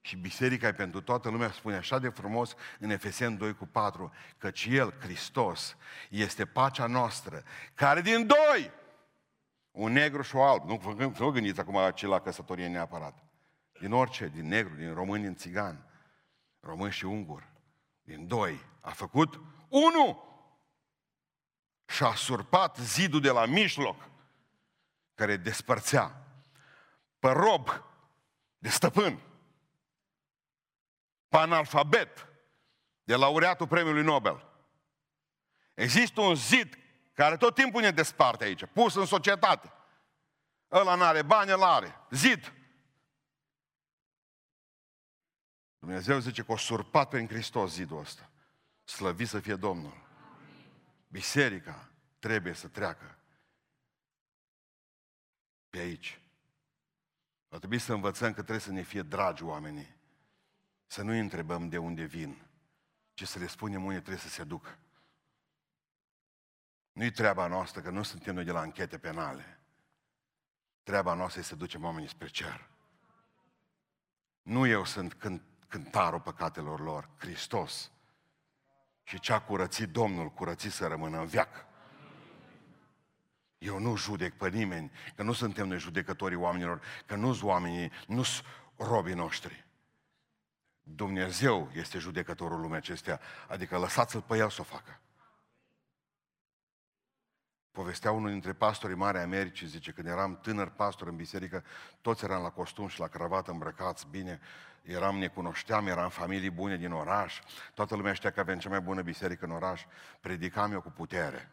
Și 0.02 0.16
biserica 0.16 0.68
e 0.68 0.74
pentru 0.74 1.02
toată 1.02 1.30
lumea, 1.30 1.52
spune 1.52 1.76
așa 1.76 2.00
de 2.00 2.10
frumos 2.10 2.56
în 2.80 2.90
Efeseni 2.90 3.38
2 3.38 3.56
cu 3.56 3.66
4, 3.66 4.14
căci 4.38 4.66
El, 4.66 4.94
Hristos, 5.00 5.78
este 6.10 6.46
pacea 6.46 6.86
noastră, 6.86 7.44
care 7.74 8.02
din 8.02 8.28
doi, 8.28 8.72
un 9.72 9.92
negru 9.92 10.22
și 10.22 10.36
un 10.36 10.42
alb, 10.42 10.70
nu 10.70 10.76
vă 11.08 11.32
gândiți 11.32 11.60
acum 11.60 11.92
ce 11.94 12.08
la 12.08 12.22
căsătorie 12.22 12.68
neapărat, 12.68 13.24
din 13.80 13.92
orice, 13.92 14.28
din 14.28 14.48
negru, 14.48 14.76
din 14.76 14.94
român, 14.94 15.22
din 15.22 15.36
țigan, 15.36 15.86
român 16.60 16.90
și 16.90 17.06
ungur, 17.06 17.48
din 18.02 18.28
doi, 18.28 18.66
a 18.82 18.90
făcut 18.90 19.40
unul 19.68 20.30
și 21.86 22.04
a 22.04 22.14
surpat 22.16 22.78
zidul 22.78 23.22
de 23.22 23.30
la 23.30 23.46
mijloc 23.46 24.10
care 25.16 25.38
despărțea 25.38 26.26
pe 27.20 27.30
rob 27.30 27.70
de 28.58 28.70
stăpân, 28.70 29.20
pe 31.32 31.38
analfabet 31.38 32.28
de 33.04 33.16
laureatul 33.16 33.68
premiului 33.68 34.04
Nobel. 34.04 34.48
Există 35.74 36.22
un 36.22 36.36
zid 36.36 36.78
care 37.14 37.38
tot 37.38 37.56
timpul 37.56 37.82
ne 37.82 37.92
desparte 37.92 38.44
aici, 38.44 38.66
pus 38.66 38.96
în 38.96 39.06
societate. 39.06 39.74
Ăla 40.72 40.96
n-are 40.96 41.22
bani, 41.22 41.52
ăla 41.52 41.76
are. 41.76 41.96
Zid. 42.10 42.54
Dumnezeu 45.80 46.20
zice 46.20 46.44
că 46.44 46.52
o 46.52 46.58
surpat 46.58 47.10
prin 47.10 47.28
Hristos 47.28 47.74
zidul 47.74 48.00
ăsta. 48.00 48.30
Slăvit 48.84 49.28
să 49.28 49.40
fie 49.40 49.56
Domnul. 49.56 49.94
Biserica 51.08 51.92
trebuie 52.20 52.54
să 52.54 52.68
treacă 52.68 53.18
pe 55.70 55.78
aici. 55.78 56.22
Va 57.48 57.58
trebui 57.58 57.80
să 57.80 57.94
învățăm 57.94 58.28
că 58.28 58.42
trebuie 58.42 58.60
să 58.60 58.72
ne 58.72 58.82
fie 58.82 59.02
dragi 59.02 59.44
oamenii. 59.44 60.00
Să 60.92 61.02
nu-i 61.02 61.20
întrebăm 61.20 61.70
de 61.70 61.78
unde 61.78 62.04
vin, 62.04 62.46
ci 63.14 63.28
să 63.28 63.40
le 63.40 63.48
spunem 63.48 63.84
unde 63.84 63.98
trebuie 64.00 64.18
să 64.18 64.30
se 64.30 64.44
ducă. 64.44 64.78
Nu-i 66.92 67.12
treaba 67.12 67.48
noastră, 67.48 67.82
că 67.82 67.90
nu 67.90 68.04
suntem 68.04 68.34
noi 68.34 68.44
de 68.44 68.52
la 68.52 68.60
anchete 68.60 68.98
penale. 68.98 69.60
Treaba 70.84 71.14
noastră 71.14 71.40
este 71.40 71.52
să 71.52 71.60
ducem 71.60 71.84
oamenii 71.84 72.10
spre 72.10 72.28
cer. 72.28 72.70
Nu 74.42 74.68
eu 74.68 74.86
sunt 74.86 75.14
cânt, 75.14 75.42
cântarul 75.68 76.22
păcatelor 76.22 76.80
lor, 76.80 77.10
Hristos. 77.18 77.92
Și 79.04 79.20
ce 79.20 79.34
a 79.34 79.42
curățit 79.42 79.90
Domnul, 79.90 80.30
curățit 80.30 80.72
să 80.72 80.88
rămână 80.88 81.20
în 81.20 81.26
viață. 81.26 81.66
Eu 83.58 83.80
nu 83.80 83.96
judec 83.96 84.38
pe 84.38 84.50
nimeni, 84.50 84.92
că 85.16 85.24
nu 85.24 85.34
suntem 85.34 85.68
noi 85.68 85.80
judecătorii 85.80 86.38
oamenilor, 86.38 86.82
că 87.06 87.16
nu 87.16 87.34
sunt 87.34 87.50
oamenii, 87.50 87.92
nu 88.08 88.24
sunt 88.24 88.46
robii 88.76 89.14
noștri. 89.14 89.70
Dumnezeu 90.96 91.70
este 91.74 91.98
judecătorul 91.98 92.60
lumii 92.60 92.76
acestea, 92.76 93.20
adică 93.48 93.78
lăsați-l 93.78 94.22
pe 94.22 94.38
el 94.38 94.50
să 94.50 94.62
o 94.62 94.64
facă. 94.64 95.00
Povestea 97.72 98.12
unul 98.12 98.30
dintre 98.30 98.54
pastorii 98.54 98.96
mari 98.96 99.18
Americii, 99.18 99.68
zice, 99.68 99.92
când 99.92 100.08
eram 100.08 100.40
tânăr 100.42 100.70
pastor 100.70 101.08
în 101.08 101.16
biserică, 101.16 101.64
toți 102.02 102.24
eram 102.24 102.42
la 102.42 102.50
costum 102.50 102.88
și 102.88 103.00
la 103.00 103.08
cravată 103.08 103.52
îmbrăcați 103.52 104.08
bine, 104.10 104.40
eram, 104.82 105.18
ne 105.18 105.28
cunoșteam, 105.28 105.88
eram 105.88 106.10
familii 106.10 106.50
bune 106.50 106.78
din 106.78 106.92
oraș, 106.92 107.40
toată 107.74 107.96
lumea 107.96 108.14
știa 108.14 108.32
că 108.32 108.40
avem 108.40 108.60
cea 108.60 108.70
mai 108.70 108.82
bună 108.82 109.02
biserică 109.02 109.46
în 109.46 109.52
oraș, 109.52 109.86
predicam 110.20 110.72
eu 110.72 110.82
cu 110.82 110.90
putere 110.90 111.52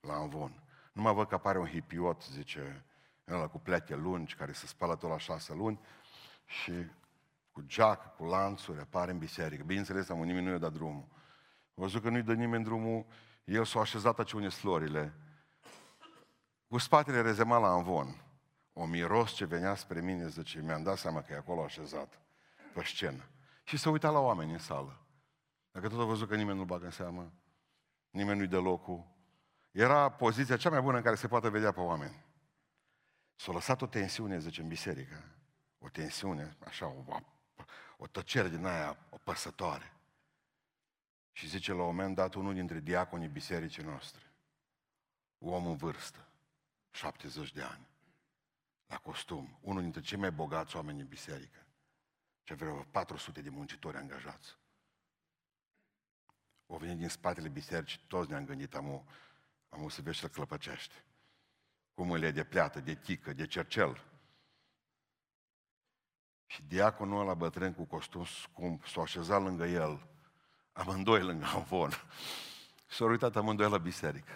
la 0.00 0.14
Anvon. 0.14 0.62
Nu 0.92 1.02
mă 1.02 1.12
văd 1.12 1.28
că 1.28 1.34
apare 1.34 1.58
un 1.58 1.66
hipiot, 1.66 2.22
zice, 2.22 2.84
ăla 3.28 3.46
cu 3.46 3.58
plete 3.58 3.94
lungi, 3.94 4.34
care 4.34 4.52
se 4.52 4.66
spală 4.66 4.96
tot 4.96 5.10
la 5.10 5.18
șase 5.18 5.54
luni 5.54 5.80
și 6.46 6.72
cu 7.60 7.66
geacă, 7.66 8.14
cu 8.16 8.24
lanțuri, 8.24 8.80
apare 8.80 9.10
în 9.10 9.18
biserică. 9.18 9.62
Bineînțeles, 9.62 10.08
am 10.08 10.22
nimeni 10.22 10.44
nu 10.44 10.50
i-a 10.50 10.58
dat 10.58 10.72
drumul. 10.72 11.06
Am 11.74 11.74
văzut 11.74 12.02
că 12.02 12.08
nu-i 12.08 12.22
dă 12.22 12.34
nimeni 12.34 12.64
drumul, 12.64 13.06
el 13.44 13.64
s-a 13.64 13.80
așezat 13.80 14.18
aici 14.18 14.32
unde 14.32 14.48
florile, 14.48 15.14
cu 16.68 16.78
spatele 16.78 17.20
rezemat 17.20 17.60
la 17.60 17.68
Anvon. 17.68 18.24
O 18.72 18.86
miros 18.86 19.32
ce 19.32 19.44
venea 19.44 19.74
spre 19.74 20.00
mine, 20.00 20.28
zice, 20.28 20.60
mi-am 20.60 20.82
dat 20.82 20.98
seama 20.98 21.22
că 21.22 21.32
e 21.32 21.36
acolo 21.36 21.62
așezat, 21.62 22.20
pe 22.74 22.82
scenă. 22.84 23.24
Și 23.64 23.76
se 23.76 23.88
uita 23.88 24.10
la 24.10 24.18
oameni 24.18 24.52
în 24.52 24.58
sală. 24.58 25.00
Dacă 25.70 25.88
tot 25.88 26.00
a 26.00 26.04
văzut 26.04 26.28
că 26.28 26.36
nimeni 26.36 26.56
nu-l 26.56 26.66
bagă 26.66 26.84
în 26.84 26.90
seamă, 26.90 27.32
nimeni 28.10 28.38
nu-i 28.38 28.48
dă 28.48 28.58
locul, 28.58 29.06
era 29.70 30.08
poziția 30.08 30.56
cea 30.56 30.70
mai 30.70 30.80
bună 30.80 30.96
în 30.96 31.02
care 31.02 31.14
se 31.14 31.28
poate 31.28 31.48
vedea 31.48 31.72
pe 31.72 31.80
oameni. 31.80 32.24
S-a 33.34 33.52
lăsat 33.52 33.82
o 33.82 33.86
tensiune, 33.86 34.38
zice, 34.38 34.60
în 34.60 34.68
biserică. 34.68 35.24
O 35.78 35.88
tensiune, 35.88 36.56
așa, 36.66 36.86
o, 36.86 37.16
o 38.02 38.06
tăcere 38.06 38.48
din 38.48 38.64
aia, 38.64 39.06
o 39.10 39.16
păsătoare. 39.16 39.92
Și 41.32 41.48
zice 41.48 41.72
la 41.72 41.80
un 41.80 41.86
moment 41.86 42.14
dat 42.14 42.34
unul 42.34 42.54
dintre 42.54 42.78
diaconii 42.80 43.28
bisericii 43.28 43.82
noastre, 43.82 44.32
om 45.38 45.66
în 45.66 45.76
vârstă, 45.76 46.28
70 46.90 47.52
de 47.52 47.62
ani, 47.62 47.86
la 48.86 48.96
costum, 48.96 49.58
unul 49.60 49.82
dintre 49.82 50.00
cei 50.00 50.18
mai 50.18 50.32
bogați 50.32 50.76
oameni 50.76 51.00
în 51.00 51.06
biserică, 51.06 51.66
ce 52.42 52.54
vreo 52.54 52.82
400 52.90 53.42
de 53.42 53.50
muncitori 53.50 53.96
angajați. 53.96 54.58
O 56.66 56.76
venit 56.76 56.98
din 56.98 57.08
spatele 57.08 57.48
bisericii, 57.48 58.00
toți 58.08 58.30
ne-am 58.30 58.44
gândit, 58.44 58.74
am 58.74 59.08
am 59.68 59.88
să 59.88 60.02
vezi 60.02 60.18
să 60.18 60.28
clăpăcește. 60.28 61.04
Cu 61.94 62.04
mâle 62.04 62.30
de 62.30 62.44
pleată, 62.44 62.80
de 62.80 62.94
tică, 62.94 63.32
de 63.32 63.46
cercel. 63.46 64.09
Și 66.50 66.62
diaconul 66.62 67.20
ăla 67.20 67.34
bătrân 67.34 67.74
cu 67.74 67.84
costum 67.84 68.24
scump 68.24 68.86
s-a 68.86 69.00
așezat 69.00 69.42
lângă 69.42 69.66
el, 69.66 70.06
amândoi 70.72 71.22
lângă 71.22 71.46
Avon. 71.46 71.90
S-au 72.86 73.08
uitat 73.08 73.36
amândoi 73.36 73.70
la 73.70 73.78
biserică. 73.78 74.32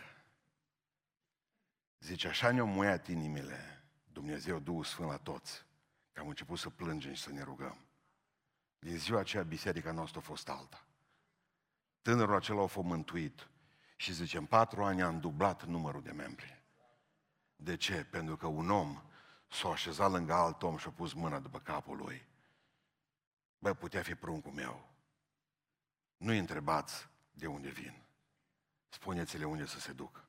Zice, 1.98 2.28
așa 2.28 2.50
ne-au 2.50 2.66
muiat 2.66 3.08
inimile 3.08 3.84
Dumnezeu 4.12 4.58
Duhul 4.58 4.84
Sfânt 4.84 5.08
la 5.08 5.16
toți, 5.16 5.64
că 6.12 6.20
am 6.20 6.28
început 6.28 6.58
să 6.58 6.70
plângem 6.70 7.12
și 7.12 7.22
să 7.22 7.30
ne 7.30 7.42
rugăm. 7.42 7.78
Din 8.78 8.98
ziua 8.98 9.20
aceea 9.20 9.42
biserica 9.42 9.92
noastră 9.92 10.18
a 10.18 10.22
fost 10.22 10.48
alta. 10.48 10.86
Tânărul 12.02 12.34
acela 12.34 12.62
a 12.62 12.66
fost 12.66 12.86
mântuit. 12.86 13.48
Și 13.96 14.12
zice, 14.12 14.38
în 14.38 14.46
patru 14.46 14.84
ani 14.84 15.02
am 15.02 15.20
dublat 15.20 15.64
numărul 15.64 16.02
de 16.02 16.12
membri. 16.12 16.62
De 17.56 17.76
ce? 17.76 18.04
Pentru 18.04 18.36
că 18.36 18.46
un 18.46 18.70
om 18.70 19.02
s-a 19.54 19.68
așezat 19.68 20.10
lângă 20.10 20.32
alt 20.32 20.62
om 20.62 20.76
și 20.76 20.86
a 20.86 20.90
pus 20.90 21.12
mâna 21.12 21.38
după 21.38 21.58
capul 21.58 21.96
lui. 21.96 22.26
Bă, 23.58 23.74
putea 23.74 24.02
fi 24.02 24.14
pruncul 24.14 24.52
meu. 24.52 24.88
Nu-i 26.16 26.38
întrebați 26.38 27.08
de 27.30 27.46
unde 27.46 27.68
vin. 27.68 28.02
Spuneți-le 28.88 29.44
unde 29.44 29.66
să 29.66 29.80
se 29.80 29.92
ducă. 29.92 30.24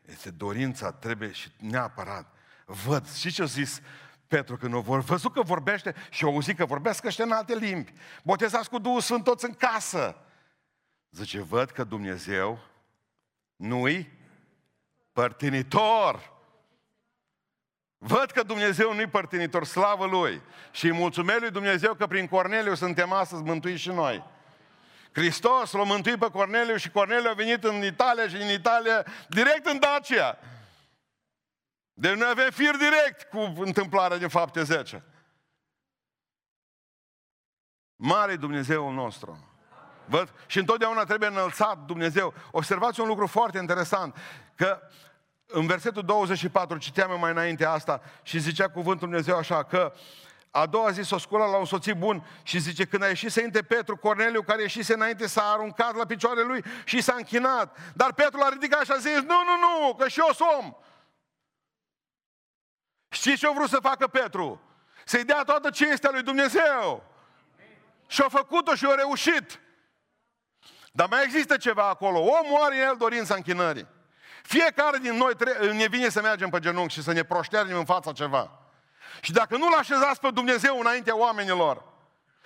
Este 0.00 0.30
dorința, 0.30 0.92
trebuie 0.92 1.32
și 1.32 1.52
neapărat. 1.58 2.34
Văd, 2.66 3.12
și 3.12 3.30
ce 3.30 3.42
a 3.42 3.44
zis 3.44 3.80
Petru 4.26 4.56
când 4.56 4.74
a 4.74 4.78
văzut 4.78 5.32
că 5.32 5.42
vorbește 5.42 5.94
și 6.10 6.24
au 6.24 6.30
auzit 6.30 6.56
că 6.56 6.64
vorbească 6.64 7.06
ăștia 7.06 7.24
în 7.24 7.32
alte 7.32 7.54
limbi. 7.54 7.92
Botezați 8.22 8.68
cu 8.68 8.78
Duhul 8.78 9.00
Sfânt 9.00 9.24
toți 9.24 9.44
în 9.44 9.54
casă. 9.54 10.16
Zice, 11.10 11.40
văd 11.40 11.70
că 11.70 11.84
Dumnezeu 11.84 12.58
nu-i 13.56 14.12
părtinitor. 15.12 16.37
Văd 17.98 18.30
că 18.30 18.42
Dumnezeu 18.42 18.94
nu-i 18.94 19.06
părtinitor, 19.06 19.64
slavă 19.64 20.06
Lui. 20.06 20.42
Și 20.70 20.84
îi 20.86 20.92
mulțumesc 20.92 21.40
lui 21.40 21.50
Dumnezeu 21.50 21.94
că 21.94 22.06
prin 22.06 22.28
Corneliu 22.28 22.74
suntem 22.74 23.12
astăzi 23.12 23.42
mântuiți 23.42 23.80
și 23.80 23.88
noi. 23.88 24.24
Hristos 25.12 25.72
l-a 25.72 25.82
mântuit 25.82 26.18
pe 26.18 26.30
Corneliu 26.30 26.76
și 26.76 26.90
Corneliu 26.90 27.30
a 27.30 27.34
venit 27.34 27.64
în 27.64 27.84
Italia 27.84 28.28
și 28.28 28.36
în 28.36 28.48
Italia 28.50 29.04
direct 29.28 29.66
în 29.66 29.78
Dacia. 29.78 30.38
Deci 31.92 32.16
noi 32.16 32.28
avem 32.28 32.50
fir 32.50 32.76
direct 32.76 33.22
cu 33.22 33.62
întâmplarea 33.62 34.16
din 34.16 34.28
fapte 34.28 34.62
10. 34.62 35.04
Mare 37.96 38.36
Dumnezeul 38.36 38.92
nostru. 38.92 39.48
Văd? 40.04 40.32
Și 40.46 40.58
întotdeauna 40.58 41.04
trebuie 41.04 41.28
înălțat 41.28 41.78
Dumnezeu. 41.78 42.34
Observați 42.50 43.00
un 43.00 43.06
lucru 43.06 43.26
foarte 43.26 43.58
interesant, 43.58 44.16
că 44.54 44.80
în 45.50 45.66
versetul 45.66 46.02
24 46.02 46.78
citeam 46.78 47.20
mai 47.20 47.30
înainte 47.30 47.64
asta 47.64 48.00
și 48.22 48.38
zicea 48.38 48.70
cuvântul 48.70 49.08
Dumnezeu 49.08 49.36
așa 49.36 49.62
că 49.62 49.92
a 50.50 50.66
doua 50.66 50.90
zi 50.90 51.02
s-o 51.02 51.18
scula 51.18 51.46
la 51.46 51.56
un 51.56 51.64
soțit 51.64 51.96
bun 51.96 52.26
și 52.42 52.58
zice, 52.58 52.84
când 52.84 53.02
a 53.02 53.06
ieșit 53.06 53.30
să 53.30 53.40
intre 53.40 53.62
Petru, 53.62 53.96
Corneliu, 53.96 54.42
care 54.42 54.62
ieșise 54.62 54.94
înainte, 54.94 55.26
s-a 55.26 55.42
aruncat 55.42 55.94
la 55.94 56.06
picioarele 56.06 56.46
lui 56.46 56.64
și 56.84 57.00
s-a 57.00 57.14
închinat. 57.16 57.76
Dar 57.94 58.12
Petru 58.12 58.38
l-a 58.38 58.48
ridicat 58.48 58.84
și 58.84 58.90
a 58.90 58.96
zis, 58.96 59.16
nu, 59.16 59.42
nu, 59.44 59.56
nu, 59.60 59.94
că 59.94 60.08
și 60.08 60.20
eu 60.20 60.32
som. 60.32 60.76
Știți 63.08 63.38
ce 63.38 63.46
a 63.46 63.52
vrut 63.52 63.68
să 63.68 63.78
facă 63.82 64.06
Petru? 64.06 64.60
Să-i 65.04 65.24
dea 65.24 65.42
toată 65.42 65.70
cinstea 65.70 66.10
lui 66.10 66.22
Dumnezeu. 66.22 67.04
Și 68.06 68.22
a 68.22 68.28
făcut-o 68.28 68.74
și 68.74 68.86
a 68.86 68.94
reușit. 68.94 69.60
Dar 70.92 71.08
mai 71.08 71.22
există 71.24 71.56
ceva 71.56 71.88
acolo. 71.88 72.18
Omul 72.18 72.62
are 72.62 72.76
el 72.76 72.94
dorința 72.98 73.34
închinării. 73.34 73.86
Fiecare 74.48 74.98
din 74.98 75.14
noi 75.14 75.36
tre- 75.36 75.72
ne 75.72 75.86
vine 75.86 76.08
să 76.08 76.20
mergem 76.20 76.50
pe 76.50 76.58
genunchi 76.58 76.94
și 76.94 77.02
să 77.02 77.12
ne 77.12 77.22
proșternim 77.22 77.76
în 77.76 77.84
fața 77.84 78.12
ceva. 78.12 78.58
Și 79.20 79.32
dacă 79.32 79.56
nu-L 79.56 79.74
așezați 79.74 80.20
pe 80.20 80.30
Dumnezeu 80.30 80.78
înaintea 80.78 81.16
oamenilor, 81.16 81.84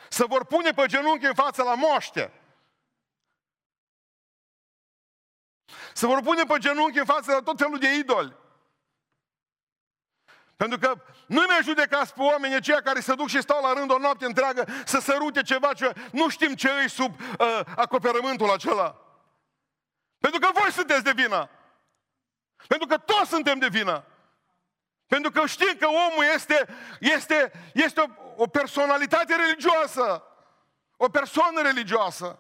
să 0.08 0.24
vor 0.26 0.44
pune 0.44 0.70
pe 0.70 0.86
genunchi 0.86 1.26
în 1.26 1.34
fața 1.34 1.62
la 1.62 1.74
moște. 1.74 2.32
Să 5.92 6.06
vor 6.06 6.20
pune 6.20 6.42
pe 6.44 6.58
genunchi 6.58 6.98
în 6.98 7.04
fața 7.04 7.32
la 7.32 7.42
tot 7.42 7.58
felul 7.58 7.78
de 7.78 7.94
idoli. 7.94 8.36
Pentru 10.56 10.78
că 10.78 11.04
nu 11.26 11.44
mai 11.48 11.62
judecați 11.62 12.14
pe 12.14 12.22
oamenii 12.22 12.56
aceia 12.56 12.82
care 12.82 13.00
se 13.00 13.14
duc 13.14 13.28
și 13.28 13.40
stau 13.40 13.62
la 13.62 13.72
rând 13.72 13.90
o 13.90 13.98
noapte 13.98 14.24
întreagă 14.24 14.64
să 14.84 15.00
sărute 15.00 15.42
ceva 15.42 15.72
ce 15.72 15.92
nu 16.12 16.28
știm 16.28 16.54
ce 16.54 16.70
îi 16.70 16.90
sub 16.90 17.20
uh, 17.20 17.60
acoperământul 17.76 18.50
acela. 18.50 18.96
Pentru 20.18 20.40
că 20.40 20.48
voi 20.60 20.72
sunteți 20.72 21.04
de 21.04 21.12
vină. 21.14 21.50
Pentru 22.66 22.86
că 22.86 22.98
toți 22.98 23.30
suntem 23.30 23.58
de 23.58 23.68
vină. 23.68 24.04
Pentru 25.06 25.30
că 25.30 25.46
știm 25.46 25.76
că 25.78 25.86
omul 25.86 26.24
este, 26.34 26.66
este, 27.00 27.52
este 27.74 28.00
o, 28.00 28.06
o 28.36 28.46
personalitate 28.46 29.36
religioasă. 29.36 30.22
O 30.96 31.08
persoană 31.08 31.62
religioasă. 31.62 32.38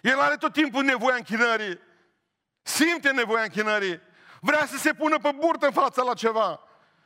El 0.00 0.20
are 0.20 0.36
tot 0.36 0.52
timpul 0.52 0.84
nevoia 0.84 1.14
închinării. 1.14 1.80
Simte 2.62 3.10
nevoia 3.10 3.42
închinării. 3.42 4.00
Vrea 4.40 4.66
să 4.66 4.76
se 4.76 4.94
pună 4.94 5.18
pe 5.18 5.32
burtă 5.32 5.66
în 5.66 5.72
fața 5.72 6.02
la 6.02 6.14
ceva. 6.14 6.60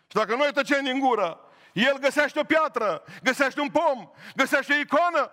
Și 0.06 0.16
dacă 0.16 0.34
noi 0.34 0.52
tăcem 0.52 0.84
din 0.84 0.98
gură, 0.98 1.40
el 1.72 1.98
găsește 1.98 2.38
o 2.38 2.44
piatră, 2.44 3.04
găsește 3.22 3.60
un 3.60 3.70
pom, 3.70 4.10
găsește 4.36 4.72
o 4.72 4.76
iconă. 4.76 5.32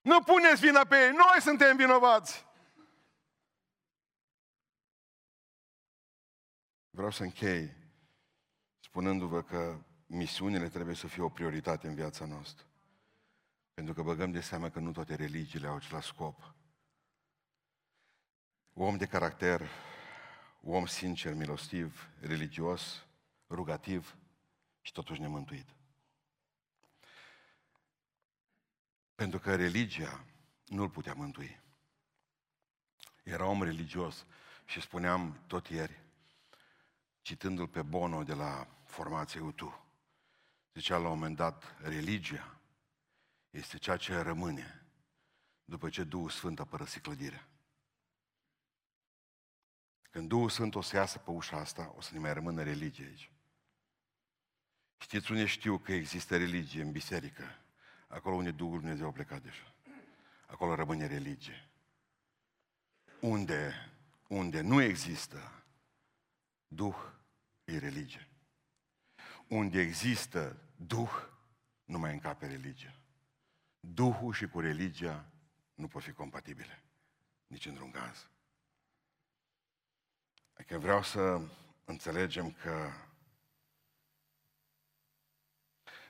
Nu 0.00 0.20
puneți 0.20 0.60
vina 0.60 0.84
pe 0.84 0.96
ei, 0.96 1.10
noi 1.10 1.40
suntem 1.40 1.76
vinovați. 1.76 2.46
Vreau 6.96 7.10
să 7.10 7.22
închei 7.22 7.74
spunându-vă 8.80 9.42
că 9.42 9.84
misiunile 10.06 10.68
trebuie 10.68 10.94
să 10.94 11.06
fie 11.06 11.22
o 11.22 11.28
prioritate 11.28 11.88
în 11.88 11.94
viața 11.94 12.24
noastră. 12.24 12.66
Pentru 13.74 13.94
că 13.94 14.02
băgăm 14.02 14.30
de 14.30 14.40
seama 14.40 14.70
că 14.70 14.78
nu 14.78 14.92
toate 14.92 15.14
religiile 15.14 15.66
au 15.66 15.74
același 15.76 16.08
scop. 16.08 16.54
Om 18.72 18.96
de 18.96 19.06
caracter, 19.06 19.68
om 20.62 20.86
sincer, 20.86 21.34
milostiv, 21.34 22.08
religios, 22.20 23.06
rugativ 23.48 24.16
și 24.80 24.92
totuși 24.92 25.20
nemântuit. 25.20 25.68
Pentru 29.14 29.38
că 29.38 29.56
religia 29.56 30.24
nu-l 30.66 30.90
putea 30.90 31.14
mântui. 31.14 31.60
Era 33.22 33.46
om 33.46 33.62
religios 33.62 34.26
și 34.64 34.80
spuneam 34.80 35.42
tot 35.46 35.66
ieri, 35.68 36.05
citându-l 37.26 37.68
pe 37.68 37.82
Bono 37.82 38.22
de 38.22 38.34
la 38.34 38.68
formația 38.84 39.42
UTU, 39.42 39.84
zicea 40.74 40.96
la 40.96 41.08
un 41.08 41.14
moment 41.14 41.36
dat, 41.36 41.76
religia 41.80 42.60
este 43.50 43.78
ceea 43.78 43.96
ce 43.96 44.20
rămâne 44.20 44.86
după 45.64 45.88
ce 45.88 46.04
Duhul 46.04 46.30
Sfânt 46.30 46.60
a 46.60 46.64
părăsit 46.64 47.02
clădirea. 47.02 47.48
Când 50.10 50.28
Duhul 50.28 50.50
Sfânt 50.50 50.74
o 50.74 50.80
să 50.80 50.96
iasă 50.96 51.18
pe 51.18 51.30
ușa 51.30 51.56
asta, 51.56 51.92
o 51.96 52.00
să 52.00 52.10
ne 52.12 52.18
mai 52.18 52.32
rămână 52.32 52.62
religie 52.62 53.04
aici. 53.04 53.30
Știți 54.98 55.30
unde 55.30 55.46
știu 55.46 55.78
că 55.78 55.92
există 55.92 56.36
religie 56.36 56.82
în 56.82 56.92
biserică? 56.92 57.44
Acolo 58.06 58.34
unde 58.34 58.50
Duhul 58.50 58.78
Dumnezeu 58.78 59.06
a 59.06 59.12
plecat 59.12 59.42
deja. 59.42 59.74
Acolo 60.46 60.74
rămâne 60.74 61.06
religie. 61.06 61.68
Unde, 63.20 63.74
unde 64.28 64.60
nu 64.60 64.80
există 64.80 65.56
Duh, 66.68 66.96
e 67.64 67.78
religie. 67.78 68.28
Unde 69.48 69.80
există 69.80 70.56
Duh, 70.76 71.10
nu 71.84 71.98
mai 71.98 72.12
încape 72.12 72.46
religia. 72.46 73.00
Duhul 73.80 74.32
și 74.32 74.46
cu 74.46 74.60
religia 74.60 75.24
nu 75.74 75.88
pot 75.88 76.02
fi 76.02 76.12
compatibile. 76.12 76.82
Nici 77.46 77.66
într-un 77.66 77.90
caz. 77.90 78.30
Adică 80.54 80.78
vreau 80.78 81.02
să 81.02 81.40
înțelegem 81.84 82.52
că 82.52 82.90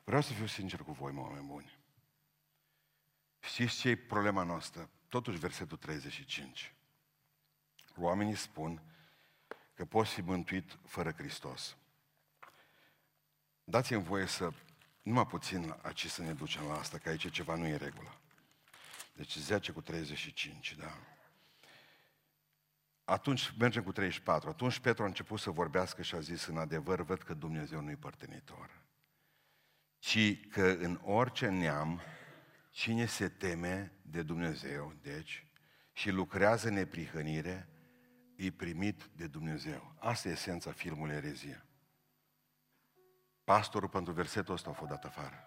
vreau 0.04 0.22
să 0.22 0.32
fiu 0.32 0.46
sincer 0.46 0.82
cu 0.82 0.92
voi, 0.92 1.14
oameni 1.16 1.46
buni. 1.46 1.78
Știți 3.40 3.76
ce 3.76 3.88
e 3.88 3.96
problema 3.96 4.42
noastră? 4.42 4.90
Totuși 5.08 5.38
versetul 5.38 5.76
35. 5.76 6.74
Oamenii 7.96 8.34
spun 8.34 8.82
că 9.76 9.84
poți 9.84 10.12
fi 10.12 10.20
mântuit 10.20 10.78
fără 10.86 11.12
Hristos. 11.12 11.76
Dați-mi 13.64 14.02
voie 14.02 14.26
să, 14.26 14.52
numai 15.02 15.26
puțin 15.26 15.76
aici 15.82 16.06
să 16.06 16.22
ne 16.22 16.32
ducem 16.32 16.64
la 16.66 16.78
asta, 16.78 16.98
că 16.98 17.08
aici 17.08 17.30
ceva 17.30 17.54
nu 17.54 17.66
e 17.66 17.76
regulă. 17.76 18.20
Deci 19.12 19.36
10 19.36 19.72
cu 19.72 19.80
35, 19.80 20.74
da? 20.74 20.98
Atunci 23.04 23.54
mergem 23.58 23.82
cu 23.82 23.92
34. 23.92 24.48
Atunci 24.48 24.78
Petru 24.78 25.02
a 25.02 25.06
început 25.06 25.40
să 25.40 25.50
vorbească 25.50 26.02
și 26.02 26.14
a 26.14 26.20
zis, 26.20 26.46
în 26.46 26.58
adevăr, 26.58 27.02
văd 27.02 27.22
că 27.22 27.34
Dumnezeu 27.34 27.80
nu-i 27.80 27.96
părtenitor. 27.96 28.70
Ci 29.98 30.48
că 30.48 30.66
în 30.68 31.00
orice 31.02 31.48
neam, 31.48 32.00
cine 32.70 33.06
se 33.06 33.28
teme 33.28 33.92
de 34.02 34.22
Dumnezeu, 34.22 34.94
deci, 35.02 35.46
și 35.92 36.10
lucrează 36.10 36.70
neprihănire, 36.70 37.68
e 38.36 38.50
primit 38.50 39.04
de 39.16 39.26
Dumnezeu. 39.26 39.94
Asta 39.98 40.28
e 40.28 40.32
esența 40.32 40.72
filmului 40.72 41.14
Erezia. 41.14 41.64
Pastorul 43.44 43.88
pentru 43.88 44.12
versetul 44.12 44.54
ăsta 44.54 44.70
a 44.70 44.72
fost 44.72 44.90
dat 44.90 45.04
afară. 45.04 45.44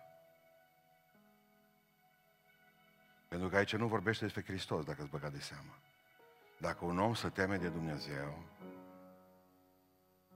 Pentru 3.27 3.49
că 3.49 3.55
aici 3.55 3.75
nu 3.75 3.87
vorbește 3.87 4.23
despre 4.23 4.43
Hristos, 4.43 4.85
dacă 4.85 5.01
îți 5.01 5.09
băga 5.09 5.29
de 5.29 5.39
seamă. 5.39 5.77
Dacă 6.59 6.85
un 6.85 6.99
om 6.99 7.13
se 7.13 7.29
teme 7.29 7.57
de 7.57 7.69
Dumnezeu 7.69 8.43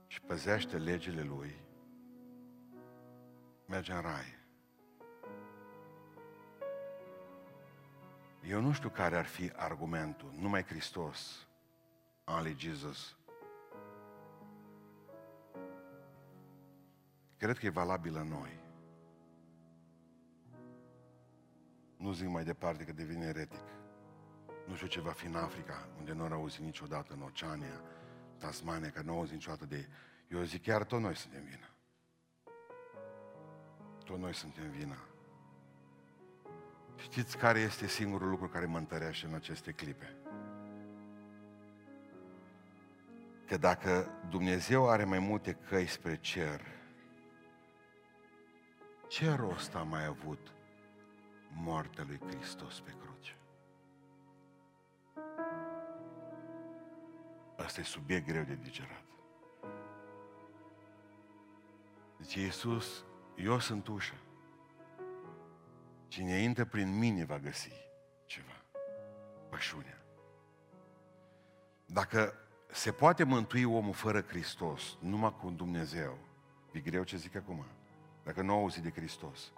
și 0.06 0.20
păzește 0.20 0.78
legile 0.78 1.22
Lui, 1.22 1.60
merge 3.66 3.92
în 3.92 4.00
rai. 4.00 4.42
Eu 8.48 8.60
nu 8.60 8.72
știu 8.72 8.88
care 8.88 9.16
ar 9.16 9.26
fi 9.26 9.52
argumentul. 9.56 10.32
Numai 10.36 10.64
Hristos, 10.64 11.46
only 12.24 12.54
Jesus. 12.58 13.16
Cred 17.36 17.58
că 17.58 17.66
e 17.66 17.70
valabil 17.70 18.16
în 18.16 18.28
noi. 18.28 18.62
Nu 21.96 22.12
zic 22.12 22.28
mai 22.28 22.44
departe 22.44 22.84
că 22.84 22.92
devine 22.92 23.24
eretic. 23.24 23.64
Nu 24.66 24.74
știu 24.74 24.86
ce 24.86 25.00
va 25.00 25.10
fi 25.10 25.26
în 25.26 25.34
Africa, 25.34 25.88
unde 25.98 26.12
nu 26.12 26.22
au 26.22 26.32
auzit 26.32 26.60
niciodată, 26.60 27.12
în 27.12 27.22
Oceania, 27.22 27.82
Tasmania, 28.38 28.90
că 28.90 29.02
nu 29.02 29.12
au 29.12 29.18
auzit 29.18 29.34
niciodată 29.34 29.66
de... 29.66 29.88
Eu 30.28 30.42
zic, 30.42 30.62
chiar 30.62 30.84
tot 30.84 31.00
noi 31.00 31.16
suntem 31.16 31.44
vină. 31.44 31.68
Tot 34.04 34.18
noi 34.18 34.34
suntem 34.34 34.70
vina. 34.70 34.98
Știți 36.96 37.36
care 37.36 37.60
este 37.60 37.86
singurul 37.86 38.28
lucru 38.28 38.48
care 38.48 38.66
mă 38.66 38.78
întărește 38.78 39.26
în 39.26 39.34
aceste 39.34 39.72
clipe? 39.72 40.23
Că 43.46 43.56
dacă 43.56 44.10
Dumnezeu 44.28 44.88
are 44.88 45.04
mai 45.04 45.18
multe 45.18 45.52
căi 45.52 45.86
spre 45.86 46.16
cer, 46.16 46.60
ce 49.08 49.30
rost 49.30 49.74
a 49.74 49.82
mai 49.82 50.04
avut 50.04 50.52
moartea 51.52 52.04
lui 52.06 52.20
Hristos 52.26 52.80
pe 52.80 52.94
cruce? 53.00 53.36
Asta 57.56 57.80
e 57.80 57.84
subiect 57.84 58.26
greu 58.26 58.42
de 58.42 58.54
digerat. 58.54 59.04
Deci 62.16 62.34
Iisus, 62.34 63.04
eu 63.36 63.58
sunt 63.58 63.86
ușa. 63.86 64.16
Cine 66.08 66.38
intră 66.38 66.64
prin 66.64 66.98
mine 66.98 67.24
va 67.24 67.38
găsi 67.38 67.72
ceva. 68.26 68.62
Pășunea. 69.48 70.04
Dacă 71.86 72.43
se 72.74 72.92
poate 72.92 73.24
mântui 73.24 73.64
omul 73.64 73.92
fără 73.92 74.20
Hristos, 74.20 74.96
numai 75.00 75.36
cu 75.40 75.50
Dumnezeu, 75.50 76.18
e 76.72 76.80
greu 76.80 77.02
ce 77.02 77.16
zic 77.16 77.34
acum, 77.34 77.64
dacă 78.24 78.42
nu 78.42 78.52
auzi 78.52 78.80
de 78.80 78.90
Hristos, 78.90 79.52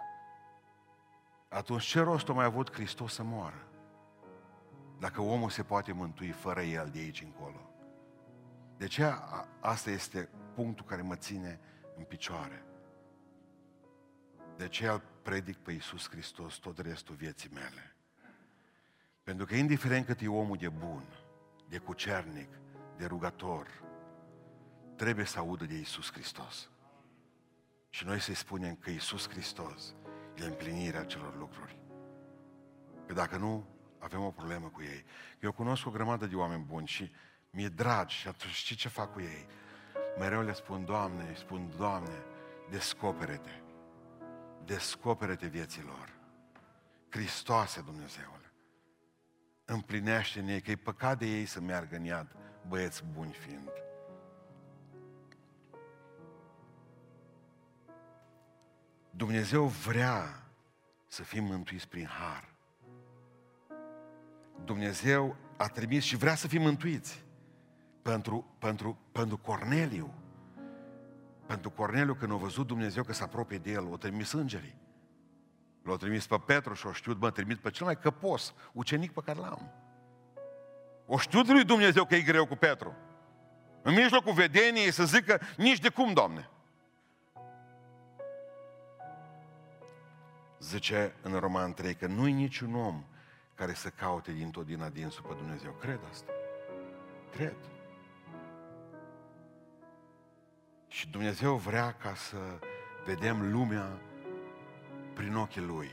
atunci 1.49 1.83
ce 1.83 1.99
rost 1.99 2.29
a 2.29 2.33
mai 2.33 2.45
avut 2.45 2.73
Hristos 2.73 3.13
să 3.13 3.23
moară? 3.23 3.67
Dacă 4.99 5.21
omul 5.21 5.49
se 5.49 5.63
poate 5.63 5.91
mântui 5.91 6.29
fără 6.31 6.61
El 6.61 6.89
de 6.93 6.99
aici 6.99 7.21
încolo. 7.21 7.71
De 8.77 8.87
ce 8.87 9.13
asta 9.59 9.89
este 9.89 10.29
punctul 10.53 10.85
care 10.85 11.01
mă 11.01 11.15
ține 11.15 11.59
în 11.97 12.03
picioare. 12.03 12.63
De 14.57 14.67
ce 14.67 14.87
îl 14.87 15.01
predic 15.21 15.57
pe 15.57 15.71
Iisus 15.71 16.09
Hristos 16.09 16.55
tot 16.55 16.77
restul 16.77 17.15
vieții 17.15 17.49
mele. 17.53 17.95
Pentru 19.23 19.45
că 19.45 19.55
indiferent 19.55 20.05
cât 20.05 20.21
e 20.21 20.27
omul 20.27 20.57
de 20.57 20.69
bun, 20.69 21.03
de 21.69 21.77
cucernic, 21.77 22.49
de 22.97 23.05
rugător, 23.05 23.67
trebuie 24.95 25.25
să 25.25 25.39
audă 25.39 25.65
de 25.65 25.75
Iisus 25.75 26.11
Hristos. 26.11 26.69
Și 27.89 28.05
noi 28.05 28.19
să-i 28.19 28.33
spunem 28.33 28.75
că 28.75 28.89
Iisus 28.89 29.29
Hristos 29.29 29.95
e 30.35 30.45
împlinirea 30.45 31.03
celor 31.03 31.37
lucruri. 31.37 31.79
Că 33.05 33.13
dacă 33.13 33.37
nu, 33.37 33.67
avem 33.99 34.23
o 34.23 34.31
problemă 34.31 34.67
cu 34.67 34.81
ei. 34.81 35.05
Eu 35.39 35.51
cunosc 35.51 35.85
o 35.85 35.89
grămadă 35.89 36.25
de 36.25 36.35
oameni 36.35 36.63
buni 36.63 36.87
și 36.87 37.11
mi-e 37.49 37.67
dragi 37.67 38.15
și 38.15 38.27
atunci 38.27 38.53
știi 38.53 38.75
ce 38.75 38.87
fac 38.87 39.13
cu 39.13 39.19
ei? 39.19 39.47
Mereu 40.17 40.41
le 40.41 40.53
spun, 40.53 40.85
Doamne, 40.85 41.29
îi 41.29 41.37
spun, 41.37 41.71
Doamne, 41.77 42.23
descopere-te. 42.69 43.61
Descopere-te 44.65 45.47
vieților. 45.47 46.13
Hristoase, 47.09 47.81
Dumnezeule. 47.81 48.51
Împlinește 49.65 50.39
în 50.39 50.47
ei, 50.47 50.61
că 50.61 50.71
e 50.71 50.75
păcat 50.75 51.17
de 51.17 51.25
ei 51.25 51.45
să 51.45 51.61
meargă 51.61 51.95
în 51.95 52.03
iad, 52.03 52.35
băieți 52.67 53.03
buni 53.13 53.31
fiind. 53.31 53.71
Dumnezeu 59.09 59.65
vrea 59.65 60.43
să 61.07 61.23
fim 61.23 61.43
mântuiți 61.43 61.87
prin 61.87 62.05
har. 62.05 62.55
Dumnezeu 64.63 65.35
a 65.57 65.67
trimis 65.67 66.03
și 66.03 66.15
vrea 66.15 66.35
să 66.35 66.47
fim 66.47 66.61
mântuiți 66.61 67.25
pentru, 68.01 68.55
pentru, 68.59 68.97
pentru 69.11 69.37
Corneliu. 69.37 70.13
Pentru 71.45 71.69
Corneliu, 71.69 72.13
când 72.13 72.31
a 72.31 72.35
văzut 72.35 72.67
Dumnezeu 72.67 73.03
că 73.03 73.13
se 73.13 73.23
apropie 73.23 73.57
de 73.57 73.71
el, 73.71 73.87
o 73.91 73.97
trimis 73.97 74.31
îngerii. 74.31 74.77
L-a 75.83 75.95
trimis 75.95 76.27
pe 76.27 76.41
Petru 76.45 76.73
și 76.73 76.87
o 76.87 76.91
știut, 76.91 77.19
mă, 77.19 77.31
trimit 77.31 77.57
pe 77.57 77.69
cel 77.69 77.85
mai 77.85 77.99
căpos 77.99 78.53
ucenic 78.73 79.11
pe 79.11 79.21
care 79.25 79.39
l-am. 79.39 79.71
O 81.09 81.17
știut 81.17 81.47
lui 81.47 81.63
Dumnezeu 81.63 82.05
că 82.05 82.15
e 82.15 82.21
greu 82.21 82.45
cu 82.45 82.55
Petru. 82.55 82.95
În 83.81 83.93
mijlocul 83.93 84.33
vedeniei 84.33 84.91
să 84.91 85.05
zică, 85.05 85.39
nici 85.57 85.79
de 85.79 85.89
cum, 85.89 86.13
Doamne. 86.13 86.49
Zice 90.59 91.13
în 91.21 91.39
Roman 91.39 91.73
3 91.73 91.95
că 91.95 92.07
nu-i 92.07 92.31
niciun 92.31 92.75
om 92.75 93.03
care 93.55 93.73
să 93.73 93.89
caute 93.89 94.31
din 94.31 94.51
tot 94.51 94.65
din 94.65 94.81
adinsul 94.81 95.23
pe 95.27 95.33
Dumnezeu. 95.33 95.71
Cred 95.71 95.99
asta. 96.09 96.31
Cred. 97.31 97.55
Și 100.87 101.09
Dumnezeu 101.09 101.55
vrea 101.55 101.93
ca 101.93 102.15
să 102.15 102.37
vedem 103.05 103.51
lumea 103.51 103.99
prin 105.13 105.35
ochii 105.35 105.61
Lui. 105.61 105.91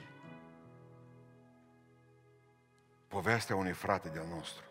Povestea 3.09 3.57
unui 3.57 3.73
frate 3.73 4.09
de-al 4.09 4.27
nostru. 4.27 4.65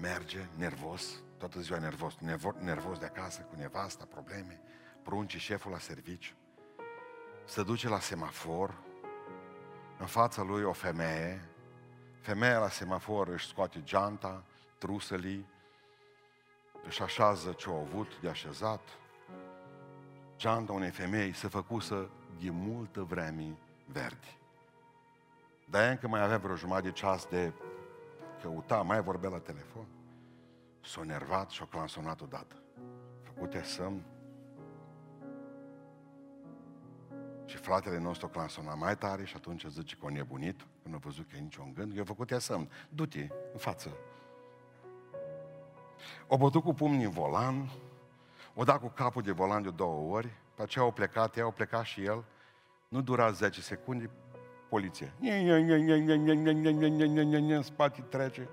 Merge 0.00 0.46
nervos, 0.56 1.22
toată 1.38 1.60
ziua 1.60 1.78
nervos, 1.78 2.14
nervos 2.58 2.98
de 2.98 3.04
acasă, 3.04 3.40
cu 3.40 3.54
nevasta, 3.56 4.04
probleme, 4.04 4.60
prunci 5.02 5.36
șeful 5.36 5.70
la 5.70 5.78
serviciu. 5.78 6.34
Se 7.44 7.62
duce 7.62 7.88
la 7.88 7.98
semafor, 7.98 8.74
în 9.98 10.06
fața 10.06 10.42
lui 10.42 10.62
o 10.62 10.72
femeie, 10.72 11.48
femeia 12.20 12.58
la 12.58 12.68
semafor 12.68 13.28
își 13.28 13.46
scoate 13.46 13.82
geanta, 13.82 14.44
trusălii, 14.78 15.46
își 16.86 17.02
așează 17.02 17.52
ce 17.52 17.68
au 17.68 17.80
avut 17.80 18.20
de 18.20 18.28
așezat. 18.28 18.88
Geanta 20.36 20.72
unei 20.72 20.90
femei 20.90 21.32
se 21.32 21.48
făcusă 21.48 22.10
de 22.40 22.50
multă 22.50 23.02
vreme 23.02 23.56
verde. 23.86 24.36
Dar 25.64 25.90
încă 25.90 26.08
mai 26.08 26.22
avea 26.22 26.38
vreo 26.38 26.56
jumătate 26.56 26.86
de 26.86 26.92
ceas 26.92 27.26
de 27.26 27.52
căuta, 28.42 28.82
mai 28.82 29.02
vorbea 29.02 29.30
la 29.30 29.38
telefon. 29.38 29.86
S-a 30.84 31.02
nervat 31.02 31.50
și 31.50 31.62
a 31.62 31.66
clansonat 31.66 32.20
odată. 32.20 32.62
Făcute 33.22 33.62
semn. 33.62 34.02
Și 37.44 37.56
fratele 37.56 37.98
nostru 37.98 38.26
a 38.26 38.30
clansonat 38.30 38.78
mai 38.78 38.96
tare 38.96 39.24
și 39.24 39.36
atunci 39.36 39.64
zice 39.66 39.96
că 39.96 40.06
a 40.06 40.10
nebunit, 40.10 40.66
când 40.82 40.94
a 40.94 40.98
văzut 40.98 41.28
că 41.30 41.36
e 41.36 41.40
niciun 41.40 41.72
gând, 41.74 41.96
eu 41.96 42.02
a 42.02 42.04
făcut 42.04 42.30
ea 42.30 42.38
semn. 42.38 42.70
Du-te 42.88 43.28
în 43.52 43.58
față, 43.58 43.90
o 46.26 46.36
bătut 46.36 46.62
cu 46.62 46.74
pumnii 46.74 47.04
în 47.04 47.10
volan, 47.10 47.70
o 48.54 48.64
dat 48.64 48.80
cu 48.80 48.88
capul 48.88 49.22
de 49.22 49.32
volan 49.32 49.62
de 49.62 49.70
două 49.70 50.14
ori, 50.14 50.28
pe 50.54 50.62
aceea 50.62 50.84
au 50.84 50.92
plecat, 50.92 51.36
ea 51.36 51.44
au 51.44 51.52
plecat 51.52 51.84
și 51.84 52.04
el, 52.04 52.24
nu 52.88 53.00
dura 53.00 53.30
10 53.30 53.60
secunde, 53.60 54.10
poliție. 54.70 55.12
În 57.54 57.62
spate 57.62 58.00
trece. 58.00 58.48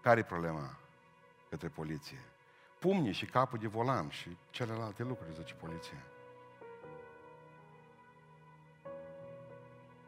Care-i 0.00 0.22
problema 0.22 0.78
către 1.48 1.68
poliție? 1.68 2.18
Pumnii 2.78 3.12
și 3.12 3.24
capul 3.24 3.58
de 3.58 3.66
volan 3.66 4.08
și 4.08 4.36
celelalte 4.50 5.02
lucruri, 5.02 5.34
zice 5.34 5.54
poliția. 5.54 6.02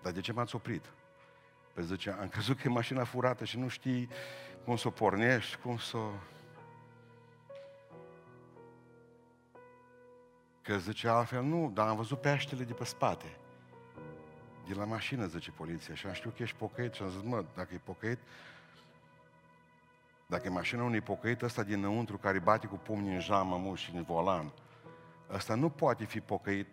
Dar 0.02 0.12
de 0.12 0.20
ce 0.20 0.32
m-ați 0.32 0.54
oprit? 0.54 0.84
Păi 1.72 1.84
zice, 1.84 2.10
am 2.10 2.28
crezut 2.28 2.56
că 2.56 2.62
e 2.68 2.70
mașina 2.70 3.04
furată 3.04 3.44
și 3.44 3.58
nu 3.58 3.68
știi 3.68 4.08
cum 4.64 4.76
să 4.76 4.88
o 4.88 4.90
pornești, 4.90 5.56
cum 5.56 5.78
să 5.78 5.98
Că 10.62 10.76
zice 10.76 11.08
altfel, 11.08 11.42
nu, 11.42 11.70
dar 11.74 11.88
am 11.88 11.96
văzut 11.96 12.20
peștele 12.20 12.64
de 12.64 12.72
pe 12.72 12.84
spate. 12.84 13.36
De 14.70 14.76
la 14.76 14.84
mașină, 14.84 15.26
zice 15.26 15.50
poliția, 15.50 15.94
și 15.94 16.06
am 16.06 16.12
știut 16.12 16.36
că 16.36 16.42
ești 16.42 16.56
pocăit 16.56 16.92
și 16.92 17.02
am 17.02 17.10
zis, 17.10 17.20
mă, 17.22 17.44
dacă 17.56 17.68
e 17.74 17.80
pocăit, 17.84 18.18
dacă 20.26 20.46
e 20.46 20.50
mașina 20.50 20.82
unui 20.82 21.00
pocăit, 21.00 21.42
ăsta 21.42 21.62
dinăuntru 21.62 22.18
care 22.18 22.38
bate 22.38 22.66
cu 22.66 22.76
pumnii 22.76 23.14
în 23.14 23.20
jamă, 23.20 23.56
mu 23.56 23.74
și 23.74 23.94
în 23.94 24.02
volan, 24.02 24.52
ăsta 25.32 25.54
nu 25.54 25.68
poate 25.68 26.04
fi 26.04 26.20
pocăit. 26.20 26.66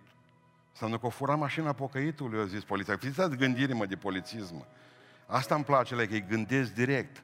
Înseamnă 0.71 0.97
că 0.97 1.05
o 1.05 1.09
fura 1.09 1.35
mașina 1.35 1.73
pocăitului, 1.73 2.39
a 2.39 2.45
zis 2.45 2.63
poliția. 2.63 2.97
Fiți 2.97 3.37
gândire, 3.37 3.73
mă, 3.73 3.85
de 3.85 3.95
polițism. 3.95 4.65
Asta 5.25 5.55
îmi 5.55 5.63
place, 5.63 5.95
că 5.95 6.13
îi 6.13 6.25
gândesc 6.27 6.73
direct. 6.73 7.23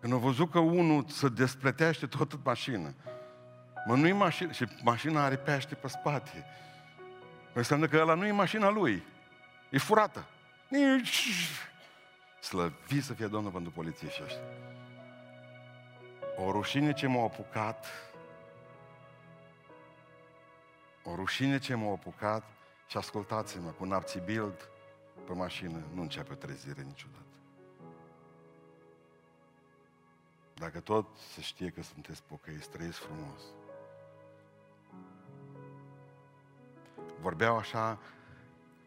Când 0.00 0.12
au 0.12 0.18
văzut 0.18 0.50
că 0.50 0.58
unul 0.58 1.04
se 1.08 1.28
despletește 1.28 2.06
tot 2.06 2.32
în 2.32 2.40
mașină. 2.44 2.94
Mă, 3.86 3.96
nu-i 3.96 4.12
mașină. 4.12 4.52
Și 4.52 4.66
mașina 4.82 5.24
are 5.24 5.36
pește 5.36 5.74
pe 5.74 5.88
spate. 5.88 6.44
Înseamnă 7.56 7.86
că 7.86 7.96
ăla 7.96 8.14
nu 8.14 8.26
e 8.26 8.32
mașina 8.32 8.68
lui. 8.68 9.02
E 9.70 9.78
furată. 9.78 10.26
Slăvi 12.40 13.00
să 13.00 13.14
fie 13.14 13.26
Domnul 13.26 13.52
pentru 13.52 13.70
polițiștii 13.70 14.24
ăștia. 14.24 14.42
O 16.36 16.50
rușine 16.50 16.92
ce 16.92 17.06
m-a 17.06 17.22
apucat, 17.22 17.86
o 21.04 21.14
rușine 21.14 21.58
ce 21.58 21.74
m-a 21.74 21.90
apucat 21.92 22.44
și 22.88 22.96
ascultați-mă, 22.96 23.70
cu 23.70 23.84
napții 23.84 24.20
build 24.20 24.68
pe 25.26 25.32
mașină 25.32 25.82
nu 25.94 26.02
începe 26.02 26.32
o 26.32 26.36
trezire 26.36 26.82
niciodată. 26.82 27.24
Dacă 30.54 30.80
tot 30.80 31.06
se 31.34 31.40
știe 31.40 31.68
că 31.68 31.82
sunteți 31.82 32.22
pocăiți, 32.22 32.68
trăiți 32.70 32.98
frumos. 32.98 33.40
Vorbeau 37.26 37.56
așa 37.56 37.98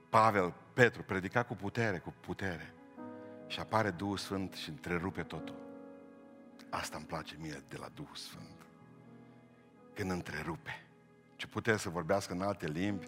Pavel, 0.09 0.53
Petru, 0.73 1.03
predica 1.03 1.43
cu 1.43 1.55
putere, 1.55 1.97
cu 1.97 2.13
putere. 2.19 2.73
Și 3.47 3.59
apare 3.59 3.89
Duhul 3.89 4.17
Sfânt 4.17 4.53
și 4.53 4.69
întrerupe 4.69 5.23
totul. 5.23 5.55
Asta 6.69 6.97
îmi 6.97 7.05
place 7.05 7.35
mie 7.39 7.63
de 7.69 7.77
la 7.79 7.87
Duhul 7.93 8.15
Sfânt. 8.15 8.65
Când 9.93 10.11
întrerupe. 10.11 10.85
Ce 11.35 11.47
putere 11.47 11.77
să 11.77 11.89
vorbească 11.89 12.33
în 12.33 12.41
alte 12.41 12.67
limbi. 12.67 13.07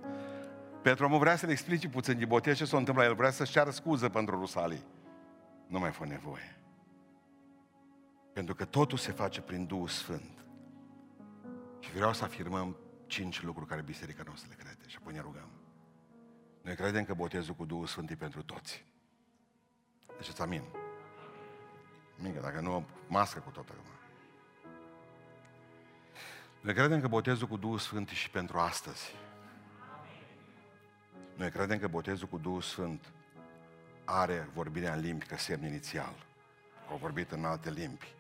Petru 0.82 1.10
mă 1.10 1.18
vrea 1.18 1.36
să 1.36 1.46
le 1.46 1.52
explice 1.52 1.90
puțin 1.90 2.18
de 2.18 2.26
botez 2.26 2.58
ce 2.58 2.66
s-a 2.66 2.78
întâmplat. 2.78 3.06
El 3.08 3.16
vrea 3.16 3.32
să-și 3.32 3.52
ceară 3.52 3.70
scuză 3.70 4.10
pentru 4.10 4.40
Rusalii. 4.40 4.84
Nu 5.68 5.80
mai 5.80 5.92
fă 5.92 6.06
nevoie. 6.06 6.58
Pentru 8.34 8.56
că 8.56 8.66
totul 8.66 8.98
se 8.98 9.12
face 9.12 9.42
prin 9.42 9.66
Duhul 9.66 9.88
Sfânt. 9.88 10.46
Și 11.80 11.92
vreau 11.92 12.14
să 12.14 12.24
afirmăm 12.24 12.76
cinci 13.12 13.42
lucruri 13.42 13.70
care 13.70 13.82
biserica 13.82 14.24
noastră 14.26 14.48
le 14.50 14.64
crede 14.64 14.88
și 14.88 14.98
apoi 15.00 15.14
ne 15.14 15.20
rugăm. 15.20 15.50
Noi 16.62 16.76
credem 16.76 17.04
că 17.06 17.14
botezul 17.14 17.54
cu 17.54 17.66
Duhul 17.66 17.86
Sfânt 17.86 18.10
e 18.10 18.16
pentru 18.16 18.44
toți. 18.44 18.86
Deci 20.18 20.40
amin. 20.40 20.64
Mică, 22.16 22.40
dacă 22.40 22.60
nu, 22.60 22.86
mască 23.08 23.40
cu 23.40 23.50
tot 23.50 23.70
acum. 23.70 23.86
Noi 26.62 26.74
credem 26.74 27.02
că 27.02 27.08
botezul 27.08 27.48
cu 27.48 27.58
Duhul 27.58 27.78
Sfânt 27.78 28.10
e 28.10 28.14
și 28.14 28.30
pentru 28.30 28.58
astăzi. 28.58 29.16
Noi 31.36 31.50
credem 31.50 31.80
că 31.80 31.88
botezul 31.88 32.28
cu 32.28 32.38
Duhul 32.38 32.62
Sfânt 32.62 33.12
are 34.06 34.50
vorbirea 34.54 34.94
în 34.94 35.00
limbi 35.00 35.26
ca 35.26 35.38
semn 35.38 35.66
inițial. 35.66 36.16
Au 36.90 36.98
vorbit 36.98 37.32
în 37.32 37.46
alte 37.46 37.72
limbi. 37.72 38.14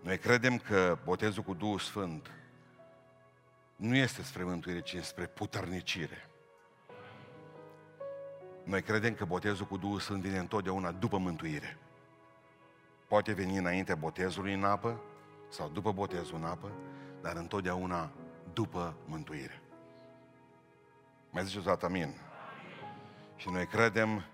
Noi 0.00 0.18
credem 0.18 0.58
că 0.58 0.98
botezul 1.04 1.42
cu 1.42 1.54
Duhul 1.54 1.78
Sfânt 1.78 2.30
nu 3.76 3.96
este 3.96 4.22
spre 4.22 4.42
mântuire, 4.42 4.80
ci 4.80 4.96
spre 4.96 5.26
puternicire. 5.26 6.28
Noi 8.64 8.82
credem 8.82 9.14
că 9.14 9.24
botezul 9.24 9.66
cu 9.66 9.76
Duhul 9.76 10.00
Sfânt 10.00 10.22
vine 10.22 10.38
întotdeauna 10.38 10.92
după 10.92 11.18
mântuire. 11.18 11.78
Poate 13.06 13.32
veni 13.32 13.56
înainte 13.56 13.94
botezului 13.94 14.52
în 14.52 14.64
apă 14.64 15.00
sau 15.48 15.68
după 15.68 15.92
botezul 15.92 16.36
în 16.36 16.44
apă, 16.44 16.72
dar 17.20 17.36
întotdeauna 17.36 18.10
după 18.52 18.94
mântuire. 19.04 19.62
Mai 21.30 21.44
ziceți 21.44 21.66
o 21.66 21.70
dată 21.70 21.86
amin. 21.86 22.02
amin. 22.02 22.14
Și 23.36 23.48
noi 23.50 23.66
credem 23.66 24.24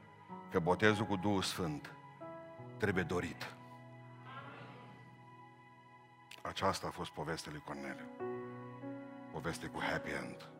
că 0.51 0.59
botezul 0.59 1.07
cu 1.07 1.17
Duhul 1.17 1.43
Sfânt 1.43 1.93
trebuie 2.77 3.05
dorit. 3.05 3.55
Aceasta 6.49 6.86
a 6.86 6.90
fost 6.90 7.11
povestea 7.11 7.53
lui 7.53 7.62
Corneliu. 7.64 8.09
Poveste 9.32 9.66
cu 9.66 9.80
happy 9.80 10.11
end. 10.11 10.54